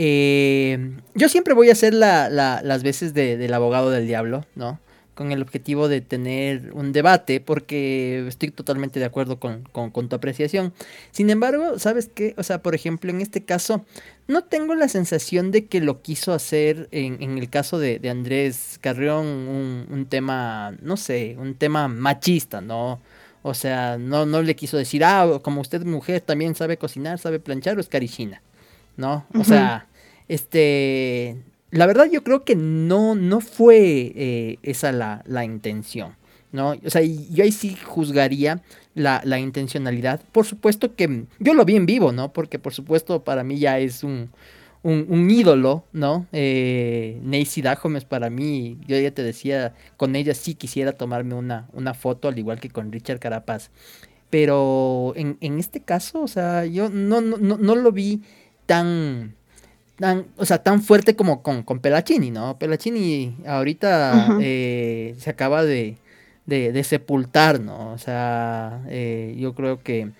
Eh, 0.00 0.92
yo 1.16 1.28
siempre 1.28 1.54
voy 1.54 1.70
a 1.70 1.72
hacer 1.72 1.92
la, 1.92 2.30
la, 2.30 2.62
las 2.62 2.84
veces 2.84 3.14
de, 3.14 3.36
del 3.36 3.52
abogado 3.52 3.90
del 3.90 4.06
diablo, 4.06 4.46
¿no? 4.54 4.78
Con 5.16 5.32
el 5.32 5.42
objetivo 5.42 5.88
de 5.88 6.00
tener 6.00 6.70
un 6.72 6.92
debate, 6.92 7.40
porque 7.40 8.24
estoy 8.28 8.52
totalmente 8.52 9.00
de 9.00 9.06
acuerdo 9.06 9.40
con, 9.40 9.64
tu 10.08 10.14
apreciación. 10.14 10.72
Sin 11.10 11.30
embargo, 11.30 11.80
¿sabes 11.80 12.08
qué? 12.14 12.34
O 12.38 12.44
sea, 12.44 12.62
por 12.62 12.76
ejemplo, 12.76 13.10
en 13.10 13.20
este 13.20 13.44
caso, 13.44 13.84
no 14.28 14.44
tengo 14.44 14.76
la 14.76 14.86
sensación 14.86 15.50
de 15.50 15.66
que 15.66 15.80
lo 15.80 16.00
quiso 16.00 16.32
hacer 16.32 16.86
en, 16.92 17.20
en 17.20 17.36
el 17.36 17.50
caso 17.50 17.80
de, 17.80 17.98
de 17.98 18.08
Andrés 18.08 18.78
Carrión, 18.80 19.26
un, 19.26 19.86
un, 19.90 20.06
tema, 20.06 20.76
no 20.80 20.96
sé, 20.96 21.34
un 21.40 21.56
tema 21.56 21.88
machista, 21.88 22.60
¿no? 22.60 23.00
O 23.42 23.52
sea, 23.52 23.98
no, 23.98 24.26
no 24.26 24.42
le 24.42 24.54
quiso 24.54 24.76
decir, 24.76 25.02
ah, 25.04 25.40
como 25.42 25.60
usted 25.60 25.82
mujer 25.84 26.20
también 26.20 26.54
sabe 26.54 26.76
cocinar, 26.76 27.18
sabe 27.18 27.40
planchar 27.40 27.78
o 27.78 27.80
es 27.80 27.88
carichina. 27.88 28.42
¿No? 28.98 29.24
O 29.32 29.38
uh 29.38 29.40
-huh. 29.40 29.44
sea, 29.44 29.86
este, 30.28 31.36
la 31.70 31.86
verdad 31.86 32.08
yo 32.10 32.22
creo 32.22 32.44
que 32.44 32.54
no, 32.54 33.14
no 33.14 33.40
fue 33.40 34.12
eh, 34.14 34.58
esa 34.62 34.92
la, 34.92 35.22
la, 35.26 35.44
intención, 35.44 36.16
¿no? 36.52 36.74
O 36.84 36.90
sea, 36.90 37.00
yo 37.02 37.44
ahí 37.44 37.52
sí 37.52 37.76
juzgaría 37.82 38.60
la, 38.94 39.22
la, 39.24 39.38
intencionalidad. 39.38 40.20
Por 40.32 40.44
supuesto 40.44 40.94
que 40.94 41.24
yo 41.38 41.54
lo 41.54 41.64
vi 41.64 41.76
en 41.76 41.86
vivo, 41.86 42.12
¿no? 42.12 42.32
Porque 42.32 42.58
por 42.58 42.74
supuesto 42.74 43.24
para 43.24 43.44
mí 43.44 43.58
ya 43.58 43.78
es 43.78 44.02
un, 44.02 44.30
un, 44.82 45.06
un 45.08 45.30
ídolo, 45.30 45.84
¿no? 45.92 46.26
Eh, 46.32 47.20
Nacy 47.22 47.62
Dahomes 47.62 48.04
para 48.04 48.30
mí, 48.30 48.78
yo 48.86 48.98
ya 48.98 49.12
te 49.12 49.22
decía, 49.22 49.74
con 49.96 50.16
ella 50.16 50.34
sí 50.34 50.54
quisiera 50.54 50.92
tomarme 50.92 51.34
una, 51.34 51.68
una 51.72 51.94
foto, 51.94 52.28
al 52.28 52.38
igual 52.38 52.60
que 52.60 52.70
con 52.70 52.92
Richard 52.92 53.20
Carapaz. 53.20 53.70
Pero 54.30 55.14
en, 55.16 55.38
en 55.40 55.58
este 55.58 55.80
caso, 55.80 56.20
o 56.22 56.28
sea, 56.28 56.66
yo 56.66 56.90
no, 56.90 57.20
no, 57.20 57.38
no 57.38 57.74
lo 57.74 57.92
vi 57.92 58.22
tan, 58.68 59.34
tan, 59.96 60.26
o 60.36 60.44
sea, 60.44 60.62
tan 60.62 60.82
fuerte 60.82 61.16
como 61.16 61.42
con, 61.42 61.62
con 61.62 61.80
Pelacini, 61.80 62.30
¿no? 62.30 62.58
Pelacini 62.58 63.34
ahorita 63.46 64.36
eh, 64.42 65.16
se 65.18 65.30
acaba 65.30 65.64
de, 65.64 65.96
de, 66.44 66.84
sepultar, 66.84 67.60
¿no? 67.60 67.92
O 67.92 67.98
sea, 67.98 68.82
eh, 68.88 69.34
yo 69.38 69.54
creo 69.54 69.82
que 69.82 70.10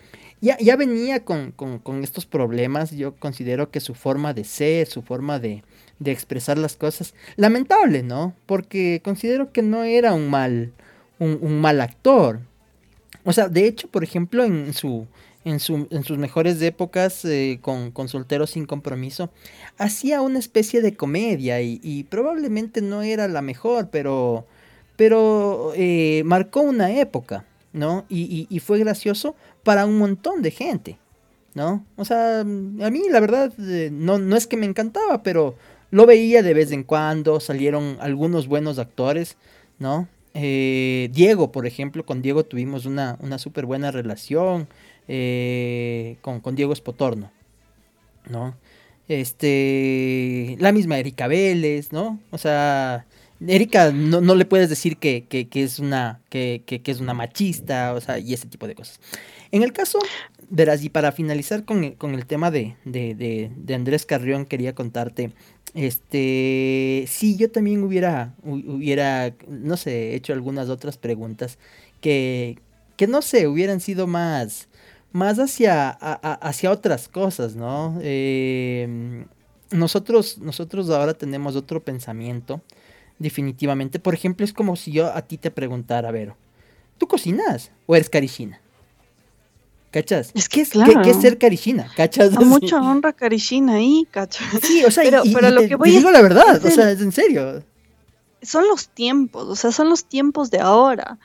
ya, 0.41 0.57
ya 0.59 0.77
venía 0.77 1.27
con, 1.27 1.53
con, 1.53 1.79
con, 1.79 2.03
estos 2.03 2.25
problemas, 2.25 2.93
yo 2.93 3.15
considero 3.17 3.71
que 3.71 3.81
su 3.81 3.95
forma 3.95 4.33
de 4.33 4.45
ser, 4.45 4.87
su 4.87 5.03
forma 5.03 5.39
de, 5.39 5.63
de 5.99 6.11
expresar 6.11 6.57
las 6.57 6.75
cosas, 6.75 7.13
lamentable, 7.37 8.03
¿no? 8.03 8.33
Porque 8.47 9.03
considero 9.05 9.53
que 9.53 9.61
no 9.61 9.85
era 9.85 10.15
un 10.15 10.31
mal, 10.31 10.73
un, 11.19 11.39
un 11.43 11.61
mal 11.61 11.83
actor. 11.83 12.41
O 13.25 13.33
sea, 13.35 13.49
de 13.49 13.67
hecho, 13.67 13.89
por 13.89 14.05
ejemplo, 14.05 14.43
en 14.43 14.73
su, 14.73 15.07
en, 15.45 15.61
su, 15.61 15.87
en 15.91 16.05
sus 16.05 16.19
mejores 16.19 16.61
épocas 16.63 17.25
eh, 17.25 17.59
con, 17.63 17.93
Solteros 18.09 18.51
sin 18.51 18.67
Compromiso, 18.67 19.31
hacía 19.79 20.21
una 20.21 20.39
especie 20.39 20.83
de 20.83 20.97
comedia 20.97 21.61
y, 21.61 22.07
probablemente 22.11 22.81
no 22.81 23.03
era 23.03 23.29
la 23.29 23.43
mejor, 23.43 23.89
pero, 23.91 24.47
pero 24.97 25.73
eh, 25.77 26.23
marcó 26.25 26.61
una 26.61 26.93
época, 26.99 27.45
¿no? 27.73 28.05
Y, 28.09 28.47
y, 28.51 28.59
fue 28.61 28.79
gracioso 28.79 29.37
para 29.63 29.87
un 29.87 29.99
montón 29.99 30.43
de 30.43 30.51
gente, 30.51 30.99
¿no? 31.55 31.85
O 31.97 32.05
sea, 32.05 32.41
a 32.41 32.45
mí 32.45 33.03
la 33.11 33.21
verdad 33.21 33.53
eh, 33.59 33.91
no, 33.93 34.19
no 34.19 34.37
es 34.37 34.47
que 34.47 34.57
me 34.57 34.67
encantaba, 34.67 35.23
pero 35.23 35.57
lo 35.91 36.07
veía 36.07 36.43
de 36.43 36.55
vez 36.55 36.73
en 36.73 36.83
cuando, 36.83 37.41
salieron 37.41 37.97
algunos 38.01 38.49
buenos 38.49 38.79
actores, 38.79 39.37
¿no? 39.79 40.09
Diego, 40.35 41.51
por 41.51 41.67
ejemplo, 41.67 42.07
con 42.07 42.23
Diego 42.23 42.45
tuvimos 42.45 42.87
una, 42.87 43.19
una 43.21 43.39
súper 43.39 43.67
buena 43.67 43.91
relación. 43.91 44.69
Eh, 45.09 46.17
con, 46.21 46.41
con, 46.41 46.55
Diego 46.55 46.73
Espotorno, 46.73 47.31
¿no? 48.29 48.55
Este, 49.09 50.57
la 50.59 50.71
misma 50.71 50.99
Erika 50.99 51.27
Vélez, 51.29 51.93
¿no? 51.93 52.21
O 52.31 52.37
sea, 52.37 53.07
Erika 53.47 53.93
no, 53.93 54.21
no 54.21 54.35
le 54.35 54.45
puedes 54.45 54.69
decir 54.69 54.99
que, 54.99 55.25
que, 55.27 55.49
que 55.49 55.63
es 55.63 55.79
una, 55.79 56.21
que, 56.29 56.63
que, 56.67 56.83
es 56.91 57.01
una 57.01 57.15
machista, 57.15 57.95
o 57.95 58.01
sea, 58.01 58.19
y 58.19 58.35
ese 58.35 58.49
tipo 58.49 58.67
de 58.67 58.75
cosas. 58.75 59.01
En 59.51 59.63
el 59.63 59.73
caso, 59.73 59.99
verás, 60.51 60.85
y 60.85 60.91
para 60.91 61.13
finalizar 61.13 61.65
con, 61.65 61.85
el 61.85 62.27
tema 62.27 62.51
de, 62.51 62.77
de, 62.85 63.15
de, 63.15 63.51
de, 63.57 63.75
Andrés 63.75 64.05
Carrión, 64.05 64.45
quería 64.45 64.75
contarte, 64.75 65.33
este, 65.75 67.05
sí, 67.09 67.37
yo 67.37 67.51
también 67.51 67.83
hubiera, 67.83 68.35
hubiera, 68.43 69.35
no 69.49 69.77
sé, 69.77 70.15
hecho 70.15 70.33
algunas 70.33 70.69
otras 70.69 70.99
preguntas 70.99 71.59
que, 72.01 72.59
que 72.97 73.07
no 73.07 73.23
sé, 73.23 73.47
hubieran 73.47 73.81
sido 73.81 74.07
más, 74.07 74.68
más 75.13 75.39
hacia, 75.39 75.91
hacia 75.91 76.71
otras 76.71 77.09
cosas, 77.09 77.57
¿no? 77.57 77.99
Em, 78.03 79.27
nosotros, 79.71 80.39
nosotros 80.39 80.91
ahora 80.91 81.15
tenemos 81.15 81.57
otro 81.57 81.83
pensamiento, 81.83 82.61
definitivamente. 83.19 83.99
Por 83.99 84.15
ejemplo, 84.15 84.45
es 84.45 84.53
como 84.53 84.77
si 84.77 84.93
yo 84.93 85.13
a 85.13 85.23
ti 85.23 85.39
te 85.39 85.51
preguntara, 85.51 86.09
a 86.09 86.13
ver, 86.13 86.35
¿tú 86.99 87.07
cocinas 87.07 87.71
o 87.87 87.97
eres 87.97 88.11
carichina? 88.11 88.61
¿Cachas? 89.91 90.33
Es 90.35 90.51
que, 90.51 90.61
es, 90.61 90.71
claro. 90.71 91.01
¿qué, 91.03 91.11
es 91.11 91.21
ser 91.21 91.39
carichina? 91.39 91.91
¿Cachas? 91.97 92.37
A 92.37 92.41
mucha 92.41 92.77
honra 92.83 93.15
carichina 93.15 93.77
ahí, 93.77 94.07
¿cachas? 94.11 94.47
Sí, 94.63 94.85
o 94.85 94.91
sea, 94.91 95.05
pero, 95.33 95.51
lo 95.51 95.67
que 95.67 95.77
voy 95.77 95.91
digo 95.91 96.11
la 96.11 96.21
verdad, 96.21 96.63
o 96.63 96.71
sea, 96.71 96.91
es 96.91 97.01
en 97.01 97.13
serio. 97.13 97.63
Son 98.43 98.69
los 98.69 98.89
tiempos, 98.89 99.49
o 99.49 99.57
sea, 99.57 99.73
son 99.73 99.89
los 99.89 100.05
tiempos 100.05 100.51
de 100.51 100.61
ahora 100.61 101.19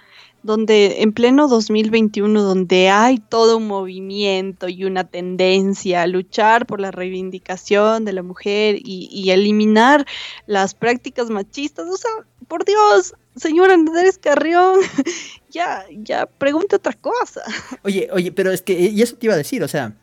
donde 0.44 1.02
en 1.02 1.14
pleno 1.14 1.48
2021, 1.48 2.44
donde 2.44 2.90
hay 2.90 3.18
todo 3.18 3.58
un 3.58 3.68
movimiento 3.68 4.68
y 4.68 4.84
una 4.84 5.06
tendencia 5.06 6.02
a 6.02 6.08
luchar 6.08 6.66
por 6.66 6.82
la 6.82 6.92
reivindicación 6.92 8.04
de 8.04 8.14
la 8.14 8.24
mujer 8.24 8.78
y, 8.80 9.32
eliminar 9.32 10.06
las 10.46 10.76
prácticas 10.76 11.30
machistas, 11.30 11.88
o 11.88 11.98
sea, 11.98 12.12
por 12.48 12.66
Dios, 12.66 13.16
señor 13.36 13.72
Andrés 13.72 14.20
Carrión, 14.20 14.82
ya, 15.50 15.86
ya, 15.92 16.26
pregunte 16.26 16.76
otra 16.76 16.94
cosa. 16.94 17.42
Oye, 17.84 18.10
oye, 18.12 18.32
pero 18.32 18.52
es 18.52 18.62
que, 18.62 18.74
y 18.74 19.02
eso 19.02 19.16
te 19.16 19.26
iba 19.26 19.34
a 19.34 19.38
decir, 19.38 19.64
o 19.64 19.68
sea, 19.68 19.96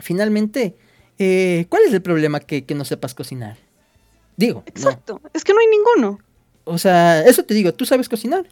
finalmente, 0.00 0.76
eh, 1.18 1.66
¿cuál 1.68 1.82
es 1.86 1.92
el 1.94 2.02
problema 2.02 2.40
que, 2.40 2.64
no 2.74 2.84
sepas 2.84 3.14
cocinar? 3.14 3.56
Digo. 4.36 4.64
Exacto, 4.66 5.20
es 5.32 5.44
que 5.44 5.52
no 5.52 5.60
hay 5.60 5.66
ninguno. 5.68 6.18
O 6.64 6.78
sea, 6.78 7.22
eso 7.22 7.44
te 7.44 7.54
digo, 7.54 7.72
¿tú 7.72 7.86
sabes 7.86 8.08
cocinar? 8.08 8.46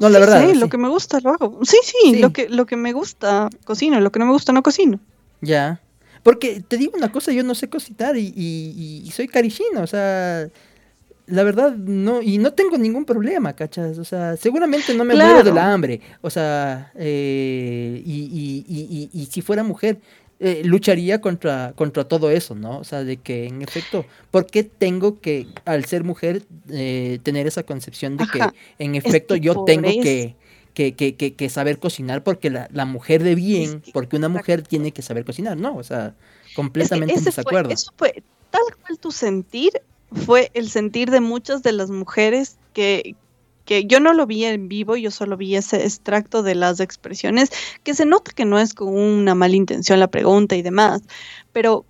No, 0.00 0.08
la 0.08 0.18
verdad. 0.18 0.48
Sí, 0.48 0.54
lo 0.54 0.68
que 0.68 0.78
me 0.78 0.88
gusta 0.88 1.20
lo 1.20 1.30
hago. 1.30 1.60
Sí, 1.62 1.76
sí, 1.84 2.16
Lo, 2.16 2.32
que, 2.32 2.48
lo 2.48 2.66
que 2.66 2.76
me 2.76 2.92
gusta 2.92 3.50
cocino, 3.64 4.00
lo 4.00 4.10
que 4.10 4.18
no 4.18 4.26
me 4.26 4.32
gusta 4.32 4.52
no 4.52 4.62
cocino. 4.62 4.98
Ya. 5.42 5.80
Porque 6.22 6.62
te 6.66 6.78
digo 6.78 6.92
una 6.96 7.12
cosa, 7.12 7.32
yo 7.32 7.44
no 7.44 7.54
sé 7.54 7.68
cocinar 7.68 8.16
y, 8.16 8.32
y, 8.36 9.10
soy 9.10 9.26
carichino, 9.26 9.82
o 9.82 9.86
sea, 9.86 10.48
la 11.26 11.42
verdad 11.44 11.74
no, 11.74 12.20
y 12.20 12.36
no 12.36 12.52
tengo 12.52 12.76
ningún 12.76 13.06
problema, 13.06 13.54
¿cachas? 13.54 13.96
O 13.98 14.04
sea, 14.04 14.36
seguramente 14.36 14.92
no 14.92 15.04
me 15.04 15.14
muero 15.14 15.42
del 15.42 15.56
hambre, 15.56 16.00
o 16.20 16.28
sea, 16.28 16.92
eh, 16.94 18.02
y, 18.04 18.64
y, 18.68 19.10
y, 19.12 19.26
si 19.26 19.40
fuera 19.40 19.62
mujer, 19.62 20.00
eh, 20.42 20.62
lucharía 20.64 21.20
contra, 21.20 21.74
contra 21.76 22.04
todo 22.04 22.30
eso, 22.30 22.54
¿no? 22.54 22.78
O 22.78 22.84
sea, 22.84 23.04
de 23.04 23.18
que 23.18 23.46
en 23.46 23.60
efecto, 23.60 24.06
¿por 24.30 24.46
qué 24.46 24.64
tengo 24.64 25.20
que, 25.20 25.46
al 25.66 25.84
ser 25.84 26.02
mujer, 26.02 26.44
eh, 26.70 27.18
tener 27.22 27.46
esa 27.46 27.62
concepción 27.62 28.16
de 28.16 28.26
que 28.26 28.40
en 28.78 28.94
efecto 28.94 29.36
yo 29.36 29.64
tengo 29.64 29.90
que, 30.02 30.34
que, 30.72 30.94
que, 30.94 31.14
que, 31.14 31.48
saber 31.50 31.78
cocinar 31.78 32.24
porque 32.24 32.48
la, 32.48 32.68
la 32.72 32.86
mujer 32.86 33.22
de 33.22 33.34
bien, 33.34 33.82
porque 33.92 34.16
una 34.16 34.30
mujer 34.30 34.62
tiene 34.62 34.92
que 34.92 35.02
saber 35.02 35.26
cocinar, 35.26 35.58
¿no? 35.58 35.76
O 35.76 35.82
sea, 35.82 36.14
completamente 36.56 37.12
en 37.14 37.24
desacuerdo. 37.24 37.70
eso 37.70 37.92
fue 37.98 38.22
tal 38.50 38.62
cual 38.80 38.98
tu 38.98 39.12
sentir, 39.12 39.72
fue 40.24 40.50
el 40.54 40.70
sentir 40.70 41.10
de 41.10 41.20
muchas 41.20 41.62
de 41.62 41.72
las 41.72 41.90
mujeres 41.90 42.56
que, 42.72 43.14
que 43.70 43.84
yo 43.84 44.00
no 44.00 44.14
lo 44.14 44.26
vi 44.26 44.46
en 44.46 44.68
vivo, 44.68 44.96
yo 44.96 45.12
solo 45.12 45.36
vi 45.36 45.54
ese 45.54 45.84
extracto 45.84 46.42
de 46.42 46.56
las 46.56 46.80
expresiones, 46.80 47.50
que 47.84 47.94
se 47.94 48.04
nota 48.04 48.32
que 48.32 48.44
no 48.44 48.58
es 48.58 48.74
con 48.74 48.88
una 48.88 49.36
mala 49.36 49.54
intención 49.54 50.00
la 50.00 50.08
pregunta 50.08 50.56
y 50.56 50.62
demás, 50.62 51.02
pero 51.52 51.84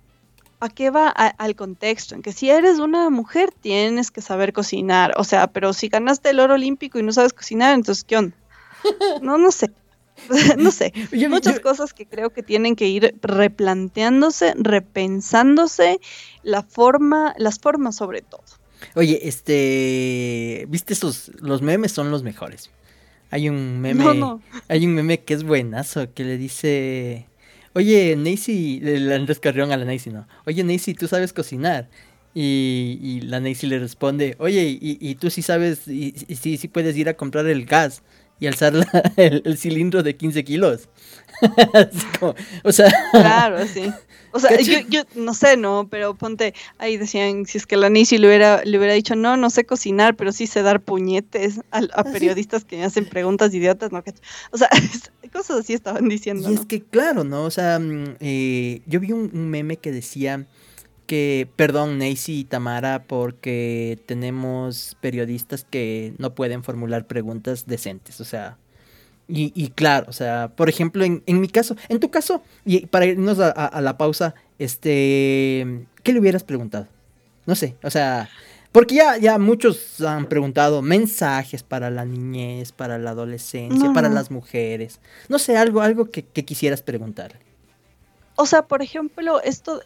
¿a 0.59 0.69
qué 0.69 0.91
va 0.91 1.07
al 1.07 1.55
contexto? 1.55 2.13
En 2.13 2.21
que 2.21 2.33
si 2.33 2.51
eres 2.51 2.77
una 2.77 3.09
mujer 3.09 3.49
tienes 3.49 4.11
que 4.11 4.21
saber 4.21 4.53
cocinar, 4.53 5.15
o 5.17 5.23
sea, 5.23 5.47
pero 5.47 5.73
si 5.73 5.87
ganaste 5.87 6.29
el 6.29 6.39
oro 6.39 6.53
olímpico 6.53 6.99
y 6.99 7.01
no 7.01 7.13
sabes 7.13 7.33
cocinar, 7.33 7.73
entonces 7.73 8.03
¿qué 8.03 8.17
onda? 8.17 8.37
No, 9.23 9.39
no 9.39 9.51
sé. 9.51 9.71
no 10.59 10.69
sé, 10.69 10.93
muchas 11.29 11.61
cosas 11.61 11.95
que 11.95 12.05
creo 12.05 12.29
que 12.29 12.43
tienen 12.43 12.75
que 12.75 12.89
ir 12.89 13.17
replanteándose, 13.23 14.53
repensándose 14.55 15.99
la 16.43 16.61
forma, 16.61 17.33
las 17.39 17.57
formas 17.57 17.95
sobre 17.95 18.21
todo. 18.21 18.43
Oye, 18.95 19.27
este, 19.27 20.65
¿viste 20.69 20.93
esos? 20.93 21.31
Los 21.41 21.61
memes 21.61 21.91
son 21.91 22.11
los 22.11 22.23
mejores. 22.23 22.69
Hay 23.29 23.47
un 23.47 23.79
meme, 23.79 24.03
hay 24.67 24.85
un 24.85 24.93
meme 24.93 25.21
que 25.21 25.33
es 25.33 25.43
buenazo, 25.43 26.13
que 26.13 26.25
le 26.25 26.37
dice, 26.37 27.27
oye, 27.73 28.15
Nacy, 28.17 28.81
el 28.83 29.11
Andrés 29.11 29.39
Carrión 29.39 29.71
a 29.71 29.77
la 29.77 29.85
Nacy, 29.85 30.09
¿no? 30.09 30.27
Oye, 30.45 30.63
Nacy, 30.63 30.93
¿tú 30.93 31.07
sabes 31.07 31.31
cocinar? 31.31 31.87
Y, 32.33 32.99
y 33.01 33.21
la 33.21 33.39
Nacy 33.39 33.67
le 33.67 33.79
responde, 33.79 34.35
oye, 34.39 34.63
y, 34.81 34.97
y 34.99 35.15
tú 35.15 35.29
sí 35.29 35.41
sabes, 35.41 35.87
y, 35.87 36.13
y 36.27 36.35
sí, 36.35 36.57
sí 36.57 36.67
puedes 36.67 36.95
ir 36.97 37.07
a 37.09 37.13
comprar 37.15 37.45
el 37.47 37.65
gas 37.65 38.01
y 38.41 38.47
alzar 38.47 38.73
el, 39.15 39.57
cilindro 39.57 40.03
de 40.03 40.17
15 40.17 40.43
kilos. 40.43 40.89
o 42.63 42.71
sea... 42.71 42.91
Claro, 43.11 43.65
sí. 43.67 43.89
O 44.33 44.39
sea, 44.39 44.59
yo, 44.59 44.79
yo, 44.89 45.03
no 45.15 45.33
sé, 45.33 45.57
¿no? 45.57 45.87
Pero 45.89 46.15
ponte, 46.15 46.53
ahí 46.77 46.97
decían, 46.97 47.45
si 47.45 47.57
es 47.57 47.65
que 47.65 47.77
la 47.77 47.89
Nisi 47.89 48.17
le 48.17 48.27
hubiera, 48.27 48.63
le 48.63 48.77
hubiera 48.77 48.93
dicho, 48.93 49.15
no, 49.15 49.37
no 49.37 49.49
sé 49.49 49.65
cocinar, 49.65 50.15
pero 50.15 50.31
sí 50.31 50.47
sé 50.47 50.63
dar 50.63 50.81
puñetes 50.81 51.59
a, 51.71 51.79
a 51.79 51.87
ah, 51.93 52.03
periodistas 52.03 52.65
que 52.65 52.77
me 52.77 52.85
hacen 52.85 53.05
preguntas 53.05 53.53
idiotas, 53.53 53.91
¿no? 53.91 54.01
O 54.51 54.57
sea, 54.57 54.69
cosas 55.31 55.59
así 55.59 55.73
estaban 55.73 56.07
diciendo. 56.09 56.49
Y 56.49 56.53
es 56.53 56.65
que, 56.65 56.81
claro, 56.81 57.23
¿no? 57.23 57.43
O 57.43 57.51
sea, 57.51 57.79
mm, 57.79 58.15
eh, 58.19 58.81
yo 58.85 58.99
vi 58.99 59.11
un, 59.11 59.31
meme 59.49 59.77
que 59.77 59.91
decía 59.91 60.45
que, 61.11 61.49
perdón, 61.57 61.97
Nancy 61.97 62.39
y 62.39 62.43
Tamara, 62.45 63.03
porque 63.03 63.99
tenemos 64.05 64.95
periodistas 65.01 65.65
que 65.69 66.13
no 66.19 66.35
pueden 66.35 66.63
formular 66.63 67.05
preguntas 67.05 67.65
decentes, 67.67 68.21
o 68.21 68.23
sea, 68.23 68.55
y, 69.27 69.71
claro, 69.71 70.05
o 70.07 70.13
sea, 70.13 70.53
por 70.55 70.69
ejemplo, 70.69 71.03
en, 71.03 71.21
mi 71.27 71.49
caso, 71.49 71.75
en 71.89 71.99
tu 71.99 72.09
caso, 72.11 72.43
y 72.63 72.85
para 72.85 73.07
irnos 73.07 73.39
a, 73.39 73.81
la 73.81 73.97
pausa, 73.97 74.35
este, 74.57 75.85
¿qué 76.01 76.13
le 76.13 76.21
hubieras 76.21 76.45
preguntado? 76.45 76.87
No 77.45 77.55
sé, 77.55 77.75
o 77.83 77.89
sea, 77.89 78.29
porque 78.71 78.95
ya, 78.95 79.17
ya 79.17 79.37
muchos 79.37 79.99
han 79.99 80.27
preguntado 80.27 80.81
mensajes 80.81 81.61
para 81.61 81.89
la 81.89 82.05
niñez, 82.05 82.71
para 82.71 82.97
la 82.97 83.09
adolescencia, 83.09 83.91
para 83.91 84.07
las 84.07 84.31
mujeres. 84.31 85.01
No 85.27 85.39
sé, 85.39 85.57
algo, 85.57 85.81
algo 85.81 86.09
que, 86.09 86.23
quisieras 86.23 86.81
preguntar. 86.81 87.33
O 88.35 88.45
sea, 88.45 88.63
por 88.63 88.81
ejemplo, 88.81 89.41
esto 89.41 89.81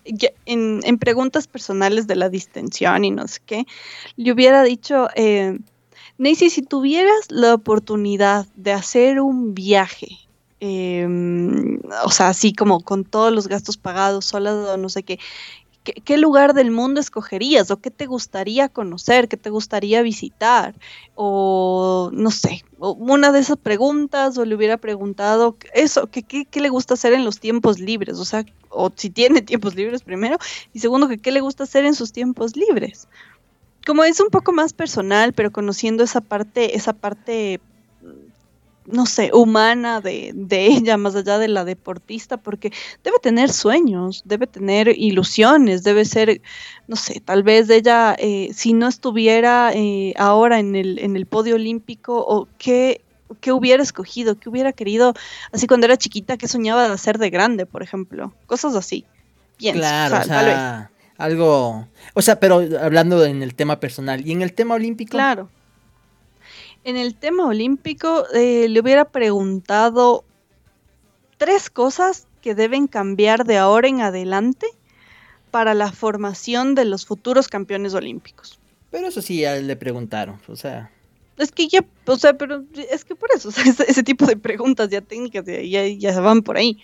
en, 0.45 0.79
en, 0.83 0.97
preguntas 0.97 1.47
personales 1.47 2.07
de 2.07 2.15
la 2.15 2.29
distensión 2.29 3.03
y 3.03 3.11
no 3.11 3.27
sé 3.27 3.41
qué, 3.45 3.65
le 4.15 4.31
hubiera 4.31 4.63
dicho, 4.63 5.07
eh, 5.15 5.59
Nancy, 6.17 6.49
si 6.49 6.61
tuvieras 6.61 7.29
la 7.29 7.53
oportunidad 7.53 8.47
de 8.55 8.71
hacer 8.71 9.19
un 9.19 9.53
viaje 9.53 10.07
em, 10.59 11.79
o 12.03 12.11
sea, 12.11 12.29
así 12.29 12.53
como 12.53 12.81
con 12.81 13.03
todos 13.03 13.33
los 13.33 13.47
gastos 13.47 13.77
pagados, 13.77 14.25
sola 14.25 14.77
no 14.77 14.89
sé 14.89 15.03
qué, 15.03 15.19
¿qué, 15.85 16.17
lugar 16.17 16.53
del 16.53 16.71
mundo 16.71 16.99
escogerías 16.99 17.69
o 17.71 17.77
qué 17.77 17.91
te 17.91 18.07
gustaría 18.07 18.69
conocer, 18.69 19.27
qué 19.27 19.37
te 19.37 19.49
gustaría 19.49 20.01
visitar? 20.01 20.75
O 21.15 22.09
no 22.11 22.31
sé, 22.31 22.65
una 22.79 23.31
de 23.31 23.39
esas 23.39 23.57
preguntas 23.57 24.37
o 24.37 24.45
le 24.45 24.55
hubiera 24.55 24.77
preguntado 24.77 25.55
eso, 25.73 26.07
¿qué, 26.07 26.23
qué, 26.23 26.59
le 26.59 26.69
gusta 26.69 26.95
hacer 26.95 27.13
en 27.13 27.23
los 27.23 27.39
tiempos 27.39 27.79
libres? 27.79 28.19
O 28.19 28.25
sea, 28.25 28.45
o 28.69 28.91
si 28.95 29.09
tiene 29.09 29.41
tiempos 29.43 29.75
libres 29.75 30.01
primero, 30.01 30.37
y 30.73 30.79
segundo, 30.79 31.07
qué 31.21 31.31
le 31.31 31.41
gusta 31.41 31.63
hacer 31.63 31.85
en 31.85 31.95
sus 31.95 32.11
tiempos 32.11 32.55
libres. 32.55 33.07
Como 33.85 34.03
es 34.03 34.19
un 34.19 34.29
poco 34.29 34.51
más 34.51 34.73
personal, 34.73 35.33
pero 35.33 35.51
conociendo 35.51 36.03
esa 36.03 36.21
parte, 36.21 36.75
esa 36.75 36.93
parte 36.93 37.59
no 38.87 39.05
sé, 39.05 39.31
humana 39.33 40.01
de, 40.01 40.33
ella, 40.49 40.97
más 40.97 41.15
allá 41.15 41.37
de 41.39 41.47
la 41.47 41.65
deportista, 41.65 42.37
porque 42.37 42.71
debe 43.03 43.17
tener 43.19 43.51
sueños, 43.51 44.21
debe 44.25 44.47
tener 44.47 44.89
ilusiones, 44.89 45.83
debe 45.83 46.05
ser, 46.05 46.41
no 46.87 46.95
sé, 46.95 47.19
tal 47.19 47.43
vez 47.43 47.69
ella, 47.69 48.15
eh, 48.19 48.49
si 48.53 48.73
no 48.73 48.87
estuviera 48.87 49.71
eh, 49.73 50.13
ahora 50.17 50.59
en 50.59 50.75
el, 50.75 50.99
en 50.99 51.15
el 51.15 51.25
podio 51.25 51.55
olímpico, 51.55 52.23
o 52.27 52.47
qué, 52.57 53.01
qué 53.41 53.51
hubiera 53.51 53.81
escogido, 53.81 54.37
qué 54.37 54.49
hubiera 54.49 54.71
querido, 54.71 55.13
así 55.51 55.67
cuando 55.67 55.85
era 55.85 55.97
chiquita, 55.97 56.37
qué 56.37 56.47
soñaba 56.47 56.87
de 56.87 56.93
hacer 56.93 57.17
de 57.17 57.29
grande, 57.29 57.65
por 57.65 57.81
ejemplo, 57.81 58.33
cosas 58.45 58.75
así. 58.75 59.05
Bien, 59.57 59.77
claro, 59.77 60.19
o 60.19 60.23
sea, 60.23 60.91
algo, 61.17 61.87
o 62.13 62.21
sea, 62.21 62.39
pero 62.39 62.61
hablando 62.81 63.23
en 63.23 63.41
el 63.41 63.55
tema 63.55 63.79
personal 63.79 64.27
y 64.27 64.33
en 64.33 64.41
el 64.41 64.53
tema 64.53 64.75
olímpico. 64.75 65.11
Claro 65.11 65.49
en 66.85 66.97
el 66.97 67.15
tema 67.15 67.47
olímpico 67.47 68.25
eh, 68.33 68.67
le 68.69 68.79
hubiera 68.79 69.05
preguntado 69.05 70.23
tres 71.37 71.69
cosas 71.69 72.27
que 72.41 72.53
deben 72.55 72.87
cambiar 72.87 73.43
de 73.43 73.57
ahora 73.57 73.87
en 73.87 74.01
adelante 74.01 74.67
para 75.49 75.73
la 75.73 75.91
formación 75.91 76.75
de 76.75 76.85
los 76.85 77.05
futuros 77.05 77.47
campeones 77.47 77.95
olímpicos. 77.95 78.59
Pero 78.91 79.07
eso 79.07 79.21
sí 79.21 79.39
ya 79.39 79.55
le 79.55 79.75
preguntaron, 79.75 80.39
o 80.47 80.55
sea. 80.55 80.91
Es 81.37 81.51
que 81.51 81.67
ya, 81.67 81.83
o 82.05 82.17
sea, 82.17 82.37
pero 82.37 82.63
es 82.91 83.03
que 83.03 83.15
por 83.15 83.29
eso, 83.35 83.49
ese, 83.87 84.03
tipo 84.03 84.27
de 84.27 84.37
preguntas 84.37 84.89
ya 84.89 85.01
técnicas 85.01 85.43
ya, 85.45 85.87
ya, 85.87 86.19
van 86.21 86.43
por 86.43 86.55
ahí. 86.55 86.77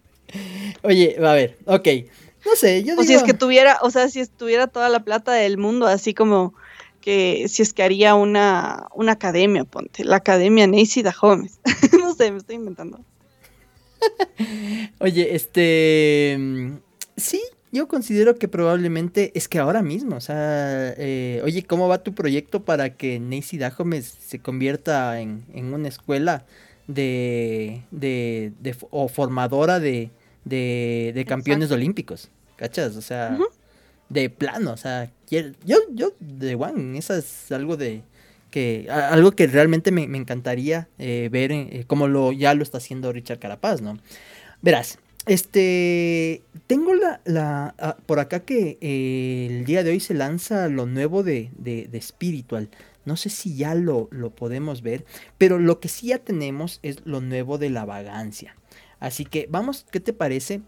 Oye, 0.82 1.16
a 1.18 1.32
ver, 1.34 1.58
ok. 1.66 1.88
No 2.46 2.56
sé, 2.56 2.82
yo 2.84 2.92
digo... 2.92 3.02
O 3.02 3.04
si 3.04 3.12
es 3.12 3.22
que 3.22 3.34
tuviera, 3.34 3.78
o 3.82 3.90
sea, 3.90 4.08
si 4.08 4.20
estuviera 4.20 4.66
toda 4.66 4.88
la 4.88 5.04
plata 5.04 5.32
del 5.32 5.58
mundo, 5.58 5.86
así 5.86 6.14
como 6.14 6.54
que 7.00 7.46
si 7.48 7.62
es 7.62 7.72
que 7.72 7.82
haría 7.82 8.14
una, 8.14 8.86
una 8.94 9.12
academia, 9.12 9.64
ponte, 9.64 10.04
la 10.04 10.16
Academia 10.16 10.66
Neisida 10.66 11.14
Gómez. 11.20 11.60
no 11.98 12.14
sé, 12.14 12.30
me 12.30 12.38
estoy 12.38 12.56
inventando. 12.56 13.00
Oye, 14.98 15.34
este... 15.34 16.38
Sí, 17.16 17.42
yo 17.72 17.86
considero 17.86 18.36
que 18.36 18.48
probablemente 18.48 19.30
es 19.34 19.48
que 19.48 19.58
ahora 19.58 19.82
mismo, 19.82 20.16
o 20.16 20.20
sea, 20.20 20.92
eh, 20.96 21.40
oye, 21.44 21.62
¿cómo 21.62 21.86
va 21.86 22.02
tu 22.02 22.14
proyecto 22.14 22.64
para 22.64 22.96
que 22.96 23.20
Neisy 23.20 23.60
Gómez 23.76 24.16
se 24.26 24.40
convierta 24.40 25.20
en, 25.20 25.44
en 25.52 25.72
una 25.72 25.88
escuela 25.88 26.44
de, 26.88 27.82
de, 27.92 28.52
de, 28.58 28.74
o 28.90 29.08
formadora 29.08 29.78
de, 29.78 30.10
de, 30.44 31.24
campeones 31.28 31.70
olímpicos? 31.70 32.30
¿Cachas? 32.56 32.96
O 32.96 33.02
sea, 33.02 33.38
de 34.08 34.30
plano, 34.30 34.72
o 34.72 34.76
sea, 34.76 35.10
yo, 35.30 35.76
yo, 35.92 36.12
de 36.18 36.54
One, 36.54 36.98
eso 36.98 37.14
es 37.14 37.50
algo 37.52 37.76
de, 37.76 38.02
que, 38.50 38.88
algo 38.90 39.32
que 39.32 39.46
realmente 39.46 39.92
me, 39.92 40.02
encantaría 40.02 40.88
eh, 40.98 41.28
ver 41.30 41.52
eh, 41.52 41.84
como 41.86 42.08
lo, 42.08 42.32
ya 42.32 42.54
lo 42.54 42.62
está 42.62 42.78
haciendo 42.78 43.12
Richard 43.12 43.38
Carapaz, 43.38 43.80
¿no? 43.80 43.98
Verás, 44.62 44.98
este, 45.26 46.42
tengo 46.66 46.94
la, 46.94 47.20
la 47.24 47.74
ah, 47.78 47.96
por 48.06 48.18
acá 48.18 48.40
que 48.40 48.78
eh, 48.80 49.46
el 49.50 49.64
día 49.64 49.82
de 49.84 49.90
hoy 49.90 50.00
se 50.00 50.14
lanza 50.14 50.68
lo 50.68 50.86
nuevo 50.86 51.22
de, 51.22 51.50
de, 51.56 51.86
de 51.86 52.00
Spiritual. 52.02 52.68
No 53.04 53.16
sé 53.16 53.30
si 53.30 53.56
ya 53.56 53.74
lo, 53.74 54.08
lo, 54.10 54.30
podemos 54.30 54.82
ver, 54.82 55.04
pero 55.38 55.58
lo 55.58 55.80
que 55.80 55.88
sí 55.88 56.08
ya 56.08 56.18
tenemos 56.18 56.80
es 56.82 56.98
lo 57.04 57.20
nuevo 57.20 57.58
de 57.58 57.70
la 57.70 57.84
vagancia. 57.84 58.56
Así 58.98 59.24
que 59.24 59.46
vamos, 59.50 59.86
¿qué 59.90 60.00
te 60.00 60.12
parece? 60.12 60.60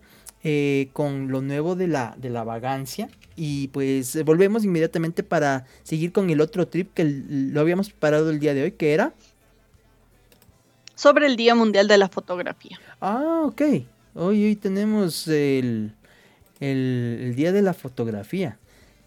Eh, 0.45 0.89
con 0.93 1.29
lo 1.29 1.41
nuevo 1.41 1.77
de 1.77 1.87
la, 1.87 2.17
de 2.19 2.29
la 2.29 2.43
vagancia. 2.43 3.09
Y 3.37 3.69
pues 3.69 4.17
eh, 4.17 4.25
volvemos 4.25 4.65
inmediatamente 4.65 5.23
para 5.23 5.67
seguir 5.85 6.11
con 6.11 6.31
el 6.31 6.41
otro 6.41 6.67
trip 6.67 6.93
que 6.95 7.05
lo 7.05 7.61
habíamos 7.61 7.91
preparado 7.91 8.29
el 8.31 8.41
día 8.41 8.53
de 8.53 8.65
hoy, 8.65 8.73
que 8.73 8.93
era... 8.93 9.15
Sobre 10.97 11.27
el 11.27 11.37
Día 11.37 11.55
Mundial 11.55 11.87
de 11.89 11.97
la 11.97 12.09
Fotografía. 12.09 12.81
Ah, 13.01 13.43
ok. 13.45 13.63
Hoy, 14.15 14.45
hoy 14.45 14.57
tenemos 14.57 15.27
el, 15.29 15.93
el 16.61 17.35
Día 17.37 17.53
de 17.53 17.63
la 17.63 17.73
Fotografía. 17.73 18.59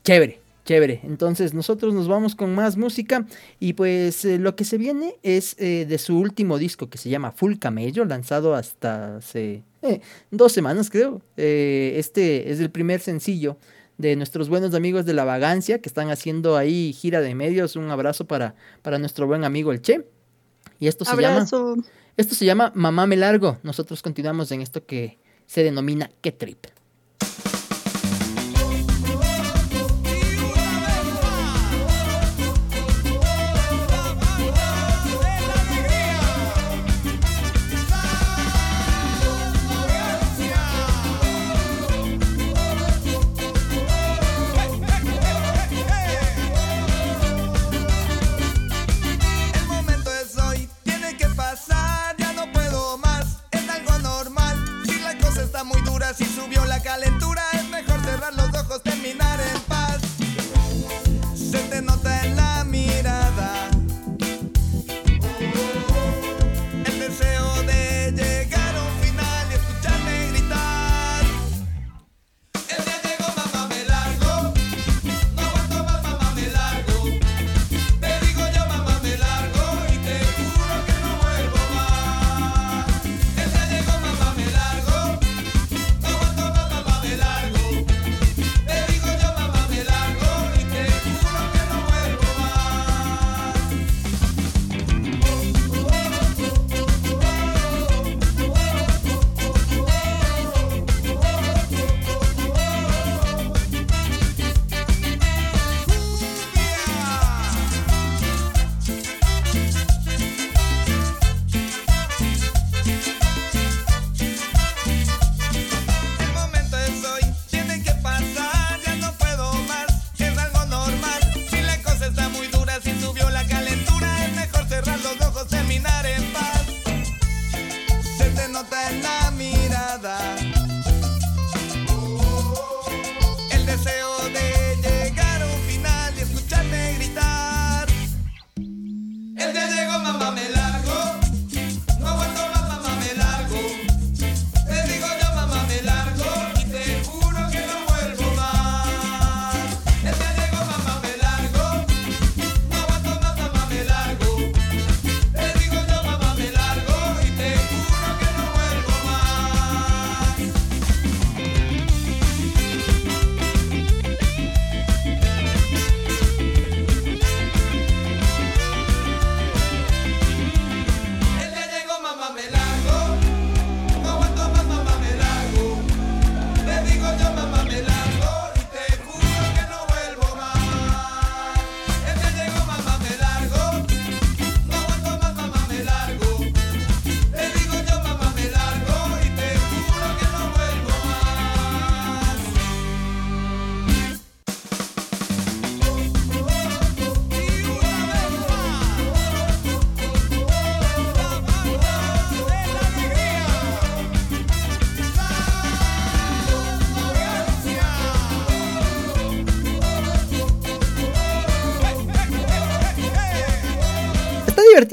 Chévere. 0.03 0.39
Chévere, 0.65 1.01
entonces 1.03 1.53
nosotros 1.53 1.93
nos 1.93 2.07
vamos 2.07 2.33
con 2.33 2.55
más 2.55 2.75
música 2.75 3.27
y 3.59 3.73
pues 3.73 4.25
eh, 4.25 4.39
lo 4.39 4.55
que 4.55 4.63
se 4.63 4.79
viene 4.79 5.15
es 5.21 5.55
eh, 5.59 5.85
de 5.87 5.97
su 5.99 6.17
último 6.17 6.57
disco 6.57 6.89
que 6.89 6.97
se 6.97 7.07
llama 7.11 7.31
Full 7.31 7.57
Camello, 7.59 8.03
lanzado 8.03 8.55
hasta 8.55 9.17
hace 9.17 9.61
eh, 9.85 10.01
dos 10.31 10.51
semanas 10.51 10.89
creo. 10.89 11.21
este 11.35 12.51
es 12.51 12.59
el 12.59 12.71
primer 12.71 12.99
sencillo 12.99 13.57
de 13.97 14.15
nuestros 14.15 14.49
buenos 14.49 14.73
amigos 14.73 15.05
de 15.05 15.13
La 15.13 15.23
Vagancia 15.23 15.79
que 15.79 15.87
están 15.89 16.09
haciendo 16.09 16.57
ahí 16.57 16.93
gira 16.93 17.21
de 17.21 17.33
medios. 17.35 17.75
Un 17.75 17.89
abrazo 17.89 18.25
para, 18.25 18.55
para 18.81 18.99
nuestro 18.99 19.27
buen 19.27 19.43
amigo 19.43 19.71
el 19.71 19.81
Che. 19.81 20.05
Y 20.79 20.87
esto 20.87 21.05
se 21.05 21.15
llama... 21.15 21.45
Esto 22.17 22.33
se 22.33 22.45
llama 22.45 22.71
Mamá 22.75 23.07
me 23.07 23.17
largo. 23.17 23.57
Nosotros 23.63 24.01
continuamos 24.01 24.51
en 24.51 24.61
esto 24.61 24.85
que 24.85 25.17
se 25.47 25.63
denomina 25.63 26.09
Que 26.21 26.31
Trip. 26.31 26.65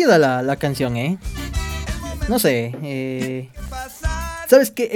Divertida 0.02 0.18
la, 0.18 0.42
la 0.42 0.56
canción, 0.56 0.96
¿eh? 0.96 1.18
No 2.28 2.38
sé, 2.38 2.74
eh, 2.82 3.48
¿sabes 4.48 4.70
qué? 4.70 4.88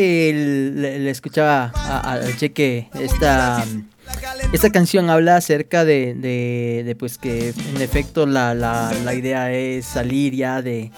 le, 0.75 1.11
escuchaba 1.11 1.67
al 1.67 2.37
cheque 2.37 2.89
esta, 3.01 3.65
esta 4.53 4.71
canción 4.71 5.11
habla 5.11 5.37
acerca 5.37 5.85
de, 5.85 6.15
de, 6.15 6.97
pues 6.97 7.19
que 7.19 7.49
en 7.75 7.83
efecto 7.83 8.27
la, 8.27 8.55
la, 8.55 8.93
la 9.05 9.15
idea 9.15 9.53
es 9.53 9.87
salir 9.87 10.35
ya 10.35 10.63
de, 10.63 10.93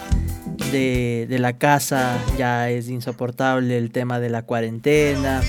de, 0.71 1.27
de, 1.29 1.39
la 1.39 1.57
casa, 1.57 2.19
ya 2.37 2.69
es 2.71 2.89
insoportable 2.89 3.79
el 3.79 3.91
tema 3.91 4.21
de 4.21 4.29
la 4.29 4.43
cuarentena. 4.43 5.41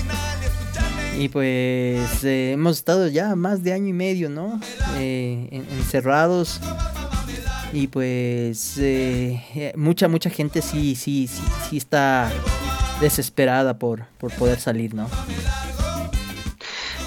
Y 1.18 1.28
pues 1.28 2.24
eh, 2.24 2.52
hemos 2.52 2.78
estado 2.78 3.06
ya 3.08 3.36
más 3.36 3.62
de 3.62 3.74
año 3.74 3.88
y 3.88 3.92
medio, 3.92 4.30
¿no? 4.30 4.58
Eh, 4.96 5.48
encerrados. 5.78 6.60
Y 7.72 7.86
pues 7.86 8.76
eh, 8.78 9.72
mucha, 9.76 10.08
mucha 10.08 10.30
gente 10.30 10.60
sí, 10.62 10.96
sí, 10.96 11.28
sí, 11.28 11.42
sí 11.68 11.76
está 11.76 12.30
desesperada 13.00 13.78
por, 13.78 14.06
por 14.18 14.32
poder 14.32 14.58
salir, 14.58 14.94
¿no? 14.94 15.08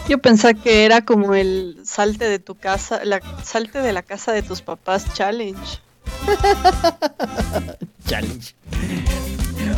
Yo 0.08 0.18
pensaba 0.18 0.54
que 0.54 0.84
era 0.84 1.06
como 1.06 1.34
el 1.34 1.78
salte 1.86 2.26
de 2.26 2.40
tu 2.40 2.56
casa, 2.56 3.06
la 3.06 3.22
salte 3.44 3.80
de 3.80 3.94
la 3.94 4.04
casa 4.04 4.34
de 4.34 4.42
tus 4.42 4.62
papás 4.62 5.06
challenge. 5.14 5.80
challenge. 8.08 8.54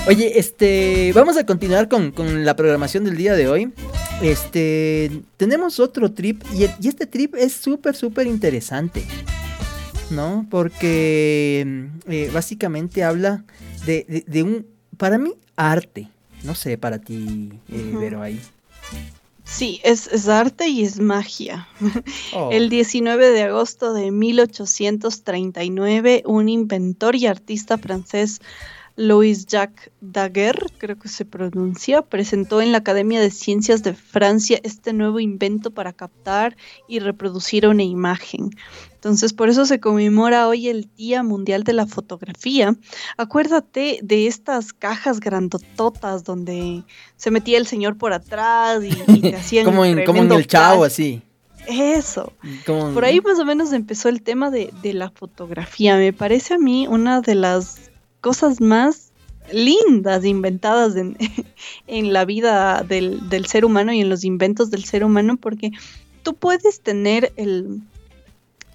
Oye, 0.07 0.39
este, 0.39 1.11
vamos 1.13 1.37
a 1.37 1.45
continuar 1.45 1.89
con, 1.89 2.45
la 2.45 2.55
programación 2.55 3.03
del 3.03 3.17
día 3.17 3.33
de 3.33 3.47
hoy. 3.47 3.73
Este, 4.21 5.11
tenemos 5.37 5.79
otro 5.79 6.11
trip 6.11 6.43
y, 6.53 6.87
este 6.87 7.05
trip 7.05 7.35
es 7.35 7.53
súper, 7.53 7.95
súper 7.95 8.25
interesante. 8.25 9.05
¿No? 10.09 10.45
Porque 10.49 11.63
mm, 11.65 12.11
eh, 12.11 12.29
básicamente 12.33 13.03
habla 13.03 13.45
de, 13.85 14.43
un, 14.43 14.65
para 14.97 15.17
mí, 15.17 15.33
arte. 15.55 16.09
No 16.43 16.55
sé, 16.55 16.77
para 16.77 16.99
ti, 16.99 17.53
eh, 17.69 18.17
ahí. 18.21 18.41
Sí, 19.45 19.79
es, 19.83 20.27
arte 20.27 20.67
y 20.67 20.83
es 20.83 20.99
magia. 20.99 21.69
Oh. 22.33 22.49
El 22.51 22.69
19 22.69 23.29
de 23.29 23.43
agosto 23.43 23.93
de 23.93 24.11
1839, 24.11 26.23
un 26.25 26.49
inventor 26.49 27.15
y 27.15 27.27
artista 27.27 27.77
francés 27.77 28.41
Louis 28.97 29.45
Jacques 29.45 29.91
Daguerre, 29.99 30.67
creo 30.77 30.97
que 30.97 31.09
se 31.09 31.25
pronuncia, 31.25 32.01
presentó 32.01 32.61
en 32.61 32.71
la 32.71 32.77
Academia 32.77 33.19
de 33.19 33.29
Ciencias 33.29 33.83
de 33.83 33.93
Francia 33.93 34.59
este 34.63 34.93
nuevo 34.93 35.19
invento 35.19 35.71
para 35.71 35.91
captar 35.91 36.55
y 36.87 36.99
reproducir 36.99 37.67
una 37.67 37.83
imagen. 37.83 38.51
Entonces, 38.93 39.33
por 39.33 39.49
eso 39.49 39.65
se 39.65 39.79
conmemora 39.79 40.47
hoy 40.47 40.69
el 40.69 40.89
Día 40.95 41.23
Mundial 41.23 41.63
de 41.63 41.73
la 41.73 41.85
Fotografía. 41.85 42.75
Acuérdate 43.17 43.99
de 44.01 44.27
estas 44.27 44.71
cajas 44.71 45.19
grandototas 45.19 46.23
donde 46.23 46.83
se 47.17 47.31
metía 47.31 47.57
el 47.57 47.67
señor 47.67 47.97
por 47.97 48.13
atrás 48.13 48.81
y, 48.83 49.19
te 49.19 49.35
hacían 49.35 49.65
como 49.65 49.83
en, 49.83 50.05
como 50.05 50.23
en 50.23 50.31
el 50.31 50.47
chavo, 50.47 50.85
así. 50.85 51.21
Eso. 51.67 52.31
Por 52.65 53.03
ahí 53.05 53.21
más 53.21 53.39
o 53.39 53.45
menos 53.45 53.73
empezó 53.73 54.07
el 54.07 54.21
tema 54.21 54.51
de, 54.51 54.71
de 54.81 54.93
la 54.93 55.09
fotografía. 55.09 55.97
Me 55.97 56.13
parece 56.13 56.53
a 56.53 56.57
mí 56.57 56.87
una 56.87 57.21
de 57.21 57.35
las 57.35 57.84
cosas 58.25 58.59
más 58.59 59.11
lindas 59.51 60.25
inventadas 60.25 60.95
en, 60.95 61.15
en 61.85 62.11
la 62.11 62.25
vida 62.25 62.81
del, 62.81 63.45
ser 63.45 63.65
humano 63.65 63.93
y 63.93 64.01
en 64.01 64.09
los 64.09 64.23
inventos 64.23 64.71
del 64.71 64.83
ser 64.83 65.03
humano, 65.03 65.37
porque 65.37 65.69
tú 66.23 66.33
puedes 66.33 66.81
tener 66.81 67.33
el, 67.35 67.83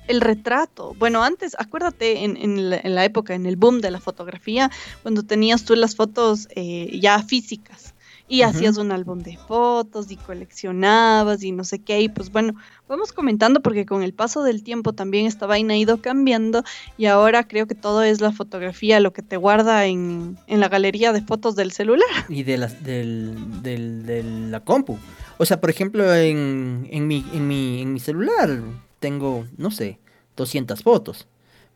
el 0.06 0.20
retrato. 0.20 0.94
Bueno, 1.00 1.24
antes, 1.24 1.56
acuérdate 1.58 2.22
en, 2.22 2.70
la, 2.70 3.04
época, 3.04 3.34
en 3.34 3.44
el 3.44 3.56
boom 3.56 3.80
de 3.80 3.90
la 3.90 3.98
fotografía, 3.98 4.70
cuando 5.02 5.24
tenías 5.24 5.64
tú 5.64 5.74
las 5.74 5.96
fotos 5.96 6.46
eh, 6.54 7.00
ya 7.00 7.20
físicas 7.20 7.89
y 8.30 8.42
hacías 8.42 8.78
un 8.78 8.92
álbum 8.92 9.18
de 9.18 9.36
fotos 9.36 10.12
y 10.12 10.16
coleccionabas 10.16 11.42
y 11.42 11.50
no 11.50 11.64
sé 11.64 11.80
qué. 11.80 12.00
Y 12.00 12.08
pues 12.08 12.30
bueno, 12.30 12.54
vamos 12.88 13.12
comentando 13.12 13.60
porque 13.60 13.84
con 13.84 14.04
el 14.04 14.14
paso 14.14 14.44
del 14.44 14.62
tiempo 14.62 14.92
también 14.92 15.26
esta 15.26 15.46
vaina 15.46 15.74
ha 15.74 15.76
ido 15.76 16.00
cambiando 16.00 16.62
y 16.96 17.06
ahora 17.06 17.48
creo 17.48 17.66
que 17.66 17.74
todo 17.74 18.04
es 18.04 18.20
la 18.20 18.30
fotografía, 18.30 19.00
lo 19.00 19.12
que 19.12 19.22
te 19.22 19.36
guarda 19.36 19.84
en, 19.86 20.38
la 20.46 20.68
galería 20.68 21.12
de 21.12 21.22
fotos 21.22 21.56
del 21.56 21.72
celular. 21.72 22.06
Y 22.28 22.44
de 22.44 22.56
la, 22.56 22.68
del, 22.68 23.62
de 23.64 24.22
la 24.22 24.60
compu. 24.60 24.96
O 25.38 25.44
sea, 25.44 25.60
por 25.60 25.70
ejemplo, 25.70 26.14
en, 26.14 26.86
en, 26.88 27.08
mi, 27.08 27.26
en, 27.32 27.48
mi, 27.48 27.82
en 27.82 27.92
mi 27.92 27.98
celular 27.98 28.60
tengo, 29.00 29.44
no 29.56 29.72
sé, 29.72 29.98
200 30.36 30.84
fotos. 30.84 31.26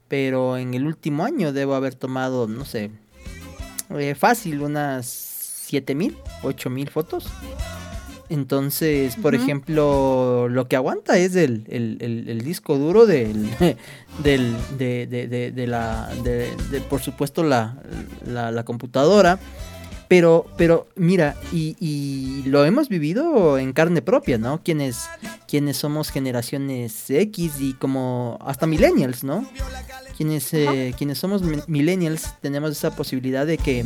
Pero 0.06 0.56
en 0.56 0.74
el 0.74 0.86
último 0.86 1.24
año 1.24 1.52
debo 1.52 1.74
haber 1.74 1.96
tomado, 1.96 2.46
no 2.46 2.64
sé, 2.64 2.92
eh, 3.90 4.14
fácil, 4.14 4.62
unas 4.62 5.33
7000, 5.74 6.16
8000 6.42 6.88
fotos. 6.90 7.26
Entonces, 8.30 9.16
por 9.16 9.34
ejemplo, 9.34 10.48
lo 10.48 10.66
que 10.66 10.76
aguanta 10.76 11.18
es 11.18 11.36
el, 11.36 11.64
el, 11.68 12.40
disco 12.42 12.78
duro 12.78 13.06
del, 13.06 13.48
del 14.22 14.56
de, 14.78 15.06
de, 15.06 15.52
de, 15.52 15.66
la, 15.66 16.10
de, 16.22 16.48
por 16.88 17.00
supuesto, 17.00 17.44
la, 17.44 17.76
la, 18.24 18.64
computadora. 18.64 19.38
Pero, 20.14 20.46
pero 20.56 20.86
mira, 20.94 21.34
y, 21.52 21.74
y, 21.80 22.48
lo 22.48 22.64
hemos 22.64 22.88
vivido 22.88 23.58
en 23.58 23.72
carne 23.72 24.00
propia, 24.00 24.38
¿no? 24.38 24.62
Quienes, 24.62 25.08
quienes 25.48 25.76
somos 25.76 26.10
generaciones 26.10 27.10
X 27.10 27.54
y 27.58 27.72
como 27.72 28.38
hasta 28.40 28.68
millennials, 28.68 29.24
¿no? 29.24 29.44
Quienes, 30.16 30.54
eh, 30.54 30.94
quienes 30.96 31.18
somos 31.18 31.42
millennials 31.66 32.32
tenemos 32.40 32.70
esa 32.70 32.94
posibilidad 32.94 33.44
de 33.44 33.58
que 33.58 33.84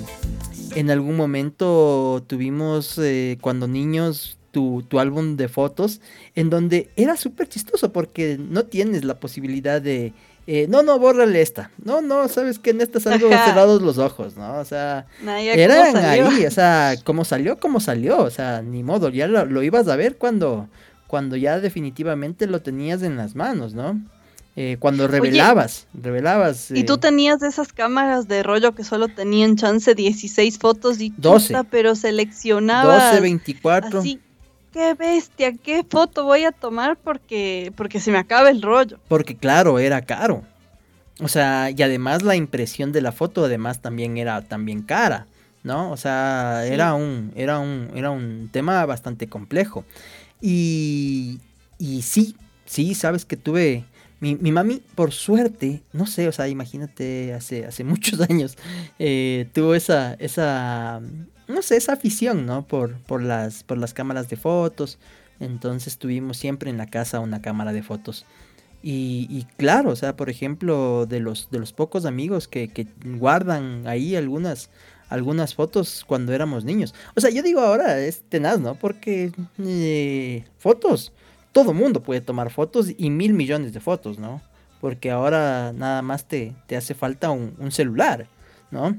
en 0.75 0.91
algún 0.91 1.17
momento 1.17 2.23
tuvimos 2.27 2.99
eh, 2.99 3.39
cuando 3.41 3.67
niños 3.67 4.37
tu, 4.51 4.85
tu, 4.87 5.01
álbum 5.01 5.39
de 5.39 5.49
fotos 5.49 6.03
en 6.35 6.51
donde 6.51 6.91
era 6.97 7.17
súper 7.17 7.49
chistoso 7.49 7.91
porque 7.91 8.37
no 8.39 8.65
tienes 8.67 9.03
la 9.03 9.19
posibilidad 9.19 9.81
de... 9.81 10.13
Eh, 10.51 10.67
no, 10.67 10.83
no, 10.83 10.99
bórrale 10.99 11.43
esta. 11.43 11.71
No, 11.85 12.01
no, 12.01 12.27
sabes 12.27 12.59
que 12.59 12.71
en 12.71 12.81
esta 12.81 13.01
salgo 13.01 13.29
cerrados 13.29 13.83
los 13.83 13.99
ojos, 13.99 14.39
¿no? 14.39 14.55
O 14.55 14.65
sea, 14.65 15.05
eran 15.23 15.95
ahí, 15.99 16.47
o 16.47 16.51
sea, 16.51 16.95
como 17.05 17.27
salió, 17.27 17.61
como 17.61 17.81
salió, 17.81 18.23
o 18.23 18.31
sea, 18.31 18.63
ni 18.63 18.83
modo, 18.83 19.11
ya 19.11 19.27
lo, 19.27 19.45
lo 19.45 19.63
ibas 19.63 19.89
a 19.89 19.97
ver 19.97 20.17
cuando, 20.17 20.67
cuando 21.07 21.37
ya 21.37 21.61
definitivamente 21.61 22.47
lo 22.47 22.63
tenías 22.63 23.03
en 23.03 23.19
las 23.19 23.35
manos, 23.35 23.75
¿no? 23.75 24.01
Eh, 24.57 24.79
cuando 24.81 25.07
revelabas, 25.07 25.87
revelabas. 25.93 26.71
Y 26.71 26.85
tú 26.85 26.95
eh, 26.95 26.99
tenías 26.99 27.43
esas 27.43 27.75
cámaras 27.75 28.27
de 28.27 28.43
rollo 28.43 28.75
que 28.75 28.85
solo 28.85 29.09
tenían 29.09 29.57
chance 29.57 29.95
16 29.95 30.59
fotos 30.59 30.99
y 31.03 31.13
12, 31.19 31.57
pero 31.71 31.95
seleccionabas 31.95 33.11
12, 33.11 33.21
24. 33.21 33.99
Así, 33.99 34.19
qué 34.73 34.95
bestia, 34.95 35.53
qué 35.53 35.85
foto 35.89 36.25
voy 36.25 36.45
a 36.45 36.53
tomar 36.53 36.97
porque 36.97 37.73
porque 37.77 38.01
se 38.01 38.11
me 38.11 38.19
acaba 38.19 38.51
el 38.51 38.63
rollo. 38.63 38.99
Porque 39.09 39.37
claro, 39.37 39.79
era 39.79 40.03
caro. 40.03 40.43
O 41.21 41.29
sea, 41.29 41.71
y 41.71 41.83
además 41.83 42.23
la 42.23 42.37
impresión 42.37 42.93
de 42.93 43.03
la 43.03 43.13
foto 43.13 43.45
además 43.45 43.81
también 43.81 44.17
era 44.19 44.43
también 44.43 44.83
cara, 44.83 45.27
¿no? 45.65 45.91
O 45.91 45.97
sea, 45.97 46.65
era 46.67 46.95
un 46.95 47.33
era 47.35 47.59
un 47.59 47.91
era 47.95 48.11
un 48.11 48.49
tema 48.53 48.85
bastante 48.87 49.29
complejo. 49.29 49.85
Y 50.41 51.41
y 51.79 52.03
sí, 52.03 52.37
sí, 52.67 52.95
sabes 52.95 53.25
que 53.25 53.37
tuve 53.37 53.85
mi, 54.21 54.35
mi, 54.35 54.51
mami, 54.51 54.83
por 54.95 55.13
suerte, 55.13 55.83
no 55.93 56.07
sé, 56.07 56.27
o 56.27 56.33
sea, 56.33 56.49
imagínate, 56.49 57.33
hace, 57.35 57.65
hace 57.67 57.85
muchos 57.93 58.21
años, 58.21 58.57
eh, 58.99 59.49
tuvo 59.53 59.75
esa, 59.75 60.15
esa, 60.15 61.01
no 61.49 61.63
sé, 61.63 61.77
esa 61.77 61.95
afición, 61.95 62.47
¿no? 62.47 62.67
Por, 62.67 62.97
por, 63.03 63.23
las, 63.23 63.65
por 63.65 63.79
las 63.79 63.95
cámaras 63.95 64.29
de 64.29 64.37
fotos. 64.37 64.99
Entonces 65.41 65.99
tuvimos 65.99 66.37
siempre 66.37 66.71
en 66.71 66.79
la 66.79 66.87
casa 66.87 67.21
una 67.21 67.43
cámara 67.43 67.73
de 67.73 67.83
fotos. 67.83 68.27
Y, 68.83 69.27
y 69.31 69.45
claro, 69.57 69.91
o 69.91 69.97
sea, 69.97 70.17
por 70.17 70.31
ejemplo, 70.31 71.07
de 71.07 71.21
los, 71.21 71.51
de 71.51 71.59
los 71.59 71.73
pocos 71.73 72.05
amigos 72.05 72.47
que, 72.47 72.69
que 72.69 72.87
guardan 73.05 73.87
ahí 73.87 74.15
algunas, 74.15 74.71
algunas 75.09 75.55
fotos 75.55 76.05
cuando 76.07 76.33
éramos 76.33 76.65
niños. 76.65 76.95
O 77.17 77.21
sea, 77.21 77.31
yo 77.31 77.43
digo 77.43 77.61
ahora 77.61 77.99
es 77.99 78.23
tenaz, 78.29 78.61
¿no? 78.61 78.77
Porque 78.77 79.33
eh, 79.59 80.45
fotos 80.59 81.13
todo 81.53 81.73
mundo 81.75 82.03
puede 82.03 82.21
tomar 82.21 82.51
fotos 82.51 82.93
y 82.97 83.11
mil 83.11 83.33
millones 83.33 83.73
de 83.73 83.81
fotos, 83.81 84.19
¿no? 84.19 84.41
Porque 84.81 85.11
ahora 85.11 85.73
nada 85.75 86.03
más 86.03 86.25
te, 86.25 86.55
te 86.69 86.77
hace 86.77 86.95
falta 86.95 87.31
un, 87.31 87.73
celular, 87.73 88.29
¿no? 88.71 88.97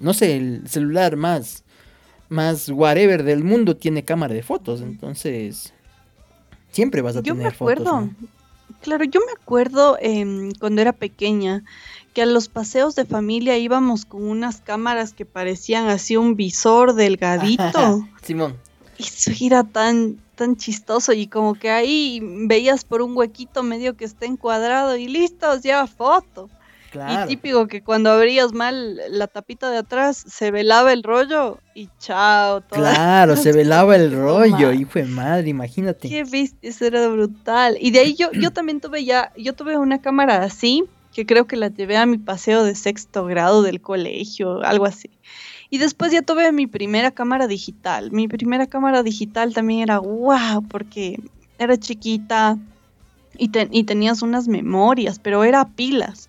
No 0.00 0.14
sé, 0.14 0.36
el 0.36 0.62
celular 0.66 1.16
más, 1.16 1.64
más 2.28 2.68
whatever 2.68 3.22
del 3.22 3.44
mundo 3.44 3.76
tiene 3.76 4.04
cámara 4.04 4.34
de 4.34 4.42
fotos, 4.42 4.80
entonces 4.80 5.72
siempre 6.70 7.02
vas 7.02 7.16
a 7.16 7.20
yo 7.20 7.34
tener 7.34 7.48
me 7.50 7.54
acuerdo, 7.54 8.08
Claro, 8.82 9.04
yo 9.04 9.20
me 9.20 9.32
acuerdo 9.32 9.98
em, 10.00 10.52
cuando 10.58 10.80
era 10.80 10.92
pequeña 10.92 11.64
que 12.14 12.22
a 12.22 12.26
los 12.26 12.48
paseos 12.48 12.94
de 12.94 13.04
familia 13.04 13.58
íbamos 13.58 14.06
con 14.06 14.22
unas 14.22 14.60
cámaras 14.60 15.12
que 15.12 15.26
parecían 15.26 15.88
así 15.88 16.16
un 16.16 16.34
visor 16.34 16.94
delgadito. 16.94 18.08
Simón. 18.22 18.56
Y 18.96 19.04
su 19.04 19.32
gira 19.32 19.64
tan 19.64 20.18
tan 20.40 20.56
chistoso 20.56 21.12
y 21.12 21.26
como 21.26 21.52
que 21.52 21.68
ahí 21.68 22.18
veías 22.22 22.84
por 22.84 23.02
un 23.02 23.14
huequito 23.14 23.62
medio 23.62 23.94
que 23.94 24.06
está 24.06 24.24
encuadrado 24.24 24.96
y 24.96 25.06
listo, 25.06 25.60
lleva 25.60 25.86
foto. 25.86 26.48
Y 26.92 27.28
típico 27.28 27.66
que 27.68 27.82
cuando 27.82 28.10
abrías 28.10 28.52
mal 28.52 29.00
la 29.10 29.26
tapita 29.26 29.70
de 29.70 29.78
atrás, 29.78 30.24
se 30.26 30.50
velaba 30.50 30.92
el 30.92 31.02
rollo 31.02 31.58
y 31.74 31.88
chao. 31.98 32.62
Claro, 32.68 33.36
se 33.36 33.52
velaba 33.56 33.96
el 33.96 34.12
rollo, 34.12 34.72
hijo 34.72 34.98
de 34.98 35.04
madre, 35.04 35.48
imagínate. 35.48 36.08
Qué 36.08 36.24
viste, 36.24 36.68
eso 36.68 36.86
era 36.86 37.06
brutal. 37.08 37.76
Y 37.80 37.90
de 37.90 38.00
ahí 38.00 38.14
yo, 38.14 38.32
yo 38.32 38.50
también 38.52 38.80
tuve 38.80 39.04
ya, 39.04 39.32
yo 39.36 39.54
tuve 39.54 39.76
una 39.76 40.00
cámara 40.00 40.42
así, 40.42 40.84
que 41.12 41.26
creo 41.26 41.46
que 41.46 41.56
la 41.56 41.68
llevé 41.68 41.96
a 41.96 42.06
mi 42.06 42.18
paseo 42.18 42.64
de 42.64 42.74
sexto 42.74 43.24
grado 43.24 43.62
del 43.62 43.80
colegio, 43.80 44.62
algo 44.62 44.86
así. 44.86 45.10
Y 45.70 45.78
después 45.78 46.10
ya 46.10 46.22
tuve 46.22 46.50
mi 46.50 46.66
primera 46.66 47.12
cámara 47.12 47.46
digital. 47.46 48.10
Mi 48.10 48.26
primera 48.26 48.66
cámara 48.66 49.04
digital 49.04 49.54
también 49.54 49.80
era 49.80 50.00
wow, 50.00 50.66
porque 50.68 51.20
era 51.58 51.76
chiquita 51.76 52.58
y, 53.38 53.50
y 53.70 53.84
tenías 53.84 54.22
unas 54.22 54.48
memorias, 54.48 55.18
pero 55.18 55.44
era 55.44 55.64
pilas. 55.64 56.28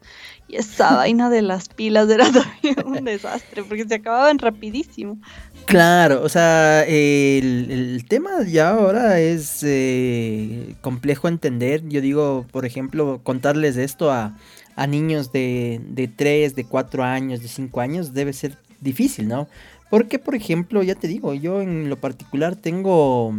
Y 0.52 0.58
esa 0.58 0.96
vaina 0.98 1.30
de 1.30 1.42
las 1.42 1.70
pilas 1.70 2.10
era 2.10 2.26
también 2.32 2.76
un 2.86 3.06
desastre 3.06 3.64
porque 3.64 3.86
se 3.86 3.96
acababan 3.96 4.38
rapidísimo. 4.38 5.18
Claro, 5.66 6.22
o 6.24 6.30
sea, 6.30 6.84
el, 6.84 8.04
tema 8.08 8.44
ya 8.46 8.72
ahora 8.72 9.20
es 9.20 9.62
eh, 9.64 10.76
complejo 10.82 11.28
entender. 11.28 11.88
Yo 11.88 12.02
digo, 12.02 12.46
por 12.52 12.66
ejemplo, 12.66 13.22
contarles 13.24 13.78
esto 13.78 14.12
a, 14.12 14.38
a 14.76 14.88
niños 14.88 15.32
de, 15.32 15.80
de 15.88 16.08
3, 16.08 16.56
de 16.56 16.66
4 16.66 17.04
años, 17.04 17.42
de 17.42 17.48
5 17.48 17.80
años, 17.80 18.14
debe 18.14 18.34
ser 18.34 18.58
difícil, 18.82 19.28
¿no? 19.28 19.48
Porque, 19.90 20.20
por 20.20 20.36
ejemplo, 20.36 20.84
ya 20.84 20.96
te 20.96 21.08
digo, 21.08 21.34
yo 21.34 21.62
en 21.62 21.90
lo 21.90 21.98
particular 21.98 22.56
tengo, 22.56 23.34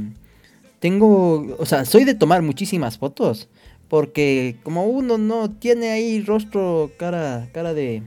tengo, 0.81 1.57
o 1.59 1.67
sea, 1.67 1.85
soy 1.85 2.05
de 2.05 2.15
tomar 2.15 2.43
muchísimas 2.43 2.99
fotos. 2.99 3.49
Porque 3.93 4.57
como 4.63 4.87
uno 4.87 5.19
no 5.19 5.51
tiene 5.51 5.91
ahí 5.91 6.23
rostro, 6.23 6.93
cara, 6.97 7.51
cara 7.53 7.75
de... 7.75 8.03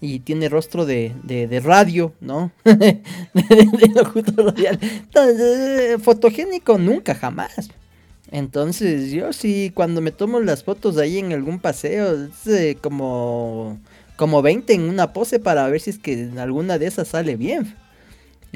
Y 0.00 0.20
tiene 0.20 0.48
rostro 0.48 0.86
de, 0.86 1.12
de, 1.24 1.60
radio, 1.60 2.14
¿no? 2.22 2.52
de, 2.64 3.02
locutor 3.94 4.46
radial. 4.46 4.78
Eh, 5.14 5.98
fotogénico 6.00 6.78
nunca, 6.78 7.14
jamás. 7.14 7.68
Entonces 8.30 9.10
yo 9.10 9.34
sí, 9.34 9.72
cuando 9.74 10.00
me 10.00 10.10
tomo 10.10 10.40
las 10.40 10.64
fotos 10.64 10.96
ahí 10.96 11.18
en 11.18 11.34
algún 11.34 11.58
paseo, 11.58 12.28
es 12.28 12.46
eh, 12.46 12.78
como, 12.80 13.78
como 14.16 14.40
20 14.40 14.72
en 14.72 14.88
una 14.88 15.12
pose 15.12 15.38
para 15.38 15.68
ver 15.68 15.82
si 15.82 15.90
es 15.90 15.98
que 15.98 16.30
alguna 16.38 16.78
de 16.78 16.86
esas 16.86 17.08
sale 17.08 17.36
bien. 17.36 17.74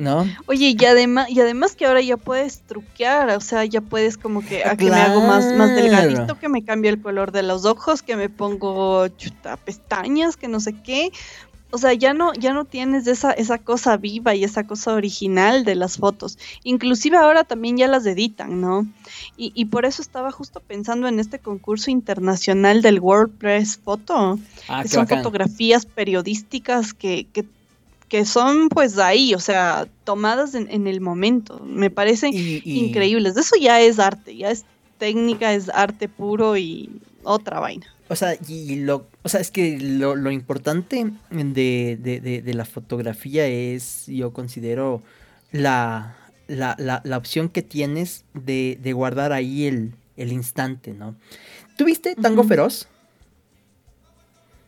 ¿No? 0.00 0.26
Oye, 0.46 0.74
y 0.78 0.84
además, 0.84 1.30
y 1.30 1.40
además 1.40 1.76
que 1.76 1.86
ahora 1.86 2.00
ya 2.00 2.16
puedes 2.16 2.62
truquear, 2.62 3.30
o 3.36 3.40
sea, 3.40 3.64
ya 3.64 3.80
puedes 3.80 4.16
como 4.16 4.44
que 4.44 4.64
a 4.64 4.76
que 4.76 4.86
me 4.86 4.96
hago 4.96 5.20
más, 5.20 5.52
más 5.54 5.74
delgadito, 5.74 6.38
que 6.38 6.48
me 6.48 6.64
cambie 6.64 6.90
el 6.90 7.00
color 7.00 7.30
de 7.30 7.42
los 7.42 7.64
ojos, 7.64 8.02
que 8.02 8.16
me 8.16 8.28
pongo 8.28 9.06
chuta, 9.08 9.56
pestañas, 9.56 10.36
que 10.36 10.48
no 10.48 10.58
sé 10.60 10.74
qué. 10.82 11.12
O 11.72 11.78
sea, 11.78 11.92
ya 11.92 12.12
no, 12.14 12.34
ya 12.34 12.52
no 12.52 12.64
tienes 12.64 13.06
esa, 13.06 13.30
esa 13.30 13.58
cosa 13.58 13.96
viva 13.96 14.34
y 14.34 14.42
esa 14.42 14.66
cosa 14.66 14.92
original 14.92 15.64
de 15.64 15.76
las 15.76 15.98
fotos. 15.98 16.36
Inclusive 16.64 17.16
ahora 17.16 17.44
también 17.44 17.76
ya 17.76 17.86
las 17.86 18.04
editan, 18.06 18.60
¿no? 18.60 18.88
Y, 19.36 19.52
y 19.54 19.66
por 19.66 19.84
eso 19.84 20.02
estaba 20.02 20.32
justo 20.32 20.58
pensando 20.58 21.06
en 21.06 21.20
este 21.20 21.38
concurso 21.38 21.92
internacional 21.92 22.82
del 22.82 22.98
WordPress 22.98 23.78
Photo. 23.78 24.40
Ah, 24.68 24.82
que 24.82 24.88
son 24.88 25.06
fotografías 25.06 25.86
periodísticas 25.86 26.92
que, 26.92 27.28
que 27.32 27.44
que 28.10 28.26
son 28.26 28.68
pues 28.68 28.98
ahí, 28.98 29.34
o 29.34 29.38
sea, 29.38 29.88
tomadas 30.04 30.54
en, 30.54 30.86
el 30.88 31.00
momento. 31.00 31.60
Me 31.64 31.90
parecen 31.90 32.32
increíbles. 32.34 33.36
Eso 33.36 33.54
ya 33.58 33.80
es 33.80 34.00
arte, 34.00 34.36
ya 34.36 34.50
es 34.50 34.64
técnica, 34.98 35.54
es 35.54 35.70
arte 35.70 36.08
puro 36.08 36.56
y 36.56 36.90
otra 37.22 37.60
vaina. 37.60 37.86
O 38.08 38.16
sea, 38.16 38.36
y 38.48 38.80
lo, 38.80 39.06
o 39.22 39.28
sea, 39.28 39.40
es 39.40 39.52
que 39.52 39.78
lo, 39.78 40.32
importante 40.32 41.12
de, 41.30 42.52
la 42.52 42.64
fotografía 42.64 43.46
es, 43.46 44.06
yo 44.08 44.32
considero, 44.32 45.00
la, 45.52 46.16
la, 46.48 47.16
opción 47.16 47.48
que 47.48 47.62
tienes 47.62 48.24
de, 48.34 48.92
guardar 48.92 49.32
ahí 49.32 49.66
el, 49.66 50.32
instante, 50.32 50.92
¿no? 50.94 51.14
¿Tuviste 51.78 52.16
Tango 52.16 52.42
Feroz? 52.42 52.88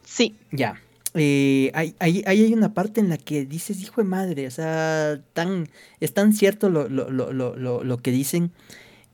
Sí. 0.04 0.36
Ya. 0.52 0.80
Eh, 1.14 1.70
hay, 1.74 1.94
hay, 1.98 2.52
una 2.54 2.72
parte 2.72 3.00
en 3.00 3.10
la 3.10 3.18
que 3.18 3.44
dices, 3.44 3.80
hijo 3.82 4.00
de 4.00 4.08
madre, 4.08 4.46
o 4.46 4.50
sea, 4.50 5.20
tan, 5.34 5.68
es 6.00 6.14
tan 6.14 6.32
cierto 6.32 6.70
lo, 6.70 6.88
lo, 6.88 7.10
lo, 7.10 7.32
lo, 7.32 7.84
lo 7.84 7.98
que 7.98 8.10
dicen. 8.10 8.50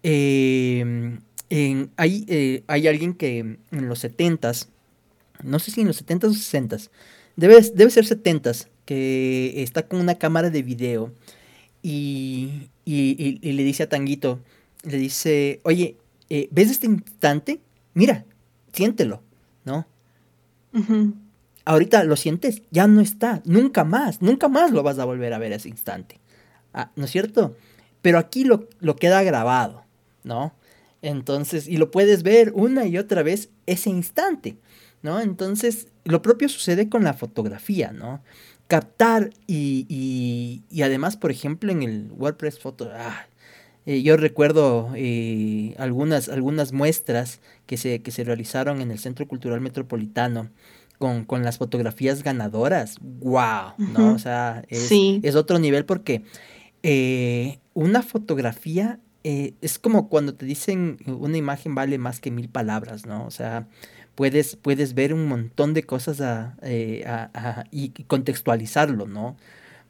Em, 0.03 1.18
hay, 1.96 2.24
eh, 2.28 2.62
hay 2.66 2.86
alguien 2.86 3.14
que 3.14 3.38
en 3.38 3.88
los 3.88 4.05
70s, 4.05 4.68
no 5.42 5.59
sé 5.59 5.70
si 5.70 5.80
en 5.80 5.88
los 5.88 6.05
70s 6.05 6.24
o 6.24 6.30
60s, 6.30 6.90
debe, 7.36 7.61
debe 7.74 7.90
ser 7.90 8.05
70s, 8.05 8.68
que 8.84 9.62
está 9.62 9.86
con 9.86 10.01
una 10.01 10.16
cámara 10.16 10.51
de 10.51 10.62
video 10.62 11.12
y, 11.82 12.68
y, 12.84 13.53
le 13.53 13.64
dice 13.64 13.84
a 13.84 13.88
Tanguito, 13.88 14.40
le 14.82 14.99
dice, 14.99 15.61
oye, 15.64 15.96
eh, 16.30 16.49
¿ves 16.51 16.70
este 16.70 16.86
instante? 16.86 17.61
Mira, 17.94 18.24
siéntelo, 18.72 19.22
¿no? 19.64 19.86
Ahorita 21.68 22.02
lo 22.04 22.16
sientes, 22.16 22.62
ya 22.70 22.86
no 22.86 23.02
está, 23.02 23.42
nunca 23.44 23.84
más, 23.84 24.22
nunca 24.22 24.48
más 24.48 24.70
lo 24.70 24.82
vas 24.82 24.98
a 24.98 25.04
volver 25.04 25.34
a 25.34 25.38
ver 25.38 25.52
ese 25.52 25.68
instante. 25.68 26.18
Ah, 26.72 26.90
¿No 26.96 27.04
es 27.04 27.10
cierto? 27.10 27.56
Pero 28.00 28.18
aquí 28.18 28.44
lo, 28.44 28.68
lo, 28.80 28.96
queda 28.96 29.22
grabado, 29.22 29.84
¿no? 30.24 30.54
Entonces, 31.02 31.68
y 31.68 31.76
lo 31.76 31.90
puedes 31.90 32.22
ver 32.22 32.52
una 32.54 32.86
y 32.86 32.96
otra 32.96 33.22
vez 33.22 33.50
ese 33.66 33.90
instante, 33.90 34.56
¿no? 35.02 35.20
Entonces, 35.20 35.88
lo 36.04 36.22
propio 36.22 36.48
sucede 36.48 36.88
con 36.88 37.04
la 37.04 37.12
fotografía, 37.12 37.92
¿no? 37.92 38.22
Captar 38.66 39.30
y, 39.46 40.64
y, 40.70 40.82
además, 40.82 41.18
por 41.18 41.30
ejemplo, 41.30 41.70
en 41.70 41.82
el 41.82 42.10
WordPress 42.16 42.60
Photo, 42.60 42.90
ah, 42.94 43.26
eh, 43.84 44.02
yo 44.02 44.16
recuerdo 44.16 44.90
eh, 44.96 45.74
algunas, 45.76 46.30
algunas 46.30 46.72
muestras 46.72 47.40
que 47.66 47.76
se, 47.76 48.00
que 48.00 48.10
se 48.10 48.24
realizaron 48.24 48.80
en 48.80 48.90
el 48.90 48.98
Centro 48.98 49.28
Cultural 49.28 49.60
Metropolitano 49.60 50.48
con, 50.99 51.24
con 51.24 51.44
las 51.44 51.59
fotografías 51.59 52.22
ganadoras, 52.22 52.96
wow, 53.01 53.72
¿no? 53.78 54.14
O 54.14 54.18
sea, 54.18 54.64
es, 54.68 54.90
es 54.90 55.34
otro 55.36 55.59
nivel 55.59 55.84
porque 55.84 56.24
eh, 56.82 57.61
una 57.74 58.03
fotografía 58.03 59.01
eh, 59.24 59.55
es 59.61 59.78
como 59.78 60.09
cuando 60.09 60.34
te 60.34 60.46
dicen 60.46 60.99
una 61.07 61.36
imagen 61.36 61.74
vale 61.74 61.99
más 61.99 62.20
que 62.20 62.30
mil 62.30 62.49
palabras, 62.49 63.07
¿no? 63.07 63.24
O 63.26 63.30
sea, 63.30 63.68
puedes, 64.16 64.57
puedes 64.57 64.94
ver 64.94 65.14
un 65.14 65.26
montón 65.28 65.72
de 65.72 65.84
cosas 65.84 66.20
eh, 66.62 67.05
y 67.70 67.90
contextualizarlo, 68.05 69.07
¿no? 69.07 69.36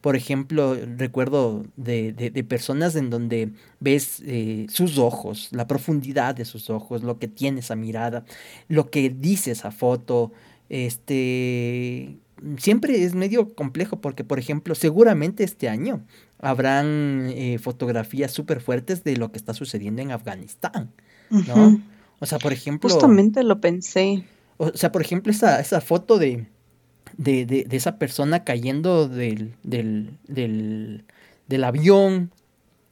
Por 0.01 0.15
ejemplo, 0.15 0.77
recuerdo 0.95 1.65
de, 1.75 2.13
de, 2.13 2.43
personas 2.45 2.95
en 2.95 3.09
donde 3.09 3.51
ves 3.81 4.23
sus 4.69 4.97
ojos, 4.97 5.49
la 5.51 5.67
profundidad 5.67 6.35
de 6.35 6.45
sus 6.45 6.69
ojos, 6.69 7.03
lo 7.03 7.19
que 7.19 7.27
tiene 7.27 7.59
esa 7.59 7.75
mirada, 7.75 8.23
lo 8.69 8.89
que 8.89 9.09
dice 9.09 9.51
esa 9.51 9.71
foto, 9.71 10.31
este 10.69 12.19
siempre 12.57 13.03
es 13.03 13.15
medio 13.15 13.53
complejo 13.53 13.99
porque, 13.99 14.23
por 14.23 14.39
ejemplo, 14.39 14.75
seguramente 14.75 15.43
este 15.43 15.67
año 15.67 16.05
habrán 16.39 17.29
eh, 17.31 17.57
fotografías 17.59 18.31
súper 18.31 18.61
fuertes 18.61 19.03
de 19.03 19.17
lo 19.17 19.31
que 19.31 19.37
está 19.37 19.53
sucediendo 19.53 20.01
en 20.01 20.11
Afganistán, 20.11 20.91
¿no? 21.29 21.81
O 22.19 22.25
sea, 22.25 22.39
por 22.39 22.53
ejemplo... 22.53 22.89
Justamente 22.89 23.43
lo 23.43 23.59
pensé. 23.59 24.23
O 24.57 24.71
sea, 24.75 24.91
por 24.91 25.01
ejemplo, 25.01 25.31
esa, 25.31 25.59
esa 25.59 25.81
foto 25.81 26.17
de, 26.17 26.47
de, 27.17 27.45
de, 27.45 27.63
de, 27.63 27.77
esa 27.77 27.97
persona 27.97 28.43
cayendo 28.43 29.07
del, 29.07 29.55
del, 29.63 30.17
del, 30.27 31.05
del 31.47 31.63
avión, 31.63 32.31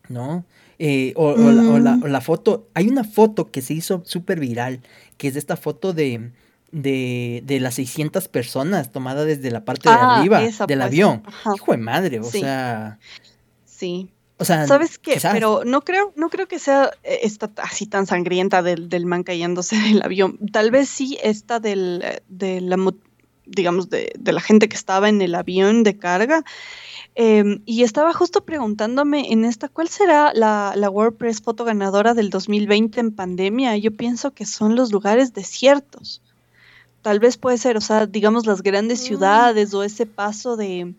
¿no? 0.09 0.45
Eh, 0.79 1.13
o, 1.15 1.29
o, 1.29 1.79
la, 1.79 1.99
o, 2.01 2.07
la, 2.07 2.21
foto, 2.21 2.67
hay 2.73 2.87
una 2.87 3.03
foto 3.03 3.51
que 3.51 3.61
se 3.61 3.73
hizo 3.73 4.03
súper 4.05 4.39
viral, 4.39 4.81
que 5.17 5.27
es 5.27 5.35
esta 5.35 5.57
foto 5.57 5.91
de, 5.91 6.31
de, 6.71 7.41
de 7.45 7.59
las 7.59 7.75
600 7.75 8.27
personas 8.27 8.91
tomada 8.91 9.25
desde 9.25 9.51
la 9.51 9.63
parte 9.63 9.89
de 9.89 9.95
ah, 9.95 10.17
arriba 10.17 10.41
del 10.67 10.81
avión. 10.81 11.23
Hijo 11.55 11.71
de 11.71 11.77
madre, 11.77 12.19
o 12.19 12.23
sea. 12.23 12.99
Sí. 13.65 14.09
O 14.39 14.45
sea, 14.45 14.67
¿sabes 14.67 14.99
qué? 14.99 15.17
Pero 15.31 15.63
no 15.65 15.81
creo, 15.81 16.13
no 16.15 16.29
creo 16.29 16.47
que 16.47 16.59
sea 16.59 16.91
eh, 17.03 17.19
esta 17.23 17.49
así 17.57 17.87
tan 17.87 18.05
sangrienta 18.05 18.61
del, 18.61 18.87
del 18.87 19.05
man 19.05 19.23
cayéndose 19.23 19.75
del 19.81 20.01
avión. 20.03 20.37
Tal 20.51 20.69
vez 20.71 20.89
sí 20.89 21.17
esta 21.23 21.59
del, 21.59 22.03
de 22.27 22.61
la, 22.61 22.77
digamos, 23.45 23.89
de, 23.89 24.11
de, 24.17 24.31
la 24.31 24.41
gente 24.41 24.69
que 24.69 24.75
estaba 24.75 25.09
en 25.09 25.21
el 25.21 25.33
avión 25.33 25.83
de 25.83 25.97
carga. 25.97 26.43
Em, 27.15 27.63
y 27.65 27.81
estaba 27.81 28.13
justo 28.13 28.45
preguntándome 28.45 29.31
en 29.31 29.43
esta, 29.43 29.69
¿cuál 29.69 29.87
será 29.87 30.33
la, 30.35 30.73
la, 30.75 30.87
WordPress 30.91 31.41
foto 31.41 31.65
ganadora 31.65 32.13
del 32.13 32.29
2020 32.29 32.99
en 32.99 33.15
pandemia? 33.15 33.75
Yo 33.77 33.89
pienso 33.97 34.35
que 34.35 34.45
son 34.45 34.75
los 34.75 34.91
lugares 34.91 35.33
desiertos 35.33 36.21
tal 37.07 37.19
vez 37.19 37.37
puede 37.37 37.57
ser, 37.57 37.77
o 37.77 37.79
sea, 37.79 38.05
digamos 38.05 38.45
las 38.45 38.61
grandes 38.61 38.99
mm. 38.99 39.03
ciudades 39.03 39.73
o 39.73 39.81
ese 39.81 40.05
paso 40.05 40.57
de, 40.57 40.93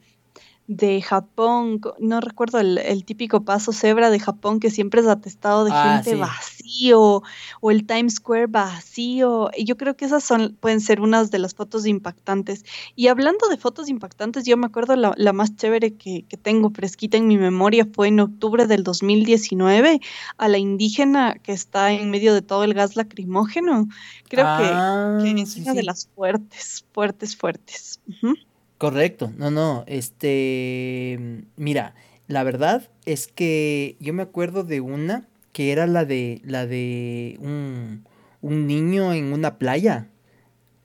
de 0.69 1.01
Japón, 1.01 1.81
no 1.99 2.21
recuerdo 2.21 2.61
el, 2.61 3.05
típico 3.07 3.43
paso 3.43 3.73
cebra 3.73 4.11
de 4.11 4.21
Japón 4.21 4.61
que 4.61 4.71
siempre 4.71 5.01
es 5.01 5.07
atestado 5.07 5.65
de 5.65 5.71
ah, 5.73 6.03
gente 6.05 6.15
vacío 6.15 7.23
o 7.63 7.71
el 7.71 7.87
Times 7.87 8.17
Square 8.17 8.49
vacío. 8.49 9.51
Y 9.57 9.65
yo 9.65 9.79
creo 9.79 9.97
que 9.97 10.05
esas 10.05 10.23
son, 10.23 10.59
pueden 10.61 10.83
ser 10.83 11.01
unas 11.01 11.31
de 11.31 11.39
las 11.39 11.55
fotos 11.55 11.87
impactantes. 11.87 12.67
Y 12.95 13.09
hablando 13.09 13.49
de 13.49 13.57
fotos 13.57 13.89
impactantes, 13.89 14.45
yo 14.45 14.59
me 14.59 14.67
acuerdo 14.67 14.95
la, 14.95 15.15
la 15.17 15.33
más 15.33 15.57
chévere 15.57 15.95
que, 15.95 16.27
que, 16.29 16.37
tengo 16.37 16.69
fresquita 16.71 17.17
en 17.17 17.29
mi 17.29 17.39
memoria 17.39 17.89
fue 17.91 18.09
en 18.09 18.21
octubre 18.21 18.67
del 18.67 18.85
2019 18.85 20.01
a 20.37 20.49
la 20.49 20.59
indígena 20.59 21.35
que 21.43 21.53
está 21.53 21.93
en 21.93 22.11
medio 22.11 22.35
de 22.35 22.43
todo 22.43 22.65
el 22.65 22.75
gas 22.75 22.95
lacrimógeno. 22.95 23.89
Creo 24.29 24.45
que, 24.45 24.65
ah, 24.71 25.19
es 25.25 25.57
una 25.57 25.73
de 25.73 25.83
las 25.83 26.11
fuertes, 26.15 26.85
fuertes, 26.93 27.35
fuertes. 27.35 28.01
Correcto, 28.79 29.33
no, 29.37 29.51
no, 29.51 29.85
este, 29.89 31.45
mira, 31.57 31.95
la 32.29 32.45
verdad 32.45 32.89
es 33.05 33.27
que 33.27 33.97
yo 33.99 34.15
me 34.15 34.23
acuerdo 34.23 34.63
de 34.63 34.81
una 34.81 35.27
que 35.53 35.73
era 35.73 35.89
la 35.89 36.05
de, 36.05 36.41
la 36.45 36.67
de 36.67 37.37
un, 37.41 38.05
un 38.41 38.67
niño 38.69 39.13
en 39.13 39.33
una 39.33 39.59
playa, 39.59 40.07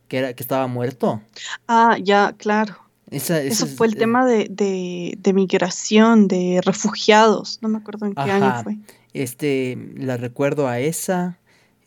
que, 0.08 0.18
era, 0.18 0.34
que 0.34 0.42
estaba 0.42 0.66
muerto. 0.66 1.22
Ah, 1.68 1.98
ya, 2.02 2.34
claro. 2.36 2.78
Eso 3.12 3.68
fue 3.68 3.86
el 3.86 3.96
tema 3.96 4.26
de, 4.26 4.48
de, 4.50 5.34
migración, 5.34 6.28
de 6.28 6.62
refugiados, 6.64 7.60
no 7.62 7.70
me 7.70 7.78
acuerdo 7.78 8.08
en 8.08 8.16
qué 8.16 8.22
año 8.22 8.64
fue. 8.64 8.78
Este, 9.14 9.78
la 9.98 10.18
recuerdo 10.18 10.68
a 10.68 10.80
esa, 10.80 11.38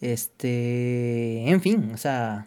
este, 0.00 1.50
en 1.50 1.60
fin, 1.60 1.90
o 1.92 1.96
sea, 1.96 2.46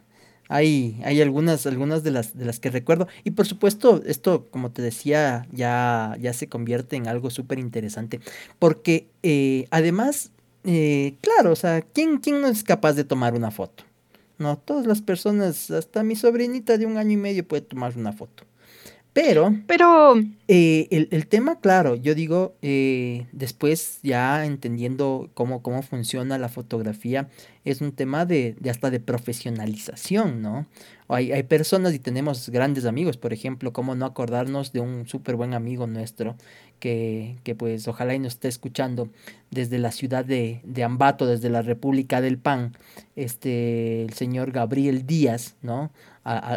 hay, 0.49 0.99
hay 1.05 1.21
algunas, 1.21 1.65
algunas 1.67 2.03
de 2.03 2.11
las, 2.11 2.37
de 2.37 2.43
las 2.43 2.59
que 2.59 2.71
recuerdo. 2.71 3.07
Y 3.23 3.31
por 3.31 3.45
supuesto, 3.45 4.01
esto, 4.05 4.47
como 4.49 4.71
te 4.71 4.81
decía, 4.81 5.47
ya, 5.51 6.17
ya 6.19 6.33
se 6.33 6.49
convierte 6.49 6.95
en 6.95 7.07
algo 7.07 7.29
súper 7.29 7.59
interesante. 7.59 8.19
Porque 8.57 9.07
eh, 9.23 9.67
además, 9.69 10.31
eh, 10.65 11.15
claro, 11.21 11.51
o 11.51 11.55
sea, 11.55 11.81
¿quién, 11.81 12.17
¿quién 12.17 12.41
no 12.41 12.47
es 12.47 12.63
capaz 12.63 12.93
de 12.93 13.03
tomar 13.03 13.35
una 13.35 13.51
foto? 13.51 13.83
No, 14.39 14.57
todas 14.57 14.87
las 14.87 15.01
personas, 15.01 15.69
hasta 15.69 16.01
mi 16.01 16.15
sobrinita 16.15 16.77
de 16.77 16.87
un 16.87 16.97
año 16.97 17.11
y 17.11 17.17
medio 17.17 17.47
puede 17.47 17.61
tomar 17.61 17.95
una 17.95 18.11
foto. 18.11 18.43
Pero, 19.13 19.53
pero 19.67 20.15
eh, 20.47 21.07
el, 21.11 21.27
tema, 21.27 21.59
claro, 21.59 21.95
yo 21.95 22.13
digo, 22.13 22.55
eh, 22.61 23.25
después 23.31 23.99
ya 24.03 24.45
entendiendo 24.45 25.29
cómo, 25.33 25.63
cómo 25.63 25.81
funciona 25.81 26.37
la 26.37 26.47
fotografía, 26.47 27.27
es 27.71 27.81
un 27.81 27.91
tema 27.91 28.25
de, 28.25 28.55
hasta 28.69 28.89
de 28.89 28.99
profesionalización, 28.99 30.41
¿no? 30.41 30.65
Hay, 31.07 31.31
hay, 31.31 31.43
personas 31.43 31.93
y 31.95 31.99
tenemos 31.99 32.49
grandes 32.49 32.85
amigos, 32.85 33.17
por 33.17 33.33
ejemplo, 33.33 33.73
cómo 33.73 33.95
no 33.95 34.05
acordarnos 34.05 34.71
de 34.73 34.79
un 34.79 35.07
súper 35.07 35.35
buen 35.35 35.55
amigo 35.55 35.87
nuestro 35.87 36.35
que, 36.79 37.37
que, 37.43 37.55
pues 37.55 37.87
ojalá 37.87 38.13
y 38.13 38.19
nos 38.19 38.33
esté 38.33 38.47
escuchando 38.47 39.09
desde 39.49 39.79
la 39.79 39.91
ciudad 39.91 40.23
de, 40.23 40.61
de, 40.63 40.83
Ambato, 40.83 41.25
desde 41.25 41.49
la 41.49 41.63
República 41.63 42.21
del 42.21 42.37
Pan, 42.37 42.73
este, 43.15 44.03
el 44.03 44.13
señor 44.13 44.51
Gabriel 44.51 45.07
Díaz, 45.07 45.55
¿no? 45.63 45.91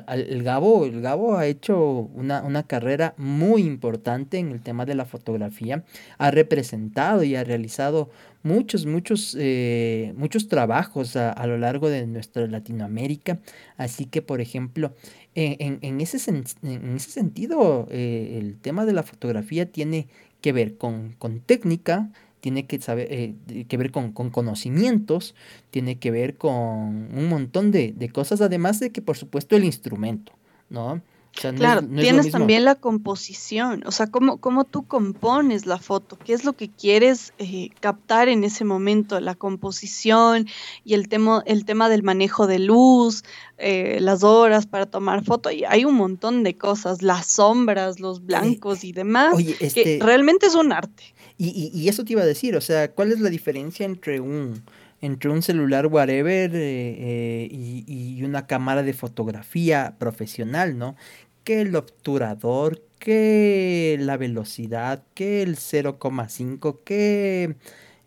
el, 0.09 0.43
Gabo, 0.43 0.85
el 0.85 1.01
Gabo 1.01 1.37
ha 1.37 1.47
hecho 1.47 2.11
una, 2.15 2.43
una, 2.43 2.65
carrera 2.65 3.15
muy 3.17 3.63
importante 3.63 4.39
en 4.39 4.53
el 4.53 4.61
tema 4.61 4.85
de 4.85 4.95
la 4.95 5.05
fotografía, 5.05 5.85
ha 6.19 6.31
representado 6.31 7.23
y 7.23 7.37
ha 7.37 7.45
realizado 7.45 8.11
muchos, 8.43 8.87
muchos, 8.87 9.37
eh, 9.39 10.13
muchos 10.17 10.49
trabajos 10.49 11.17
a, 11.17 11.47
lo 11.47 11.59
largo 11.59 11.89
de 11.89 12.07
nuestra 12.07 12.47
Latinoamérica, 12.47 13.41
así 13.77 14.07
que 14.07 14.23
por 14.23 14.41
ejemplo, 14.41 14.95
en, 15.35 15.79
en, 15.83 16.01
ese, 16.01 16.19
en 16.29 16.97
ese, 16.97 17.11
sentido, 17.11 17.89
eh, 17.91 18.39
el 18.41 18.59
tema 18.59 18.85
de 18.85 18.93
la 18.93 19.03
fotografía 19.03 19.71
tiene 19.71 20.09
que 20.41 20.53
ver 20.53 20.77
con, 20.77 21.15
con 21.19 21.41
técnica, 21.41 22.11
tiene 22.43 22.67
que, 22.67 22.81
saber, 22.81 23.07
eh, 23.11 23.35
que 23.69 23.77
ver 23.77 23.93
con, 23.93 24.13
conocimientos, 24.13 25.37
tiene 25.71 26.01
que 26.01 26.11
ver 26.11 26.37
con 26.37 27.09
un 27.17 27.29
montón 27.29 27.71
de, 27.71 28.11
cosas, 28.13 28.41
además 28.41 28.81
de 28.81 28.91
que 28.91 29.01
por 29.01 29.17
supuesto 29.17 29.57
el 29.57 29.65
instrumento, 29.65 30.33
¿no? 30.69 31.01
Claro, 31.33 31.83
tienes 31.83 32.31
también 32.31 32.65
la 32.65 32.75
composición, 32.75 33.83
o 33.87 33.91
sea, 33.91 34.07
cómo, 34.07 34.39
cómo 34.39 34.65
tú 34.65 34.87
compones 34.87 35.67
la 35.67 35.79
foto, 35.79 36.19
qué 36.23 36.33
es 36.33 36.45
lo 36.45 36.53
que 36.53 36.69
quieres 36.69 37.33
eh, 37.39 37.71
captar 37.81 38.29
en 38.29 38.45
ese 38.45 38.65
momento, 38.65 39.19
la 39.21 39.35
composición 39.35 40.47
y 40.85 40.95
el 40.95 41.09
tema, 41.09 41.43
el 41.47 41.65
tema 41.65 41.89
del 41.89 42.03
manejo 42.03 42.47
de 42.47 42.59
luz, 42.59 43.25
eh, 43.59 43.99
las 44.01 44.23
horas 44.23 44.67
para 44.67 44.87
tomar 44.87 45.25
foto, 45.25 45.51
y 45.51 45.65
hay 45.65 45.85
un 45.85 45.95
montón 45.95 46.43
de 46.43 46.57
cosas, 46.57 47.03
las 47.03 47.27
sombras, 47.27 47.99
los 47.99 48.25
blancos 48.25 48.85
y 48.85 48.93
demás, 48.93 49.35
que 49.37 49.57
este 49.61 49.99
realmente 50.03 50.47
es 50.47 50.55
un 50.55 50.73
arte. 50.73 51.15
Y, 51.39 51.89
eso 51.89 52.05
te 52.05 52.13
iba 52.13 52.23
a 52.23 52.27
decir, 52.27 52.55
o 52.57 52.61
sea, 52.61 52.93
¿cuál 52.93 53.11
es 53.11 53.19
la 53.19 53.29
diferencia 53.29 53.85
entre 53.85 54.21
un, 54.21 54.63
entre 55.03 55.31
un 55.31 55.43
celular 55.43 55.89
whatever 55.89 56.55
eh, 56.55 56.97
eh, 56.99 57.49
y, 57.51 58.23
una 58.23 58.47
cámara 58.47 58.83
de 58.83 58.95
fotografía 58.95 59.97
profesional, 59.99 60.79
¿no? 60.79 60.97
Que 61.45 61.61
el 61.61 61.75
obturador, 61.75 62.81
que 63.01 63.97
la 64.01 64.17
velocidad, 64.17 65.03
que 65.15 65.43
el 65.43 65.57
0,5, 65.57 66.79
que 66.85 67.57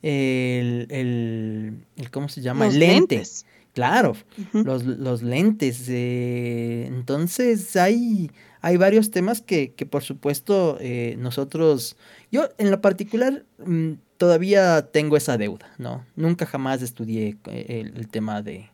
el, 0.01 0.87
el, 0.89 2.11
¿cómo 2.11 2.29
se 2.29 2.41
llama? 2.41 2.67
el 2.67 2.79
lente. 2.79 3.15
Lentes. 3.15 3.45
Claro, 3.73 4.15
los, 4.53 4.85
los, 4.85 5.21
lentes. 5.21 5.83
Eh, 5.89 6.85
entonces 6.87 7.75
hay, 7.75 8.31
hay 8.61 8.77
varios 8.77 9.11
temas 9.11 9.41
que, 9.41 9.73
que 9.73 9.85
por 9.85 10.01
supuesto 10.01 10.79
nosotros 11.17 11.97
yo, 12.31 12.49
en 12.57 12.71
lo 12.71 12.81
particular, 12.81 13.45
mm, 13.65 13.93
todavía 14.17 14.89
tengo 14.91 15.17
esa 15.17 15.37
deuda, 15.37 15.73
¿no? 15.77 16.05
Nunca 16.15 16.45
jamás 16.45 16.81
estudié 16.81 17.37
eh, 17.45 17.91
el, 17.95 18.07
tema 18.07 18.41
de, 18.41 18.69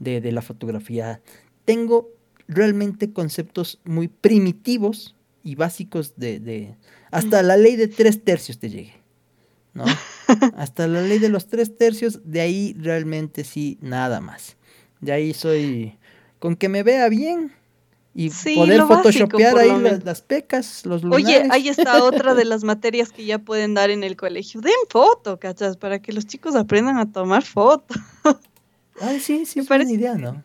la 0.00 0.42
fotografía. 0.42 1.20
Tengo 1.64 2.10
realmente 2.48 3.12
conceptos 3.12 3.80
muy 3.84 4.08
primitivos 4.08 5.16
y 5.42 5.54
básicos 5.54 6.14
de... 6.16 6.74
hasta 7.10 7.42
la 7.42 7.56
ley 7.56 7.76
de 7.76 7.88
tres 7.88 8.22
tercios 8.24 8.58
te 8.58 8.70
llegué, 8.70 8.94
¿no? 9.74 9.84
hasta 10.56 10.86
la 10.86 11.02
ley 11.02 11.18
de 11.18 11.28
los 11.28 11.46
tres 11.46 11.76
tercios, 11.76 12.20
de 12.24 12.40
ahí 12.40 12.74
realmente 12.78 13.44
sí, 13.44 13.78
nada 13.80 14.20
más. 14.20 14.56
De 15.00 15.12
ahí 15.12 15.34
soy... 15.34 15.98
Con 16.38 16.54
que 16.54 16.68
me 16.68 16.82
vea 16.82 17.08
bien, 17.08 17.52
y 18.18 18.30
poder 18.54 18.82
photoshopear 18.84 19.58
ahí 19.58 20.00
las, 20.02 20.22
pecas, 20.22 20.86
los 20.86 21.02
lunares. 21.02 21.26
Oye, 21.26 21.48
ahí 21.50 21.68
está 21.68 22.02
otra 22.02 22.34
de 22.34 22.46
las 22.46 22.64
materias 22.64 23.12
que 23.12 23.26
ya 23.26 23.38
pueden 23.38 23.74
dar 23.74 23.90
en 23.90 24.02
el 24.02 24.16
colegio. 24.16 24.62
Den 24.62 24.72
foto, 24.88 25.38
¿cachas? 25.38 25.76
Para 25.76 26.00
que 26.00 26.14
los 26.14 26.26
chicos 26.26 26.56
aprendan 26.56 26.96
a 26.96 27.12
tomar 27.12 27.42
fotos. 27.42 27.98
Ay, 29.00 29.20
sí, 29.20 29.44
sí, 29.44 29.60
me 29.60 29.66
parece 29.66 29.92
idea, 29.92 30.14
¿no? 30.14 30.42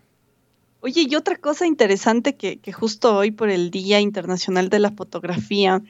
Oye, 0.81 1.05
y 1.09 1.15
otra 1.15 1.37
cosa 1.37 1.65
interesante 1.65 2.35
que, 2.35 2.57
que 2.57 2.73
justo 2.73 3.15
hoy 3.15 3.31
por 3.31 3.49
el 3.49 3.71
Día 3.71 4.01
Internacional 4.01 4.67
de 4.67 4.79
la 4.79 4.91
Fotografía, 4.91 5.81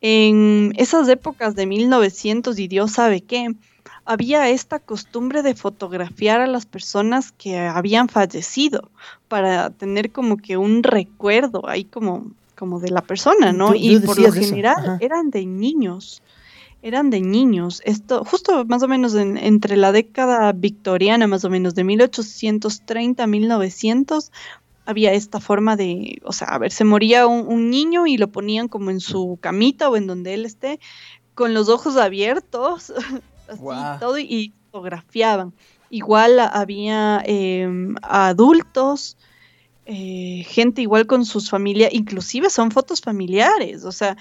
en 0.00 0.72
esas 0.76 1.08
épocas 1.08 1.56
de 1.56 1.66
1900 1.66 2.56
y 2.60 2.68
Dios 2.68 2.92
sabe 2.92 3.22
qué, 3.22 3.54
había 4.04 4.48
esta 4.48 4.78
costumbre 4.78 5.42
de 5.42 5.54
fotografiar 5.54 6.40
a 6.40 6.46
las 6.46 6.66
personas 6.66 7.32
que 7.32 7.58
habían 7.58 8.08
fallecido 8.08 8.90
para 9.28 9.70
tener 9.70 10.10
como 10.10 10.36
que 10.36 10.56
un 10.56 10.82
recuerdo 10.82 11.68
ahí 11.68 11.84
como, 11.84 12.26
como 12.54 12.80
de 12.80 12.90
la 12.90 13.02
persona, 13.02 13.52
¿no? 13.52 13.74
y 13.74 13.98
por 14.00 14.18
lo 14.18 14.32
general 14.32 14.98
eran 15.00 15.30
de 15.30 15.46
niños, 15.46 16.22
eran 16.82 17.10
de 17.10 17.20
niños. 17.20 17.82
Esto, 17.84 18.24
justo 18.24 18.64
más 18.64 18.82
o 18.82 18.88
menos 18.88 19.14
entre 19.14 19.76
la 19.76 19.92
década 19.92 20.52
victoriana, 20.52 21.26
más 21.26 21.44
o 21.44 21.50
menos 21.50 21.74
de 21.74 21.84
1830 21.84 23.22
a 23.22 23.26
1900, 23.26 24.32
había 24.86 25.12
esta 25.12 25.38
forma 25.38 25.76
de, 25.76 26.18
o 26.24 26.32
sea, 26.32 26.48
a 26.48 26.58
ver, 26.58 26.72
se 26.72 26.84
moría 26.84 27.26
un, 27.26 27.46
un, 27.46 27.68
niño 27.68 28.06
y 28.06 28.16
lo 28.16 28.28
ponían 28.28 28.68
como 28.68 28.90
en 28.90 29.00
su 29.00 29.38
camita 29.38 29.90
o 29.90 29.96
en 29.96 30.06
donde 30.06 30.32
él 30.32 30.46
esté, 30.46 30.80
con 31.34 31.52
los 31.52 31.68
ojos 31.68 31.96
abiertos, 31.96 32.92
así 33.48 34.00
todo 34.00 34.18
y 34.18 34.52
fotografiaban. 34.70 35.52
Igual 35.90 36.38
había 36.38 37.22
em, 37.24 37.94
adultos, 38.02 39.16
eh, 39.86 40.44
gente 40.46 40.82
igual 40.82 41.06
con 41.06 41.24
sus 41.24 41.48
familias, 41.48 41.92
inclusive 41.92 42.50
son 42.50 42.70
fotos 42.70 43.00
familiares, 43.00 43.84
o 43.84 43.92
sea, 43.92 44.16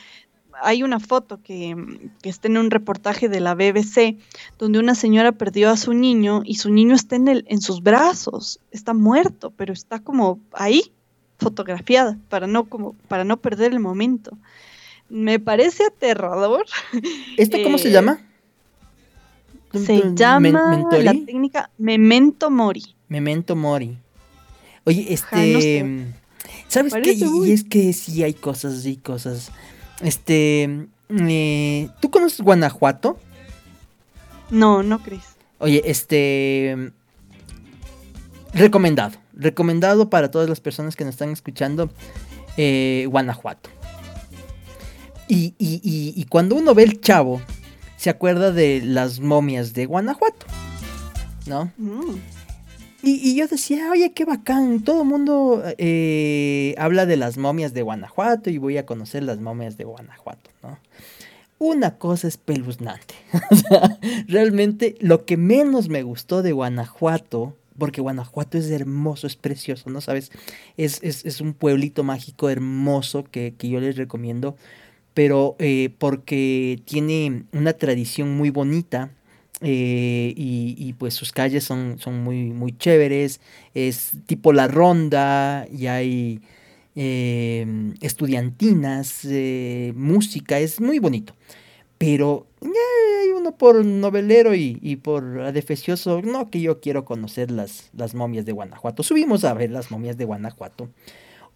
hay 0.62 0.84
una 0.84 1.00
foto 1.00 1.42
que, 1.44 1.76
que, 2.22 2.30
está 2.30 2.48
en 2.48 2.58
un 2.58 2.72
reportaje 2.72 3.30
de 3.30 3.40
la 3.40 3.54
BBC 3.54 4.18
donde 4.58 4.80
una 4.80 4.96
señora 4.96 5.32
perdió 5.32 5.70
a 5.70 5.78
su 5.78 5.94
niño 5.94 6.42
y 6.44 6.56
su 6.56 6.72
niño 6.72 6.96
está 6.96 7.16
en, 7.16 7.28
el, 7.28 7.46
en 7.48 7.62
sus 7.62 7.84
brazos, 7.84 8.60
está 8.72 8.94
muerto, 8.94 9.52
pero 9.56 9.74
está 9.74 10.00
como 10.00 10.40
ahí, 10.54 10.92
fotografiada, 11.38 12.18
para 12.30 12.48
no, 12.48 12.66
como, 12.66 12.94
para 13.08 13.24
no 13.24 13.38
perder 13.38 13.74
el 13.74 13.80
momento. 13.80 14.38
Me 15.10 15.40
parece 15.40 15.86
aterrador. 15.86 16.66
¿Esta 17.38 17.62
cómo 17.64 17.78
se 17.78 17.90
eh, 17.90 17.92
llama? 17.92 18.20
Se 19.86 20.14
llama 20.14 20.86
la 20.92 21.14
técnica 21.14 21.70
Memento 21.78 22.50
Mori. 22.50 22.84
Memento 23.08 23.56
Mori. 23.56 23.98
Oye, 24.86 25.14
este. 25.14 26.06
¿Sabes 26.68 26.94
qué? 27.02 27.14
Y 27.14 27.52
es 27.52 27.64
que 27.64 27.94
sí 27.94 28.24
hay 28.24 28.34
cosas 28.34 28.86
y 28.86 28.98
cosas. 28.98 29.52
Este, 30.02 30.88
eh, 31.10 31.90
¿tú 32.00 32.12
conoces 32.12 32.42
Guanajuato? 32.42 33.18
No, 34.50 34.84
no 34.84 35.00
Cris. 35.00 35.24
Oye, 35.60 35.82
este, 35.86 36.92
recomendado, 38.54 39.18
recomendado 39.34 40.10
para 40.10 40.30
todas 40.30 40.50
las 40.50 40.60
personas 40.60 40.96
que 40.96 41.04
nos 41.04 41.16
están 41.16 41.32
escuchando, 41.32 41.90
eh, 42.58 43.08
Guanajuato. 43.10 43.70
Y, 45.28 45.56
y, 45.58 45.82
y, 45.84 46.24
cuando 46.26 46.56
uno 46.56 46.74
ve 46.74 46.84
el 46.84 47.02
chavo, 47.02 47.42
se 47.98 48.10
acuerda 48.10 48.52
de 48.52 48.82
las 48.82 49.20
momias 49.20 49.74
de 49.74 49.86
Guanajuato, 49.86 50.46
¿no? 51.48 51.72
Mm. 51.78 52.16
Y, 53.04 53.36
yo 53.36 53.48
decía, 53.48 53.92
oye, 53.92 54.12
qué 54.12 54.26
bacán, 54.26 54.82
todo 54.82 55.04
el 55.04 55.08
mundo 55.08 55.64
eh, 55.78 56.76
habla 56.78 57.06
de 57.06 57.16
las 57.16 57.38
momias 57.38 57.74
de 57.74 57.82
Guanajuato 57.84 58.50
y 58.50 58.58
voy 58.58 58.78
a 58.78 58.86
conocer 58.86 59.24
las 59.24 59.40
momias 59.40 59.78
de 59.78 59.86
Guanajuato, 59.86 60.50
¿no? 60.64 60.80
Una 61.60 61.98
cosa 61.98 62.28
espeluznante. 62.28 63.16
o 63.52 63.56
sea, 63.56 64.00
realmente 64.28 64.96
lo 65.00 65.26
que 65.26 65.38
menos 65.38 65.90
me 65.90 66.04
gustó 66.04 66.42
de 66.42 66.52
Guanajuato, 66.52 67.56
porque 67.78 68.02
Guanajuato 68.02 68.58
es 68.58 68.70
hermoso, 68.72 69.26
es 69.28 69.36
precioso, 69.36 69.90
¿no 69.90 70.02
sabes? 70.02 70.32
Es, 70.76 71.00
es, 71.02 71.40
un 71.40 71.54
pueblito 71.54 72.04
mágico 72.04 72.50
hermoso 72.50 73.24
que, 73.24 73.54
que 73.58 73.70
yo 73.70 73.80
les 73.80 73.96
recomiendo, 73.96 74.58
pero 75.18 75.56
eh, 75.58 75.90
porque 75.98 76.80
tiene 76.86 77.46
una 77.52 77.74
tradición 77.74 78.38
muy 78.38 78.52
bonita 78.52 79.10
eh, 79.62 80.32
y, 80.38 80.94
pues 80.94 81.16
sus 81.16 81.32
calles 81.32 81.64
son, 81.64 81.98
son 81.98 82.24
muy, 82.24 82.52
muy 82.52 82.78
chéveres. 82.78 83.42
Es 83.74 84.12
tipo 84.28 84.54
la 84.54 84.68
ronda 84.68 85.66
y 85.76 85.88
hay 85.88 86.42
em, 86.94 87.96
estudiantinas, 88.00 89.26
eh, 89.26 89.92
música, 89.96 90.60
es 90.60 90.80
muy 90.80 91.00
bonito. 91.00 91.34
Pero 91.98 92.46
hay 92.62 93.32
uno 93.32 93.54
por 93.58 93.84
novelero 93.84 94.54
y, 94.54 95.00
por 95.02 95.42
adefesioso, 95.42 96.22
no 96.22 96.52
que 96.52 96.62
yo 96.62 96.80
quiero 96.80 97.06
conocer 97.06 97.50
las, 97.50 97.90
las 97.98 98.14
momias 98.14 98.46
de 98.46 98.52
Guanajuato. 98.52 99.02
Subimos 99.02 99.46
a 99.46 99.56
ver 99.56 99.72
las 99.72 99.90
momias 99.90 100.16
de 100.16 100.26
Guanajuato. 100.26 100.90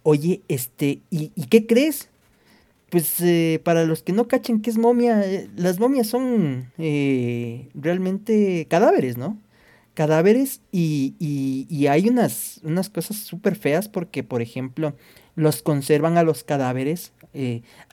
Oye, 0.02 0.42
este, 0.48 0.98
¿y, 1.10 1.30
y 1.36 1.46
qué 1.46 1.64
crees? 1.64 2.08
Pues 2.92 3.22
eh, 3.22 3.58
para 3.64 3.86
los 3.86 4.02
que 4.02 4.12
no 4.12 4.28
cachen 4.28 4.60
qué 4.60 4.68
es 4.68 4.76
momia, 4.76 5.22
eh, 5.24 5.48
las 5.56 5.80
momias 5.80 6.08
son 6.08 6.70
eh, 6.76 7.70
realmente 7.72 8.66
cadáveres, 8.68 9.16
¿no? 9.16 9.38
Cadáveres 9.94 10.60
y, 10.72 11.14
y, 11.18 11.86
hay 11.86 12.10
unas, 12.10 12.60
unas 12.64 12.90
cosas 12.90 13.16
súper 13.16 13.56
feas 13.56 13.88
porque, 13.88 14.22
por 14.22 14.42
ejemplo, 14.42 14.94
los 15.36 15.62
conservan 15.62 16.18
a 16.18 16.22
los 16.22 16.44
cadáveres. 16.44 17.12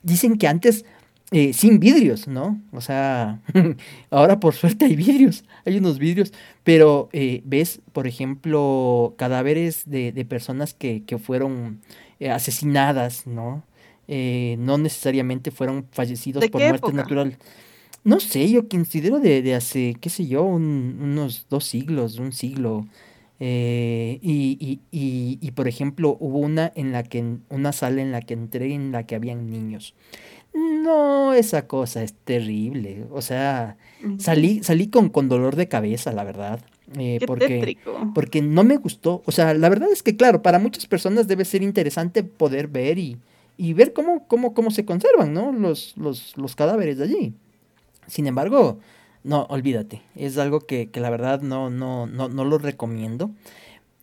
dicen 0.04 0.38
que 0.38 0.48
antes 0.48 0.84
sin 1.54 1.80
vidrios, 1.80 2.28
¿no? 2.28 2.62
O 2.74 2.82
sea, 2.82 3.40
ahora 4.10 4.40
por 4.42 4.54
suerte 4.54 4.86
hay 4.86 4.96
vidrios, 4.98 5.46
hay 5.66 5.78
unos 5.78 5.98
vidrios, 5.98 6.34
pero 6.66 7.10
ves, 7.46 7.80
por 7.94 8.06
ejemplo, 8.08 9.16
cadáveres 9.18 9.84
de, 9.86 10.12
de 10.12 10.26
personas 10.26 10.74
que, 10.74 11.04
que 11.06 11.18
fueron 11.18 11.80
asesinadas, 12.20 13.28
¿no? 13.28 13.64
Eh, 14.12 14.56
no 14.58 14.80
necesariamente 14.80 15.52
fueron 15.52 15.86
fallecidos 15.92 16.44
por 16.50 16.62
muerte 16.62 16.92
natural. 16.94 17.38
No 18.04 18.20
sé, 18.20 18.50
yo 18.50 18.68
considero 18.68 19.20
de, 19.20 19.44
de 19.44 19.54
hace, 19.54 19.96
qué 20.02 20.10
sé 20.10 20.26
yo, 20.26 20.44
unos 20.44 21.46
dos 21.48 21.66
siglos, 21.66 22.18
un 22.18 22.32
siglo. 22.32 22.88
Eh, 23.40 24.18
y, 24.24 24.58
y, 24.60 24.80
y, 24.92 25.38
y, 25.40 25.52
por 25.52 25.68
ejemplo, 25.68 26.18
hubo 26.20 26.40
una 26.40 26.72
en 26.76 26.92
la 26.92 27.04
que, 27.04 27.24
una 27.50 27.72
sala 27.72 28.02
en 28.02 28.12
la 28.12 28.22
que 28.22 28.34
entré 28.34 28.74
en 28.74 28.92
la 28.92 29.04
que 29.04 29.14
habían 29.14 29.52
niños. 29.52 29.94
No, 30.56 31.34
esa 31.34 31.68
cosa 31.68 32.02
es 32.02 32.14
terrible. 32.14 33.06
O 33.12 33.22
sea, 33.22 33.78
salí, 34.18 34.64
salí 34.64 34.88
con, 34.88 35.10
con 35.10 35.30
dolor 35.30 35.56
de 35.56 35.68
cabeza, 35.68 36.12
la 36.14 36.24
verdad. 36.24 36.62
Eh, 36.98 37.20
porque, 37.28 37.78
porque 38.16 38.42
no 38.42 38.64
me 38.64 38.78
gustó. 38.78 39.22
O 39.28 39.32
sea, 39.32 39.54
la 39.54 39.70
verdad 39.70 39.90
es 39.92 40.02
que, 40.02 40.16
claro, 40.16 40.42
para 40.42 40.58
muchas 40.58 40.88
personas 40.88 41.28
debe 41.28 41.46
ser 41.46 41.62
interesante 41.62 42.24
poder 42.24 42.68
ver 42.68 42.98
y, 42.98 43.18
y 43.60 43.74
ver 43.74 43.92
cómo, 43.92 44.26
cómo, 44.26 44.54
cómo 44.54 44.72
se 44.72 44.86
conservan, 44.86 45.34
¿no? 45.34 45.52
Los, 45.52 45.98
los, 45.98 46.38
los 46.38 46.56
cadáveres 46.56 47.02
allí. 47.02 47.34
Sin 48.08 48.26
embargo, 48.26 48.80
no, 49.26 49.48
olvídate. 49.50 50.02
Es 50.16 50.38
algo 50.38 50.62
que, 50.62 50.90
que 50.90 51.02
la 51.02 51.10
verdad 51.10 51.42
no, 51.42 51.70
no, 51.70 52.08
no, 52.08 52.30
no 52.30 52.46
lo 52.46 52.58
recomiendo. 52.58 53.32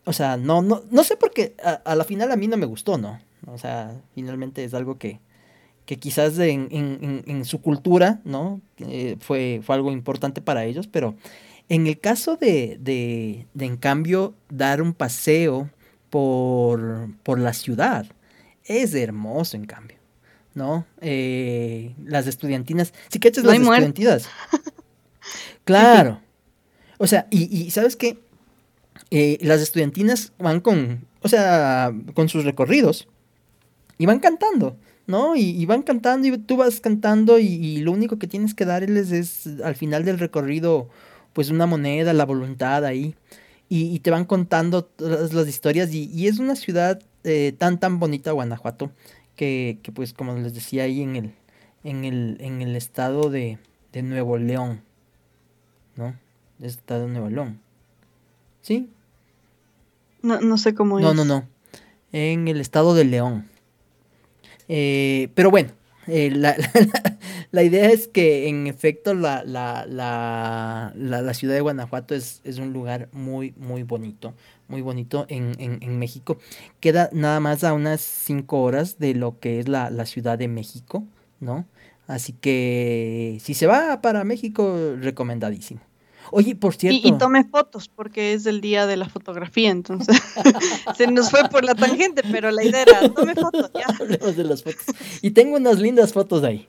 O 0.04 0.12
sea, 0.12 0.36
no, 0.36 0.60
no, 0.60 0.82
no 0.90 1.04
sé 1.04 1.16
por 1.16 1.30
qué 1.30 1.54
a, 1.64 1.94
la 1.94 2.04
final 2.04 2.30
a 2.32 2.36
mí 2.36 2.48
no 2.48 2.58
me 2.58 2.66
gustó, 2.66 2.98
¿no? 2.98 3.18
O 3.46 3.56
sea, 3.56 3.98
finalmente 4.14 4.62
es 4.62 4.74
algo 4.74 4.98
que, 4.98 5.20
que 5.86 5.98
quizás 5.98 6.38
en, 6.38 6.68
en, 6.70 7.24
en, 7.26 7.44
su 7.46 7.62
cultura, 7.62 8.20
¿no? 8.24 8.60
Eh, 8.80 9.16
fue, 9.20 9.62
fue 9.62 9.74
algo 9.74 9.90
importante 9.90 10.42
para 10.42 10.66
ellos, 10.66 10.86
pero 10.86 11.14
en 11.70 11.86
el 11.86 11.98
caso 11.98 12.36
de, 12.36 12.76
de, 12.78 13.46
de 13.54 13.64
en 13.64 13.78
cambio, 13.78 14.34
dar 14.50 14.82
un 14.82 14.92
paseo 14.92 15.70
por, 16.10 17.08
por 17.22 17.38
la 17.38 17.54
ciudad, 17.54 18.06
es 18.66 18.94
hermoso 18.94 19.56
en 19.56 19.66
cambio, 19.66 19.96
¿no? 20.54 20.86
Eh, 21.00 21.94
las 22.04 22.26
estudiantinas, 22.26 22.92
sí 23.08 23.18
que 23.18 23.30
las 23.30 23.54
estudiantinas. 23.54 24.28
claro. 25.64 26.20
O 26.98 27.06
sea, 27.06 27.26
y, 27.30 27.70
¿sabes 27.70 27.96
qué? 27.96 28.18
Eh, 29.10 29.38
las 29.42 29.60
estudiantinas 29.60 30.32
van 30.38 30.60
con, 30.60 31.06
o 31.20 31.28
sea, 31.28 31.94
con 32.14 32.28
sus 32.28 32.44
recorridos 32.44 33.06
y 33.98 34.06
van 34.06 34.18
cantando, 34.18 34.76
¿no? 35.06 35.36
Y, 35.36 35.64
van 35.66 35.82
cantando 35.82 36.26
y 36.26 36.38
tú 36.38 36.56
vas 36.56 36.80
cantando 36.80 37.38
y, 37.38 37.78
lo 37.78 37.92
único 37.92 38.18
que 38.18 38.26
tienes 38.26 38.54
que 38.54 38.64
darles 38.64 39.12
es 39.12 39.46
al 39.62 39.76
final 39.76 40.04
del 40.04 40.18
recorrido, 40.18 40.88
pues 41.32 41.50
una 41.50 41.66
moneda, 41.66 42.12
la 42.12 42.24
voluntad 42.24 42.84
ahí. 42.84 43.14
Y, 43.68 44.00
te 44.00 44.10
van 44.10 44.24
contando 44.24 44.84
todas 44.84 45.32
las 45.34 45.48
historias 45.48 45.92
y 45.92 46.26
es 46.26 46.38
una 46.38 46.56
ciudad 46.56 47.00
eh, 47.26 47.52
tan 47.58 47.80
tan 47.80 47.98
bonita 47.98 48.30
Guanajuato 48.30 48.92
que, 49.34 49.78
que, 49.82 49.90
pues 49.90 50.12
como 50.12 50.34
les 50.36 50.54
decía 50.54 50.84
ahí 50.84 51.02
en 51.02 51.16
el 51.16 51.34
en 51.82 52.04
el, 52.04 52.36
en 52.40 52.62
el 52.62 52.76
estado 52.76 53.30
de, 53.30 53.58
de 53.92 54.02
Nuevo 54.02 54.38
León 54.38 54.80
¿no? 55.96 56.14
estado 56.60 57.06
de 57.06 57.12
Nuevo 57.12 57.28
León 57.28 57.60
¿sí? 58.62 58.88
No, 60.22 60.40
no 60.40 60.56
sé 60.56 60.74
cómo 60.74 61.00
es 61.00 61.04
no 61.04 61.14
no 61.14 61.24
no 61.24 61.48
en 62.12 62.46
el 62.46 62.60
estado 62.60 62.94
de 62.94 63.04
León 63.04 63.48
eh, 64.68 65.28
pero 65.34 65.50
bueno 65.50 65.70
eh, 66.06 66.30
la, 66.34 66.56
la, 67.50 67.62
idea 67.62 67.90
es 67.90 68.08
que 68.08 68.48
en 68.48 68.66
efecto 68.66 69.14
la, 69.14 69.44
la, 69.44 71.34
ciudad 71.34 71.54
de 71.54 71.60
Guanajuato 71.60 72.14
es, 72.14 72.40
es, 72.44 72.58
un 72.58 72.72
lugar 72.72 73.08
muy, 73.12 73.54
muy 73.56 73.82
bonito, 73.82 74.34
muy 74.68 74.82
bonito 74.82 75.26
en, 75.28 75.54
en, 75.58 75.98
México. 75.98 76.38
Queda 76.80 77.10
nada 77.12 77.40
más 77.40 77.64
a 77.64 77.72
unas 77.72 78.00
5 78.00 78.60
horas 78.60 78.98
de 78.98 79.14
lo 79.14 79.38
que 79.38 79.60
es 79.60 79.68
la, 79.68 80.06
Ciudad 80.06 80.38
de 80.38 80.48
México, 80.48 81.04
¿no? 81.40 81.66
Así 82.06 82.32
que 82.32 83.38
si 83.40 83.54
se 83.54 83.66
va 83.66 84.00
para 84.00 84.22
México, 84.24 84.94
recomendadísimo. 85.00 85.80
Oye, 86.30 86.54
por 86.54 86.74
cierto. 86.74 87.06
Y, 87.06 87.12
tome 87.12 87.44
fotos, 87.44 87.88
porque 87.88 88.32
es 88.32 88.46
el 88.46 88.60
día 88.60 88.86
de 88.86 88.96
la 88.96 89.08
fotografía, 89.08 89.70
entonces 89.70 90.16
se 90.96 91.06
nos 91.06 91.30
fue 91.30 91.48
por 91.48 91.64
la 91.64 91.74
tangente, 91.74 92.22
pero 92.30 92.50
la 92.50 92.64
idea 92.64 92.82
era, 92.82 93.08
tome 93.12 93.34
fotos, 93.34 93.70
ya. 93.74 93.86
Hablemos 94.00 94.36
de 94.36 94.44
las 94.44 94.62
fotos. 94.62 94.86
Y 95.22 95.30
tengo 95.30 95.56
unas 95.56 95.78
lindas 95.78 96.12
fotos 96.12 96.44
ahí. 96.44 96.68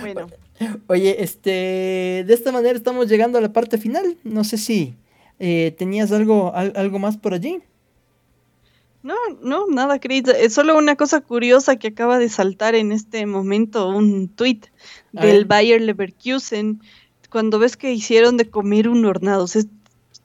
bueno. 0.00 0.26
Oye, 0.88 1.22
este, 1.22 2.24
de 2.26 2.34
esta 2.34 2.50
manera 2.50 2.76
estamos 2.76 3.08
llegando 3.08 3.38
a 3.38 3.40
la 3.40 3.52
parte 3.52 3.78
final. 3.78 4.16
No 4.24 4.42
sé 4.42 4.58
si 4.58 4.96
eh, 5.38 5.74
¿Tenías 5.78 6.10
algo, 6.12 6.52
algo 6.54 6.98
más 6.98 7.16
por 7.16 7.34
allí? 7.34 7.60
No, 9.02 9.14
no, 9.42 9.66
nada, 9.68 10.00
Chris. 10.00 10.24
Es 10.28 10.54
solo 10.54 10.76
una 10.76 10.96
cosa 10.96 11.20
curiosa 11.20 11.76
que 11.76 11.88
acaba 11.88 12.18
de 12.18 12.28
saltar 12.28 12.74
en 12.74 12.92
este 12.92 13.26
momento, 13.26 13.88
un 13.88 14.28
tweet 14.28 14.60
del 15.12 15.44
Bayer 15.44 15.80
Leverkusen, 15.80 16.82
cuando 17.30 17.58
ves 17.58 17.76
que 17.76 17.92
hicieron 17.92 18.36
de 18.36 18.50
comer 18.50 18.88
un 18.88 19.04
hornado. 19.04 19.46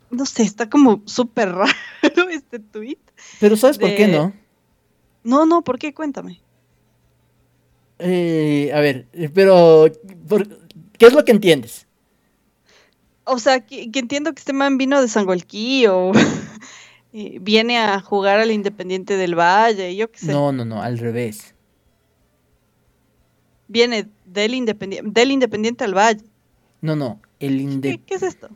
no 0.10 0.26
sé, 0.26 0.44
está 0.44 0.70
como 0.70 1.02
súper 1.06 1.50
raro 1.54 2.30
este 2.30 2.60
tweet. 2.60 2.98
Pero 3.40 3.56
¿sabes 3.58 3.78
por 3.78 3.96
qué 3.96 4.08
no? 4.08 4.34
No, 5.24 5.46
no, 5.46 5.64
¿por 5.64 5.80
qué? 5.80 5.94
Cuéntame. 5.94 6.42
Eh, 8.00 8.72
a 8.74 8.80
ver, 8.80 9.08
pero 9.34 9.86
¿qué 10.98 11.06
es 11.06 11.14
lo 11.14 11.24
que 11.24 11.32
entiendes? 11.32 11.88
O 13.26 13.40
sea, 13.40 13.62
que, 13.66 13.90
entiendo 13.94 14.34
que 14.34 14.40
este 14.40 14.52
man 14.52 14.78
vino 14.78 15.02
de 15.02 15.08
Sangolquí 15.08 15.88
o 15.88 16.12
viene 17.14 17.78
a 17.78 18.00
jugar 18.00 18.40
al 18.40 18.52
Independiente 18.52 19.18
del 19.18 19.36
Valle, 19.38 19.96
yo 19.96 20.12
qué 20.12 20.20
sé. 20.20 20.32
No, 20.32 20.52
no, 20.52 20.66
no, 20.66 20.82
al 20.82 20.98
revés. 20.98 21.54
Viene 23.68 24.10
del 24.26 24.56
Independiente, 24.56 25.10
del 25.12 25.32
Independiente 25.32 25.84
al 25.84 25.96
Valle. 25.96 26.24
No, 26.82 26.96
no, 26.96 27.22
el 27.40 27.82
¿Qué, 28.06 28.16
es 28.16 28.24
esto? 28.24 28.50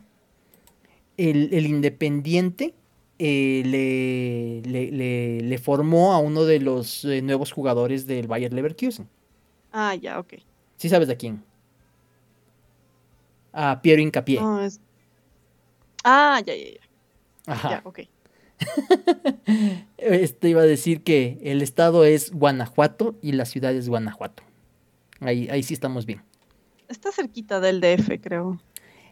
El, 1.16 1.52
el 1.52 1.66
Independiente 1.66 2.74
eh, 3.18 3.62
le, 3.64 5.40
le, 5.42 5.58
formó 5.58 6.12
a 6.12 6.18
uno 6.18 6.44
de 6.44 6.60
los 6.60 7.04
eh, 7.04 7.22
nuevos 7.22 7.52
jugadores 7.52 8.06
del 8.06 8.26
Bayer 8.26 8.52
Leverkusen. 8.52 9.08
Ah, 9.72 9.94
ya, 9.94 10.18
ok. 10.18 10.34
¿Sí 10.76 10.88
sabes 10.88 11.08
de 11.08 11.16
quién? 11.16 11.42
A 13.52 13.80
Piero 13.82 14.00
Incapié. 14.00 14.38
Ah, 16.04 16.40
ya, 16.44 16.54
ya, 16.54 16.64
ya. 16.64 16.80
Ajá. 17.46 17.70
Ya, 17.70 17.82
ok. 17.84 18.00
este 19.96 20.48
iba 20.48 20.62
a 20.62 20.66
decir 20.66 21.02
que 21.02 21.38
el 21.42 21.62
estado 21.62 22.04
es 22.04 22.32
Guanajuato 22.32 23.16
y 23.22 23.32
la 23.32 23.44
ciudad 23.44 23.74
es 23.74 23.88
Guanajuato. 23.88 24.42
Ahí, 25.20 25.48
ahí 25.50 25.62
sí 25.62 25.74
estamos 25.74 26.06
bien. 26.06 26.22
Está 26.88 27.12
cerquita 27.12 27.60
del 27.60 27.80
DF, 27.80 28.20
creo. 28.22 28.60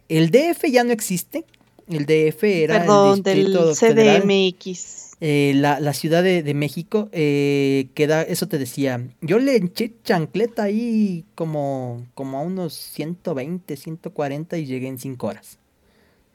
El 0.08 0.30
DF 0.30 0.64
ya 0.70 0.84
no 0.84 0.92
existe. 0.92 1.44
El 1.88 2.06
DF 2.06 2.42
era 2.44 2.80
Perdón, 2.80 3.22
del 3.22 3.52
CDMX. 3.74 5.06
Eh, 5.20 5.52
la, 5.54 5.94
Ciudad 5.94 6.22
de, 6.22 6.54
México 6.54 7.08
eh, 7.12 7.88
queda, 7.94 8.22
eso 8.22 8.48
te 8.48 8.58
decía, 8.58 9.02
yo 9.22 9.38
le 9.38 9.56
eché 9.56 9.94
chancleta 10.04 10.64
ahí 10.64 11.24
como, 11.34 12.06
como 12.14 12.38
a 12.38 12.42
unos 12.42 12.74
120, 12.74 13.76
140 13.76 14.58
y 14.58 14.66
llegué 14.66 14.88
en 14.88 14.98
5 14.98 15.26
horas. 15.26 15.58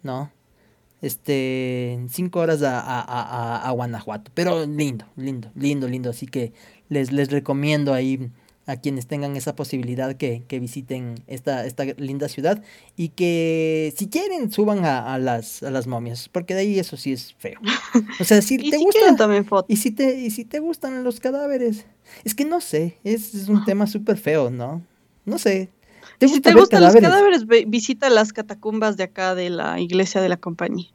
¿No? 0.02 0.32
Este, 1.02 2.00
5 2.10 2.40
horas 2.40 2.62
a, 2.62 2.80
a, 2.80 3.68
a, 3.68 3.72
Guanajuato. 3.72 4.32
Pero 4.34 4.66
lindo, 4.66 5.06
lindo, 5.16 5.52
lindo, 5.56 5.88
lindo. 5.88 6.10
Así 6.12 6.28
que 6.28 6.54
les, 6.90 7.12
les 7.12 7.32
recomiendo 7.32 7.94
ahí 7.94 8.32
a 8.68 8.78
quienes 8.78 9.08
tengan 9.08 9.36
esa 9.36 9.56
posibilidad 9.56 10.16
que, 10.16 10.46
visiten 10.50 11.16
esta, 11.28 11.66
esta 11.66 11.84
linda 11.84 12.30
ciudad 12.30 12.64
y 12.96 13.10
que 13.10 13.94
si 13.98 14.08
quieren 14.08 14.52
suban 14.52 14.86
a, 14.86 15.18
las, 15.18 15.64
a 15.64 15.72
las 15.72 15.88
momias, 15.88 16.30
porque 16.30 16.54
de 16.54 16.62
ahí 16.62 16.80
eso 16.80 16.96
sí 16.98 17.12
es 17.12 17.34
feo. 17.34 17.60
O 18.20 18.24
sea, 18.24 18.42
si 18.42 18.58
te 18.70 18.78
gusta, 18.78 19.18
y 19.68 19.78
si 19.78 19.92
te 19.92 20.20
y 20.20 20.30
si 20.30 20.46
te 20.46 20.60
gustan 20.60 21.04
los 21.04 21.20
cadáveres, 21.20 21.86
es 22.24 22.36
que 22.36 22.46
no 22.46 22.62
sé, 22.62 22.98
es, 23.04 23.48
un 23.50 23.66
tema 23.66 23.88
súper 23.88 24.18
feo, 24.18 24.50
¿no? 24.50 24.82
No 25.26 25.38
sé. 25.38 25.70
¿Te 26.22 26.28
si 26.28 26.40
te 26.40 26.54
gustan 26.54 26.84
los 26.84 26.94
cadáveres, 26.94 27.48
visita 27.66 28.08
las 28.12 28.32
catacumbas 28.32 28.96
de 28.96 29.06
acá 29.06 29.34
de 29.34 29.50
la 29.50 29.80
iglesia 29.80 30.22
de 30.22 30.30
la 30.30 30.38
compañía. 30.38 30.86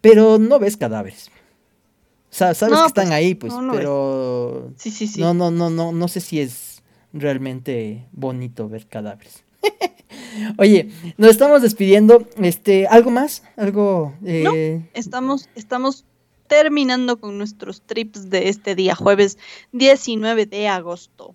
Pero 0.00 0.38
no 0.38 0.58
ves 0.58 0.78
cadáveres. 0.78 1.28
O 1.28 2.34
sea, 2.34 2.54
sabes 2.54 2.78
que 2.78 2.86
están 2.86 3.08
pues, 3.08 3.14
ahí, 3.14 3.34
pues, 3.34 3.52
pero 3.70 4.70
sí, 4.76 4.90
sí, 4.90 5.08
sí. 5.08 5.20
No, 5.20 5.34
no, 5.34 5.50
no, 5.50 5.68
no, 5.68 5.92
no 5.92 6.08
sé 6.08 6.20
si 6.20 6.40
es 6.40 6.82
realmente 7.12 8.06
bonito 8.12 8.66
ver 8.66 8.86
cadáveres. 8.86 9.44
Oye, 10.56 10.88
nos 11.18 11.32
estamos 11.32 11.60
despidiendo. 11.60 12.26
Este, 12.38 12.86
¿algo 12.86 13.10
más? 13.10 13.42
¿Algo? 13.58 14.14
Eh? 14.24 14.88
estamos, 14.94 15.50
estamos 15.54 16.06
terminando 16.46 17.20
con 17.20 17.36
nuestros 17.36 17.82
trips 17.82 18.30
de 18.30 18.48
este 18.48 18.74
día, 18.74 18.94
jueves 18.94 19.36
19 19.72 20.46
de 20.46 20.68
agosto. 20.68 21.34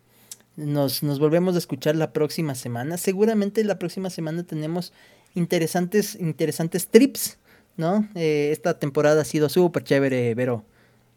Nos, 0.57 1.03
nos 1.03 1.19
volvemos 1.19 1.55
a 1.55 1.57
escuchar 1.57 1.95
la 1.95 2.13
próxima 2.13 2.55
semana. 2.55 2.97
Seguramente 2.97 3.63
la 3.63 3.77
próxima 3.77 4.09
semana 4.09 4.43
tenemos 4.43 4.93
interesantes, 5.33 6.15
interesantes 6.15 6.87
trips, 6.87 7.37
¿no? 7.77 8.07
Eh, 8.15 8.49
esta 8.51 8.79
temporada 8.79 9.21
ha 9.21 9.25
sido 9.25 9.49
súper 9.49 9.83
chévere, 9.83 10.35
pero 10.35 10.63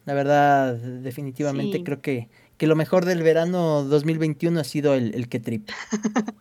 la 0.05 0.13
verdad, 0.13 0.75
definitivamente 0.75 1.83
creo 1.83 2.01
que 2.01 2.29
que 2.59 2.67
lo 2.67 2.75
mejor 2.75 3.05
del 3.05 3.23
verano 3.23 3.85
2021 3.85 4.59
ha 4.59 4.63
sido 4.65 4.93
el, 4.93 5.15
el 5.15 5.29
que 5.29 5.39
trip. 5.39 5.69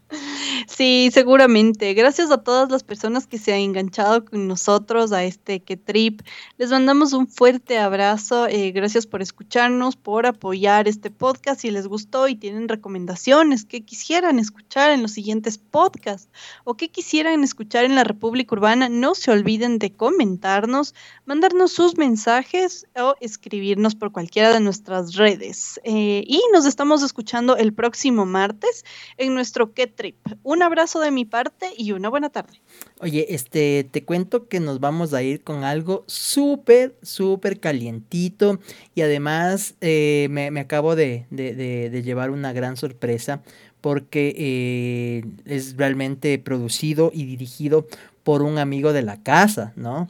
Sí, 0.66 1.11
seguramente. 1.12 1.93
Gracias 1.95 2.31
a 2.31 2.43
todas 2.43 2.71
las 2.71 2.83
personas 2.83 3.27
que 3.27 3.39
se 3.39 3.53
han 3.53 3.61
enganchado 3.61 4.25
con 4.25 4.47
nosotros 4.49 5.12
a 5.12 5.25
este 5.25 5.61
que 5.61 5.77
trip. 5.77 6.21
Les 6.57 6.71
mandamos 6.71 7.12
un 7.12 7.27
fuerte 7.27 7.79
abrazo. 7.79 8.47
Eh, 8.47 8.71
gracias 8.73 9.07
por 9.07 9.23
escucharnos, 9.23 9.97
por 9.97 10.27
apoyar 10.27 10.87
este 10.89 11.11
podcast. 11.11 11.61
Si 11.61 11.71
les 11.71 11.87
gustó 11.87 12.29
y 12.29 12.37
tienen 12.37 12.69
recomendaciones 12.69 13.64
que 13.64 13.85
quisieran 13.85 14.39
escuchar 14.39 14.91
en 14.91 15.03
los 15.03 15.12
siguientes 15.12 15.59
podcasts 15.59 16.31
o 16.64 16.77
que 16.77 16.91
quisieran 16.91 17.43
escuchar 17.45 17.85
en 17.85 17.95
la 17.95 18.05
República 18.05 18.55
Urbana, 18.55 18.89
no 18.89 19.14
se 19.14 19.31
olviden 19.31 19.79
de 19.79 19.93
comentarnos, 19.93 20.95
mandarnos 21.25 21.73
sus 21.73 21.97
mensajes 21.97 22.87
o 22.95 23.14
escribirnos 23.21 23.95
por 23.95 24.12
cualquiera 24.12 24.53
de 24.53 24.61
nuestras 24.61 25.14
redes. 25.14 25.81
Eh, 25.85 26.07
y 26.26 26.40
nos 26.52 26.66
estamos 26.66 27.02
escuchando 27.02 27.56
el 27.56 27.72
próximo 27.72 28.26
martes 28.26 28.84
en 29.16 29.34
nuestro 29.34 29.72
que 29.72 29.86
trip. 29.86 30.16
Un 30.42 30.62
abrazo 30.62 31.00
de 31.00 31.11
mi 31.11 31.24
parte 31.24 31.70
y 31.76 31.92
una 31.92 32.09
buena 32.09 32.30
tarde. 32.30 32.61
Oye, 33.00 33.26
este, 33.34 33.88
te 33.90 34.04
cuento 34.04 34.48
que 34.48 34.61
nos 34.61 34.80
vamos 34.80 35.14
a 35.14 35.22
ir 35.22 35.42
con 35.42 35.64
algo 35.64 36.04
súper, 36.06 36.96
súper 37.02 37.61
calientito 37.61 38.59
y 38.94 39.02
además 39.02 39.74
eh, 39.80 40.28
me, 40.30 40.61
acabo 40.61 40.96
de, 40.96 41.26
llevar 41.30 42.30
una 42.30 42.52
gran 42.52 42.76
sorpresa 42.76 43.42
porque 43.80 44.34
eh, 44.36 45.24
es 45.44 45.76
realmente 45.76 46.38
producido 46.38 47.11
y 47.14 47.24
dirigido 47.24 47.86
por 48.24 48.42
un 48.42 48.59
amigo 48.59 48.92
de 48.92 49.02
la 49.02 49.22
casa, 49.22 49.72
¿no? 49.76 50.09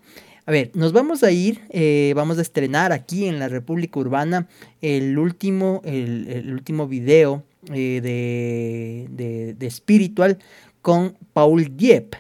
A 0.49 0.51
ver, 0.51 0.71
nos 0.73 0.95
vamos 0.95 1.23
a 1.25 1.31
ir, 1.31 1.61
eh, 1.69 2.15
vamos 2.17 2.39
a 2.39 2.41
estrenar 2.41 2.91
aquí 2.91 3.27
en 3.27 3.39
la 3.39 3.49
República 3.49 4.01
Urbana 4.01 4.49
el 4.81 5.19
último, 5.19 5.83
el 5.85 6.51
último 6.51 6.89
video 6.89 7.45
eh, 7.71 8.01
de, 8.03 9.55
de, 9.55 9.71
Spiritual 9.71 10.39
con 10.81 11.19
Paul 11.35 11.77
Diep, 11.77 12.15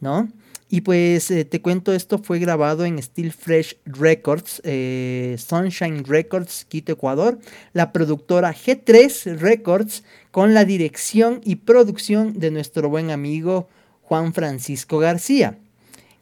¿no? 0.00 0.30
Y 0.70 0.80
pues 0.80 1.30
eh, 1.30 1.44
te 1.44 1.60
cuento, 1.60 1.92
esto 1.92 2.16
fue 2.16 2.38
grabado 2.38 2.86
en 2.86 2.98
Still 3.02 3.32
Fresh 3.32 3.76
Records, 3.84 4.62
Sunshine 5.46 6.04
Records, 6.06 6.64
Quito, 6.64 6.92
Ecuador, 6.92 7.38
la 7.74 7.92
productora 7.92 8.54
G3 8.54 9.36
Records, 9.36 10.04
con 10.30 10.54
la 10.54 10.64
dirección 10.64 11.42
y 11.44 11.56
producción 11.56 12.38
de 12.38 12.50
nuestro 12.50 12.88
buen 12.88 13.10
amigo 13.10 13.68
Juan 14.00 14.32
Francisco 14.32 14.98
García, 15.00 15.58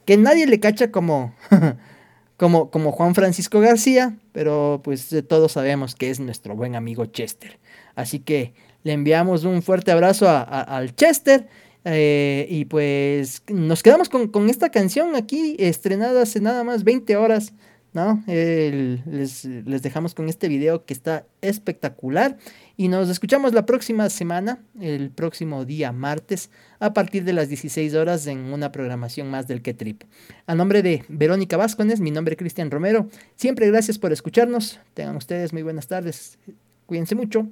que 0.05 0.16
nadie 0.16 0.47
le 0.47 0.61
cacha 0.61 0.91
como, 0.91 1.35
como, 2.37 2.70
como 2.70 2.93
Juan 2.93 3.15
Francisco 3.15 3.61
García, 3.61 4.16
pero 4.33 4.81
pues 4.83 5.15
todos 5.29 5.53
sabemos 5.53 5.95
que 5.95 6.11
es 6.11 6.20
nuestro 6.20 6.55
buen 6.57 6.77
amigo 6.77 7.07
Chester. 7.07 7.59
Así 7.95 8.20
que 8.20 8.55
le 8.83 8.93
enviamos 8.93 9.45
un 9.45 9.62
fuerte 9.62 9.93
abrazo 9.93 10.29
al 10.29 10.95
Chester. 10.95 11.49
Eh, 11.85 12.47
y 12.49 12.65
pues 12.66 13.43
nos 13.49 13.83
quedamos 13.83 14.09
con, 14.09 14.49
esta 14.49 14.70
canción 14.70 15.16
aquí, 15.16 15.57
estrenada 15.59 16.23
hace 16.23 16.41
nada 16.41 16.65
más 16.65 16.85
20 16.85 17.16
horas. 17.16 17.53
¿No? 17.93 18.23
les, 18.27 19.44
les, 19.44 19.82
dejamos 19.82 20.14
con 20.14 20.28
este 20.28 20.48
video 20.48 20.85
que 20.85 20.94
está 20.94 21.27
espectacular. 21.40 22.39
Y 22.77 22.89
nos 22.89 23.09
escuchamos 23.09 23.52
la 23.52 23.66
próxima 23.66 24.09
semana, 24.10 24.62
el 24.81 25.10
próximo 25.10 25.64
día 25.64 25.93
martes, 25.93 26.51
a 26.81 26.93
partir 26.93 27.24
de 27.24 27.32
las 27.32 27.48
16 27.48 27.94
horas 27.94 28.27
en 28.27 28.39
una 28.52 28.73
programación 28.73 29.31
más 29.31 29.47
del 29.47 29.62
Que 29.62 29.74
Trip. 29.74 30.02
A 30.47 30.55
nombre 30.55 30.82
de 30.82 31.05
Verónica 31.09 31.56
Vázquez, 31.56 32.01
mi 32.01 32.10
nombre 32.10 32.35
es 32.35 32.39
Cristian 32.39 32.70
Romero. 32.70 33.09
Siempre 33.36 33.66
gracias 33.69 33.98
por 33.98 34.12
escucharnos. 34.12 34.81
Tengan 34.94 35.16
ustedes 35.16 35.52
muy 35.52 35.62
buenas 35.62 35.86
tardes. 35.86 36.39
Cuídense 36.86 37.14
mucho. 37.14 37.48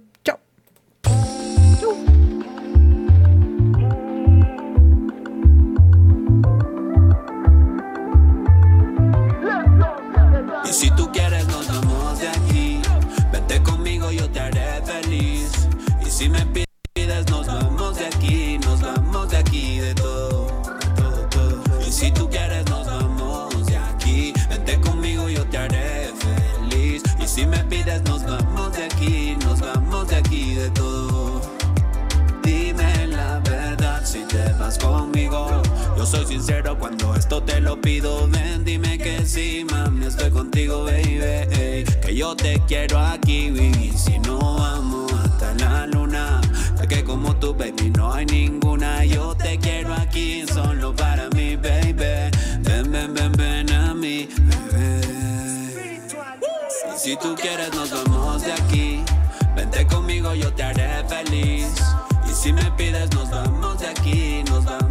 Soy 36.11 36.27
sincero 36.27 36.77
cuando 36.77 37.15
esto 37.15 37.41
te 37.43 37.61
lo 37.61 37.81
pido. 37.81 38.27
Ven, 38.29 38.65
dime 38.65 38.99
que 38.99 39.25
sí, 39.25 39.65
mami, 39.71 40.07
estoy 40.07 40.31
contigo, 40.31 40.85
baby. 40.85 41.85
que 42.03 42.15
yo 42.15 42.35
te 42.35 42.61
quiero 42.67 42.99
aquí, 42.99 43.47
y 43.47 43.93
si 43.97 44.19
no 44.19 44.39
vamos 44.39 45.13
hasta 45.13 45.55
la 45.55 45.87
luna. 45.87 46.41
Sé 46.79 46.89
que 46.89 47.05
como 47.05 47.37
tu 47.37 47.55
baby 47.55 47.91
no 47.97 48.13
hay 48.13 48.27
ninguna. 48.27 49.05
Yo 49.05 49.37
te 49.37 49.57
quiero 49.59 49.95
aquí 49.95 50.45
solo 50.53 50.95
para 50.97 51.29
mí, 51.31 51.55
baby. 51.55 51.95
Ven, 51.95 52.91
ven, 52.91 53.15
ven, 53.15 53.33
ven 53.33 53.73
a 53.73 53.95
mí, 53.95 54.29
bebé. 54.41 55.01
Y 56.93 56.99
si 56.99 57.17
tú 57.17 57.37
quieres, 57.41 57.73
nos 57.75 57.91
vamos 57.91 58.43
de 58.43 58.53
aquí. 58.53 59.05
Vente 59.55 59.87
conmigo, 59.87 60.35
yo 60.35 60.53
te 60.53 60.65
haré 60.65 61.05
feliz. 61.09 61.69
Y 62.29 62.35
si 62.35 62.53
me 62.53 62.69
pides, 62.73 63.11
nos 63.15 63.31
vamos 63.31 63.79
de 63.79 63.89
aquí, 63.89 64.43
nos 64.49 64.65
vamos 64.65 64.90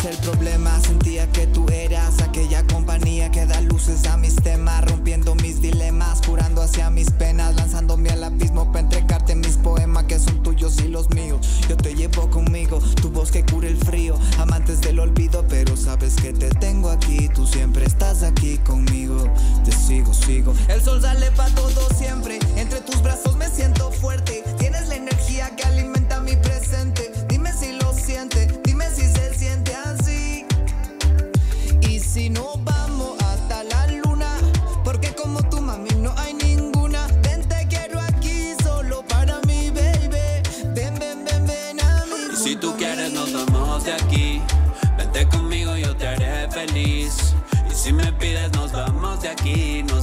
es 0.00 0.04
el 0.04 0.16
problema. 0.18 0.80
Sentía 0.80 1.30
que 1.32 1.46
tú 1.46 1.66
eras 1.68 2.20
aquella 2.22 2.66
compañía 2.66 3.30
que 3.30 3.46
da 3.46 3.60
luces 3.60 4.06
a 4.06 4.16
mis 4.16 4.36
temas, 4.36 4.84
rompiendo 4.84 5.34
mis 5.36 5.60
dilemas, 5.60 6.20
curando 6.26 6.62
hacia 6.62 6.90
mis 6.90 7.10
penas, 7.10 7.54
lanzándome 7.56 8.10
al 8.10 8.24
abismo 8.24 8.66
para 8.66 8.80
entregarte 8.80 9.34
mis 9.34 9.56
poemas 9.56 10.04
que 10.04 10.18
son 10.18 10.42
tuyos 10.42 10.80
y 10.80 10.88
los 10.88 11.10
míos. 11.10 11.40
Yo 11.68 11.76
te 11.76 11.94
llevo 11.94 12.30
conmigo, 12.30 12.80
tu 13.00 13.10
voz 13.10 13.30
que 13.30 13.44
cura 13.44 13.68
el 13.68 13.76
frío, 13.76 14.18
amantes 14.38 14.80
del 14.80 14.98
olvido, 15.00 15.44
pero 15.48 15.76
sabes 15.76 16.14
que 16.16 16.32
te 16.32 16.48
tengo 16.48 16.90
aquí, 16.90 17.28
tú 17.28 17.46
siempre 17.46 17.84
estás 17.84 18.22
aquí 18.22 18.58
conmigo. 18.58 19.32
Te 19.64 19.72
sigo, 19.72 20.14
sigo. 20.14 20.54
El 20.68 20.82
sol 20.82 21.00
sale 21.00 21.30
para 21.32 21.54
todo 21.54 21.88
siempre, 21.96 22.38
entre 22.56 22.80
tus 22.80 23.02
brazos 23.02 23.36
me 23.36 23.48
siento 23.48 23.90
fuerte 23.90 24.44
aquí 49.40 49.82
no 49.84 49.99